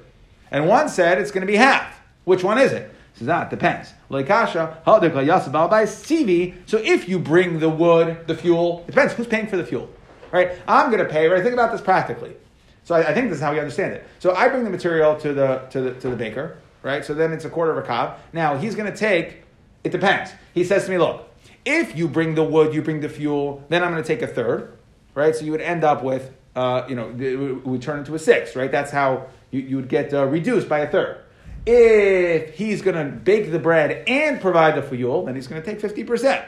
and 0.51 0.67
one 0.67 0.89
said 0.89 1.17
it's 1.17 1.31
going 1.31 1.41
to 1.41 1.51
be 1.51 1.57
half. 1.57 1.99
Which 2.25 2.43
one 2.43 2.57
is 2.57 2.71
it? 2.71 2.93
So 3.15 3.25
that 3.25 3.47
ah, 3.47 3.49
depends. 3.49 3.93
So 6.65 6.77
if 6.77 7.09
you 7.09 7.19
bring 7.19 7.59
the 7.59 7.69
wood, 7.69 8.27
the 8.27 8.35
fuel, 8.35 8.83
it 8.87 8.91
depends 8.91 9.13
who's 9.13 9.27
paying 9.27 9.47
for 9.47 9.57
the 9.57 9.65
fuel. 9.65 9.89
Right? 10.31 10.53
I'm 10.67 10.89
going 10.91 11.03
to 11.03 11.09
pay, 11.09 11.27
right? 11.27 11.43
Think 11.43 11.53
about 11.53 11.71
this 11.71 11.81
practically. 11.81 12.35
So 12.83 12.95
I, 12.95 13.09
I, 13.09 13.13
think 13.13 13.29
this 13.29 13.37
is 13.37 13.43
how 13.43 13.51
we 13.51 13.59
understand 13.59 13.93
it. 13.93 14.07
So 14.19 14.33
I 14.33 14.47
bring 14.47 14.63
the 14.63 14.69
material 14.69 15.15
to 15.17 15.33
the, 15.33 15.57
to 15.71 15.81
the, 15.81 15.93
to 15.95 16.09
the 16.09 16.15
baker, 16.15 16.57
right? 16.83 17.05
So 17.05 17.13
then 17.13 17.31
it's 17.31 17.45
a 17.45 17.49
quarter 17.49 17.71
of 17.71 17.77
a 17.77 17.87
kav. 17.87 18.15
Now 18.33 18.57
he's 18.57 18.75
going 18.75 18.91
to 18.91 18.97
take, 18.97 19.43
it 19.83 19.91
depends. 19.91 20.31
He 20.53 20.63
says 20.63 20.85
to 20.85 20.91
me, 20.91 20.97
look, 20.97 21.29
if 21.65 21.95
you 21.95 22.07
bring 22.07 22.35
the 22.35 22.43
wood, 22.43 22.73
you 22.73 22.81
bring 22.81 23.01
the 23.01 23.09
fuel, 23.09 23.63
then 23.69 23.83
I'm 23.83 23.91
going 23.91 24.01
to 24.01 24.07
take 24.07 24.21
a 24.21 24.27
third, 24.27 24.77
right? 25.13 25.35
So 25.35 25.45
you 25.45 25.51
would 25.51 25.61
end 25.61 25.83
up 25.83 26.03
with, 26.03 26.31
uh, 26.55 26.85
you 26.89 26.95
know, 26.95 27.13
it 27.17 27.65
would 27.65 27.81
turn 27.81 27.99
into 27.99 28.15
a 28.15 28.19
six, 28.19 28.55
right? 28.55 28.71
That's 28.71 28.91
how 28.91 29.27
you, 29.51 29.61
you 29.61 29.75
would 29.77 29.89
get 29.89 30.13
uh, 30.13 30.25
reduced 30.25 30.67
by 30.67 30.79
a 30.79 30.89
third. 30.89 31.21
If 31.65 32.55
he's 32.55 32.81
going 32.81 32.95
to 32.95 33.15
bake 33.15 33.51
the 33.51 33.59
bread 33.59 34.03
and 34.07 34.41
provide 34.41 34.75
the 34.75 34.81
fuel, 34.81 35.25
then 35.25 35.35
he's 35.35 35.47
going 35.47 35.61
to 35.61 35.67
take 35.67 35.79
50%. 35.79 36.43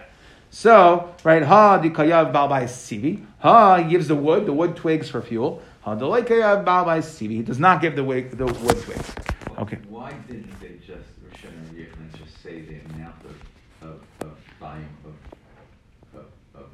So, 0.49 1.13
right, 1.23 1.41
ha 1.41 1.77
di 1.77 1.89
kayav 1.89 2.31
balbai 2.31 2.65
sivi. 2.65 3.25
Ha 3.39 3.77
he 3.77 3.89
gives 3.89 4.07
the 4.07 4.15
wood, 4.15 4.45
the 4.45 4.53
wood 4.53 4.75
twigs 4.75 5.09
for 5.09 5.21
fuel. 5.21 5.61
Ha 5.81 5.95
the 5.95 6.05
kayav 6.05 6.63
balbai 6.63 6.99
sivi. 6.99 7.37
He 7.37 7.41
does 7.41 7.59
not 7.59 7.81
give 7.81 7.95
the 7.95 8.03
wood, 8.03 8.31
the 8.31 8.45
wood 8.45 8.81
twigs. 8.83 9.13
Okay. 9.57 9.79
Why 9.89 10.11
didn't 10.27 10.59
they 10.59 10.75
just 10.85 11.09
Rosh 11.43 11.43
and 11.45 12.13
just 12.17 12.41
say 12.41 12.61
the 12.61 12.79
amount 12.93 13.15
of, 13.25 13.89
of, 13.89 14.01
of 14.21 14.37
volume 14.59 14.87
of, 15.05 16.19
of, 16.19 16.25
of 16.55 16.69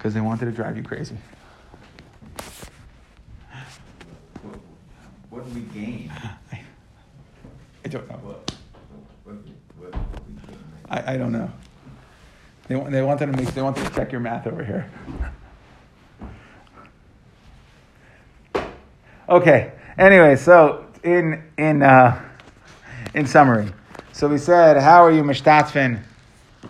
Because 0.00 0.14
they 0.14 0.20
wanted 0.22 0.46
to 0.46 0.52
drive 0.52 0.78
you 0.78 0.82
crazy. 0.82 1.14
What 5.28 5.44
did 5.44 5.54
we 5.54 5.60
gain? 5.78 6.10
I 7.84 7.88
don't 7.88 8.08
know. 8.08 8.14
What, 8.14 8.54
what, 9.24 9.36
what, 9.76 9.94
I, 10.88 11.12
I 11.12 11.16
don't 11.18 11.32
know. 11.32 11.52
They, 12.68 12.80
they 12.88 13.02
wanted 13.02 13.26
to 13.26 13.32
make 13.32 13.52
they 13.52 13.60
wanted 13.60 13.84
to 13.84 13.94
check 13.94 14.10
your 14.10 14.22
math 14.22 14.46
over 14.46 14.64
here. 14.64 14.90
Okay. 19.28 19.72
Anyway, 19.98 20.36
so 20.36 20.86
in 21.04 21.44
in 21.58 21.82
uh, 21.82 22.18
in 23.12 23.26
summary, 23.26 23.68
so 24.12 24.28
we 24.28 24.38
said, 24.38 24.78
how 24.78 25.04
are 25.04 25.12
you 25.12 25.22
mishtatfin 25.22 26.02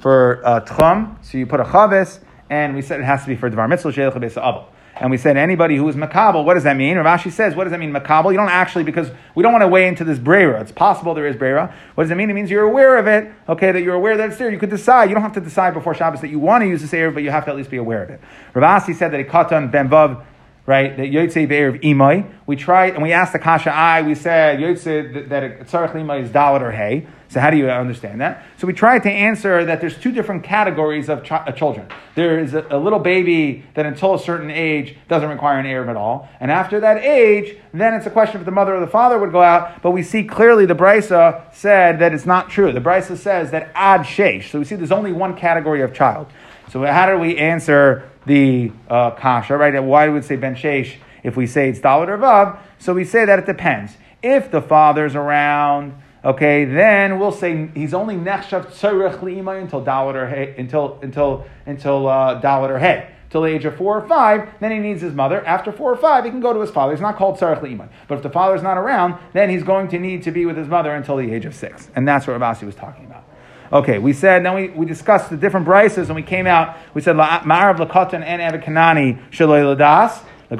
for 0.00 0.44
uh, 0.44 0.62
tchum? 0.62 1.24
So 1.24 1.38
you 1.38 1.46
put 1.46 1.60
a 1.60 1.64
chavis, 1.64 2.18
and 2.50 2.74
we 2.74 2.82
said 2.82 3.00
it 3.00 3.04
has 3.04 3.22
to 3.22 3.28
be 3.28 3.36
for 3.36 3.48
dvar 3.48 3.68
mitzvah. 3.68 4.66
And 4.96 5.10
we 5.10 5.16
said 5.16 5.38
anybody 5.38 5.76
who 5.76 5.88
is 5.88 5.96
makabel, 5.96 6.44
what 6.44 6.54
does 6.54 6.64
that 6.64 6.76
mean? 6.76 6.98
Ravashi 6.98 7.32
says, 7.32 7.54
what 7.54 7.64
does 7.64 7.70
that 7.70 7.80
mean, 7.80 7.90
makabel? 7.90 8.32
You 8.32 8.36
don't 8.36 8.50
actually, 8.50 8.84
because 8.84 9.10
we 9.34 9.42
don't 9.42 9.52
want 9.52 9.62
to 9.62 9.68
weigh 9.68 9.88
into 9.88 10.04
this 10.04 10.18
brera. 10.18 10.60
It's 10.60 10.72
possible 10.72 11.14
there 11.14 11.26
is 11.26 11.36
brera. 11.36 11.74
What 11.94 12.04
does 12.04 12.10
it 12.10 12.16
mean? 12.16 12.28
It 12.28 12.34
means 12.34 12.50
you're 12.50 12.64
aware 12.64 12.98
of 12.98 13.06
it, 13.06 13.32
okay, 13.48 13.72
that 13.72 13.80
you're 13.80 13.94
aware 13.94 14.18
that 14.18 14.28
it's 14.28 14.36
there. 14.38 14.50
You 14.50 14.58
could 14.58 14.68
decide. 14.68 15.08
You 15.08 15.14
don't 15.14 15.22
have 15.22 15.32
to 15.34 15.40
decide 15.40 15.72
before 15.72 15.94
Shabbos 15.94 16.20
that 16.20 16.28
you 16.28 16.38
want 16.38 16.62
to 16.62 16.68
use 16.68 16.82
this 16.82 16.90
Erev, 16.90 17.14
but 17.14 17.22
you 17.22 17.30
have 17.30 17.46
to 17.46 17.50
at 17.50 17.56
least 17.56 17.70
be 17.70 17.78
aware 17.78 18.02
of 18.02 18.10
it. 18.10 18.20
Rav 18.52 18.82
Asi 18.82 18.92
said 18.92 19.10
that 19.12 19.20
a 19.20 19.24
katan 19.24 19.70
ben 19.70 19.88
vav, 19.88 20.22
right, 20.70 20.96
that 20.96 21.08
yotzei 21.08 21.68
of 21.68 21.80
imai. 21.80 22.32
We 22.46 22.54
tried, 22.54 22.94
and 22.94 23.02
we 23.02 23.12
asked 23.12 23.32
the 23.32 23.40
kasha 23.40 23.74
I, 23.74 24.02
we 24.02 24.14
said 24.14 24.60
yotzei 24.60 25.28
that 25.28 25.60
tzarech 25.66 25.92
imai 25.92 26.22
is 26.22 26.30
dalit 26.30 26.62
or 26.62 26.70
hay. 26.70 27.06
So 27.28 27.38
how 27.38 27.50
do 27.50 27.56
you 27.56 27.68
understand 27.68 28.20
that? 28.20 28.44
So 28.56 28.66
we 28.66 28.72
tried 28.72 29.04
to 29.04 29.10
answer 29.10 29.64
that 29.64 29.80
there's 29.80 29.96
two 29.96 30.10
different 30.10 30.42
categories 30.42 31.08
of 31.08 31.22
ch- 31.24 31.32
uh, 31.32 31.52
children. 31.52 31.86
There 32.14 32.40
is 32.40 32.54
a, 32.54 32.66
a, 32.70 32.78
little 32.78 32.98
baby 32.98 33.64
that 33.74 33.86
until 33.86 34.14
a 34.14 34.18
certain 34.18 34.50
age 34.50 34.96
doesn't 35.06 35.28
require 35.28 35.60
an 35.60 35.66
Erev 35.66 35.88
at 35.88 35.96
all. 35.96 36.28
And 36.40 36.50
after 36.50 36.80
that 36.80 37.04
age, 37.04 37.56
then 37.72 37.94
it's 37.94 38.06
a 38.06 38.10
question 38.10 38.40
if 38.40 38.46
the 38.46 38.50
mother 38.50 38.74
or 38.74 38.80
the 38.80 38.88
father 38.88 39.16
would 39.18 39.30
go 39.30 39.42
out. 39.42 39.80
But 39.80 39.92
we 39.92 40.02
see 40.02 40.24
clearly 40.24 40.66
the 40.66 40.74
Brisa 40.74 41.54
said 41.54 42.00
that 42.00 42.12
it's 42.12 42.26
not 42.26 42.50
true. 42.50 42.72
The 42.72 42.80
Brisa 42.80 43.16
says 43.16 43.52
that 43.52 43.70
ad 43.76 44.00
shesh. 44.00 44.50
So 44.50 44.58
we 44.58 44.64
see 44.64 44.74
there's 44.74 44.90
only 44.90 45.12
one 45.12 45.36
category 45.36 45.82
of 45.82 45.94
child. 45.94 46.26
So 46.70 46.84
how 46.84 47.06
do 47.06 47.18
we 47.18 47.36
answer 47.36 48.09
the 48.26 48.72
uh, 48.88 49.12
kasha, 49.12 49.56
right? 49.56 49.82
Why 49.82 50.08
would 50.08 50.14
we 50.14 50.22
say 50.22 50.36
ben 50.36 50.54
shesh 50.54 50.96
if 51.22 51.36
we 51.36 51.46
say 51.46 51.68
it's 51.68 51.80
dalit 51.80 52.08
or 52.08 52.18
vav? 52.18 52.58
So 52.78 52.94
we 52.94 53.04
say 53.04 53.24
that 53.24 53.38
it 53.38 53.46
depends. 53.46 53.96
If 54.22 54.50
the 54.50 54.60
father's 54.60 55.14
around, 55.14 55.94
okay, 56.24 56.64
then 56.64 57.18
we'll 57.18 57.32
say 57.32 57.70
he's 57.74 57.94
only 57.94 58.16
nechshav 58.16 58.66
tzorech 58.66 59.20
li'imay 59.20 59.60
until 59.62 59.82
dalit 59.84 60.14
or 60.14 60.28
hey, 60.28 60.54
until 60.58 60.98
until 61.02 61.46
until 61.66 62.06
uh, 62.06 62.40
dalit 62.40 62.70
or 62.70 62.78
hey. 62.78 63.14
Till 63.30 63.42
the 63.42 63.48
age 63.48 63.64
of 63.64 63.76
four 63.76 63.96
or 63.96 64.08
five, 64.08 64.48
then 64.58 64.72
he 64.72 64.78
needs 64.78 65.02
his 65.02 65.14
mother. 65.14 65.46
After 65.46 65.70
four 65.70 65.92
or 65.92 65.96
five, 65.96 66.24
he 66.24 66.30
can 66.30 66.40
go 66.40 66.52
to 66.52 66.58
his 66.60 66.70
father. 66.70 66.92
He's 66.92 67.00
not 67.00 67.16
called 67.16 67.38
tzarech 67.38 67.60
li'imay. 67.60 67.88
But 68.08 68.16
if 68.16 68.22
the 68.24 68.30
father's 68.30 68.60
not 68.60 68.76
around, 68.76 69.20
then 69.32 69.50
he's 69.50 69.62
going 69.62 69.86
to 69.88 70.00
need 70.00 70.24
to 70.24 70.32
be 70.32 70.46
with 70.46 70.56
his 70.56 70.66
mother 70.66 70.92
until 70.92 71.16
the 71.16 71.32
age 71.32 71.44
of 71.44 71.54
six. 71.54 71.90
And 71.94 72.08
that's 72.08 72.26
what 72.26 72.32
Rav 72.32 72.42
Asi 72.42 72.66
was 72.66 72.74
talking 72.74 73.06
about. 73.06 73.29
Okay, 73.72 73.98
we 73.98 74.12
said, 74.12 74.44
then 74.44 74.54
we, 74.54 74.68
we 74.70 74.84
discussed 74.84 75.30
the 75.30 75.36
different 75.36 75.64
brises, 75.64 76.06
and 76.06 76.16
we 76.16 76.22
came 76.22 76.48
out, 76.48 76.76
we 76.92 77.00
said, 77.00 77.14
Ma'arav 77.14 77.76
Lakatan 77.76 78.22
and 78.24 78.42
Avikanani 78.42 79.30
Shaloi 79.30 79.76
Ladas. 79.76 80.24
We 80.50 80.56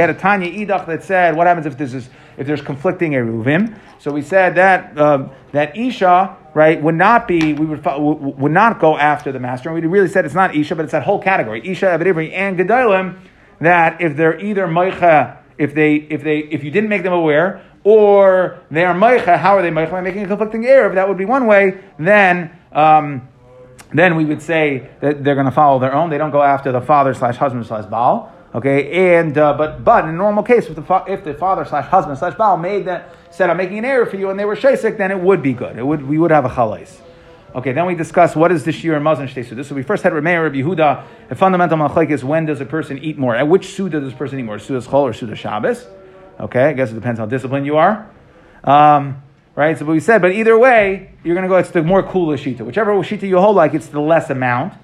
had 0.00 0.10
a 0.10 0.14
Tanya 0.14 0.50
Idach 0.50 0.86
that 0.86 1.04
said, 1.04 1.36
what 1.36 1.46
happens 1.46 1.64
if 1.64 1.78
this 1.78 1.94
is 1.94 2.10
if 2.36 2.44
there's 2.44 2.60
conflicting 2.60 3.12
eruvim? 3.12 3.78
So 4.00 4.10
we 4.10 4.22
said 4.22 4.56
that 4.56 4.98
um, 4.98 5.30
that 5.52 5.76
Isha 5.76 6.36
right 6.54 6.82
would 6.82 6.96
not 6.96 7.28
be 7.28 7.52
we 7.52 7.66
would 7.66 7.84
would 7.84 8.50
not 8.50 8.80
go 8.80 8.98
after 8.98 9.30
the 9.30 9.38
master. 9.38 9.68
And 9.68 9.80
we 9.80 9.86
really 9.86 10.08
said 10.08 10.24
it's 10.24 10.34
not 10.34 10.56
Isha, 10.56 10.74
but 10.74 10.86
it's 10.86 10.92
that 10.92 11.04
whole 11.04 11.22
category 11.22 11.64
Isha, 11.64 11.86
Evet 11.86 12.12
Ivri, 12.12 12.32
and 12.32 12.58
Gedalim. 12.58 13.16
That 13.60 14.00
if 14.00 14.16
they're 14.16 14.40
either 14.40 14.66
Moicha 14.66 15.38
if 15.58 15.74
they 15.74 15.96
if 15.96 16.22
they 16.22 16.38
if 16.38 16.64
you 16.64 16.70
didn't 16.70 16.88
make 16.88 17.02
them 17.02 17.12
aware, 17.12 17.62
or 17.88 18.60
they 18.70 18.84
are 18.84 18.94
meicha, 18.94 19.38
how 19.38 19.56
are 19.56 19.62
they 19.62 19.70
meicha 19.70 19.90
by 19.90 20.02
making 20.02 20.24
a 20.24 20.26
conflicting 20.26 20.62
erev? 20.64 20.94
That 20.94 21.08
would 21.08 21.16
be 21.16 21.24
one 21.24 21.46
way. 21.46 21.80
Then. 21.98 22.50
Um, 22.72 23.28
then 23.94 24.16
we 24.16 24.26
would 24.26 24.42
say 24.42 24.90
that 25.00 25.24
they're 25.24 25.34
going 25.34 25.46
to 25.46 25.52
follow 25.52 25.78
their 25.78 25.94
own. 25.94 26.10
They 26.10 26.18
don't 26.18 26.30
go 26.30 26.42
after 26.42 26.72
the 26.72 26.82
father 26.82 27.14
slash 27.14 27.36
husband 27.36 27.64
slash 27.64 27.86
baal. 27.86 28.30
Okay, 28.54 29.16
and 29.16 29.36
uh, 29.38 29.54
but 29.54 29.82
but 29.82 30.04
in 30.04 30.10
a 30.10 30.12
normal 30.12 30.42
case, 30.42 30.66
if 30.66 30.74
the 30.74 30.82
fa- 30.82 31.04
if 31.08 31.24
the 31.24 31.32
father 31.32 31.64
slash 31.64 31.86
husband 31.86 32.18
slash 32.18 32.34
baal 32.34 32.58
made 32.58 32.84
that 32.86 33.14
said 33.30 33.48
I'm 33.48 33.56
making 33.56 33.78
an 33.78 33.84
error 33.86 34.04
for 34.04 34.16
you, 34.16 34.28
and 34.28 34.38
they 34.38 34.44
were 34.44 34.56
shesik, 34.56 34.98
then 34.98 35.10
it 35.10 35.20
would 35.20 35.42
be 35.42 35.54
good. 35.54 35.78
It 35.78 35.86
would 35.86 36.06
we 36.06 36.18
would 36.18 36.30
have 36.30 36.44
a 36.44 36.48
chalais. 36.48 37.00
Okay, 37.54 37.72
then 37.72 37.86
we 37.86 37.94
discuss 37.94 38.36
what 38.36 38.52
is 38.52 38.64
the 38.64 38.72
shir 38.72 38.94
and 38.94 39.04
mazon 39.04 39.28
shtei 39.28 39.46
suda. 39.46 39.64
So 39.64 39.74
we 39.74 39.82
first 39.82 40.02
had 40.02 40.12
Rameir 40.12 40.42
Rabbi 40.42 40.56
Yehuda. 40.56 41.04
A 41.30 41.34
fundamental 41.34 41.78
machlek 41.78 42.10
is 42.10 42.22
when 42.22 42.44
does 42.44 42.60
a 42.60 42.66
person 42.66 42.98
eat 42.98 43.16
more? 43.16 43.34
At 43.34 43.48
which 43.48 43.66
suda 43.74 44.00
does 44.00 44.12
a 44.12 44.16
person 44.16 44.38
eat 44.38 44.44
more? 44.44 44.58
Suda's 44.58 44.86
chol 44.86 45.02
or 45.02 45.14
suda 45.14 45.34
Shabbos? 45.34 45.86
Okay, 46.40 46.64
I 46.64 46.72
guess 46.72 46.90
it 46.90 46.94
depends 46.94 47.18
how 47.18 47.26
disciplined 47.26 47.66
you 47.66 47.76
are. 47.76 48.08
Um, 48.64 49.22
right? 49.56 49.76
So, 49.78 49.84
what 49.84 49.92
we 49.92 50.00
said, 50.00 50.22
but 50.22 50.32
either 50.32 50.58
way, 50.58 51.10
you're 51.24 51.34
going 51.34 51.42
to 51.42 51.48
go, 51.48 51.56
it's 51.56 51.70
the 51.70 51.82
more 51.82 52.02
cool 52.02 52.28
shita. 52.28 52.60
Whichever 52.60 52.92
shita 52.94 53.28
you 53.28 53.38
hold 53.38 53.56
like, 53.56 53.74
it's 53.74 53.88
the 53.88 54.00
less 54.00 54.30
amount. 54.30 54.74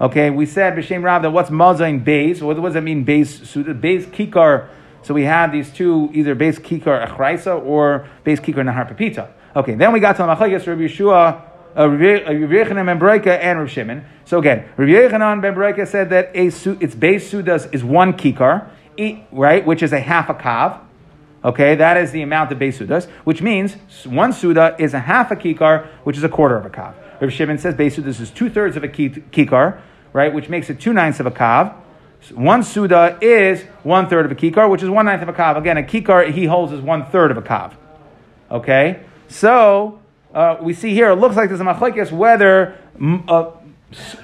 Okay, 0.00 0.30
we 0.30 0.46
said, 0.46 0.74
B'Shem 0.74 1.02
Rav, 1.04 1.22
that 1.22 1.30
what's 1.30 1.50
mazain 1.50 2.02
base? 2.02 2.40
What 2.40 2.60
does 2.60 2.74
that 2.74 2.82
mean, 2.82 3.04
base? 3.04 3.38
Base 3.54 4.06
kikar, 4.06 4.68
so 5.02 5.14
we 5.14 5.24
have 5.24 5.52
these 5.52 5.70
two, 5.72 6.10
either 6.12 6.34
base 6.34 6.58
kikar 6.58 7.06
achraisa 7.06 7.62
or 7.64 8.08
base 8.24 8.40
kikar 8.40 8.64
nahar 8.64 8.88
pepita. 8.88 9.28
Okay, 9.54 9.74
then 9.74 9.92
we 9.92 10.00
got 10.00 10.16
to 10.16 10.22
machlekes, 10.22 10.66
Rabbi 10.66 10.82
Yeshua, 10.82 11.42
uh, 11.76 11.88
Rabbi 11.88 12.24
Yechanan 12.24 12.86
ben 12.86 12.98
Bereika 12.98 13.38
and 13.38 13.58
Rav 13.58 13.70
Shimon. 13.70 14.04
So 14.24 14.38
again, 14.38 14.68
Rabbi 14.76 14.92
Yechanan 14.92 15.40
ben 15.40 15.54
Bereika 15.54 15.86
said 15.86 16.10
that 16.10 16.30
a 16.34 16.50
su, 16.50 16.76
its 16.80 16.94
base 16.94 17.32
sudas 17.32 17.72
is 17.74 17.84
one 17.84 18.14
kikar, 18.14 18.70
right, 19.30 19.64
which 19.64 19.82
is 19.82 19.92
a 19.92 20.00
half 20.00 20.28
a 20.28 20.34
kav. 20.34 20.80
Okay, 21.44 21.74
that 21.74 21.96
is 21.96 22.12
the 22.12 22.22
amount 22.22 22.52
of 22.52 22.58
base 22.58 22.78
sudas, 22.78 23.08
which 23.24 23.42
means 23.42 23.74
one 24.04 24.32
suda 24.32 24.76
is 24.78 24.94
a 24.94 25.00
half 25.00 25.30
a 25.32 25.36
kikar, 25.36 25.86
which 26.04 26.16
is 26.16 26.22
a 26.22 26.28
quarter 26.28 26.56
of 26.56 26.64
a 26.64 26.70
kav. 26.70 26.94
Rav 27.20 27.32
Shimon 27.32 27.58
says 27.58 27.74
base 27.74 27.96
sudas 27.96 28.20
is 28.20 28.30
two 28.30 28.48
thirds 28.48 28.76
of 28.76 28.84
a 28.84 28.88
kikar, 28.88 29.80
right, 30.12 30.32
which 30.32 30.48
makes 30.48 30.70
it 30.70 30.80
two 30.80 30.92
ninths 30.92 31.18
of 31.18 31.26
a 31.26 31.32
kav. 31.32 31.74
One 32.32 32.62
suda 32.62 33.18
is 33.20 33.62
one 33.82 34.08
third 34.08 34.24
of 34.26 34.30
a 34.30 34.36
kikar, 34.36 34.70
which 34.70 34.84
is 34.84 34.88
one 34.88 35.06
ninth 35.06 35.22
of 35.22 35.28
a 35.28 35.32
kav. 35.32 35.56
Again, 35.56 35.78
a 35.78 35.82
kikar 35.82 36.30
he 36.30 36.44
holds 36.44 36.72
is 36.72 36.80
one 36.80 37.06
third 37.06 37.32
of 37.32 37.36
a 37.36 37.42
kav. 37.42 37.72
Okay, 38.48 39.02
so 39.26 40.00
uh, 40.32 40.58
we 40.60 40.74
see 40.74 40.94
here 40.94 41.10
it 41.10 41.16
looks 41.16 41.34
like 41.34 41.48
there's 41.48 41.60
a 41.60 41.64
machlekes 41.64 42.12
whether 42.12 42.78
uh, 43.28 43.50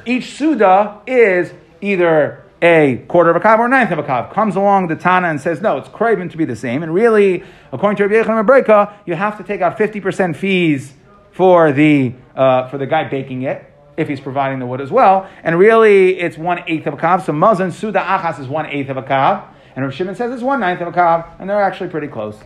each 0.06 0.36
suda 0.36 1.00
is 1.06 1.52
either 1.80 2.44
a 2.61 3.04
quarter 3.09 3.30
of 3.30 3.36
a 3.36 3.40
kav 3.40 3.59
or 3.59 3.66
a 3.66 3.68
ninth 3.68 3.90
of 3.90 3.98
a 3.98 4.02
kav. 4.02 4.32
Comes 4.32 4.56
along 4.56 4.88
the 4.88 4.96
Tana 4.96 5.28
and 5.28 5.40
says, 5.40 5.61
no, 5.61 5.76
it's 5.78 5.88
craven 5.88 6.28
to 6.28 6.36
be 6.36 6.44
the 6.44 6.56
same. 6.56 6.82
And 6.82 6.92
really, 6.92 7.44
according 7.72 7.96
to 7.98 8.06
Rabbi 8.06 8.28
Yechon 8.28 8.46
Breka, 8.46 8.92
you 9.06 9.14
have 9.14 9.36
to 9.38 9.44
take 9.44 9.61
out 9.61 9.78
50% 9.78 10.36
fees 10.36 10.94
for 11.32 11.72
the, 11.72 12.14
uh, 12.34 12.68
for 12.68 12.78
the 12.78 12.86
guy 12.86 13.04
baking 13.04 13.42
it, 13.42 13.64
if 13.96 14.09
he's 14.09 14.20
providing 14.20 14.59
the 14.59 14.66
wood 14.66 14.80
as 14.80 14.90
well. 14.90 15.28
And 15.42 15.59
really, 15.59 16.18
it's 16.18 16.36
one 16.36 16.62
eighth 16.66 16.86
of 16.86 16.94
a 16.94 16.96
kav. 16.96 17.24
So 17.24 17.32
Mazan 17.32 17.72
Suda 17.72 18.00
Achas 18.00 18.40
is 18.40 18.48
one 18.48 18.66
eighth 18.66 18.88
of 18.88 18.96
a 18.96 19.02
kav. 19.02 19.44
And 19.76 19.84
Rav 19.84 19.94
Shimon 19.94 20.16
says 20.16 20.32
it's 20.32 20.42
one 20.42 20.59
ninth 20.59 20.80
of 20.80 20.88
a 20.88 20.92
kav, 20.92 21.26
and 21.38 21.48
they're 21.48 21.62
actually 21.62 21.90
pretty 21.90 22.09
close. 22.09 22.36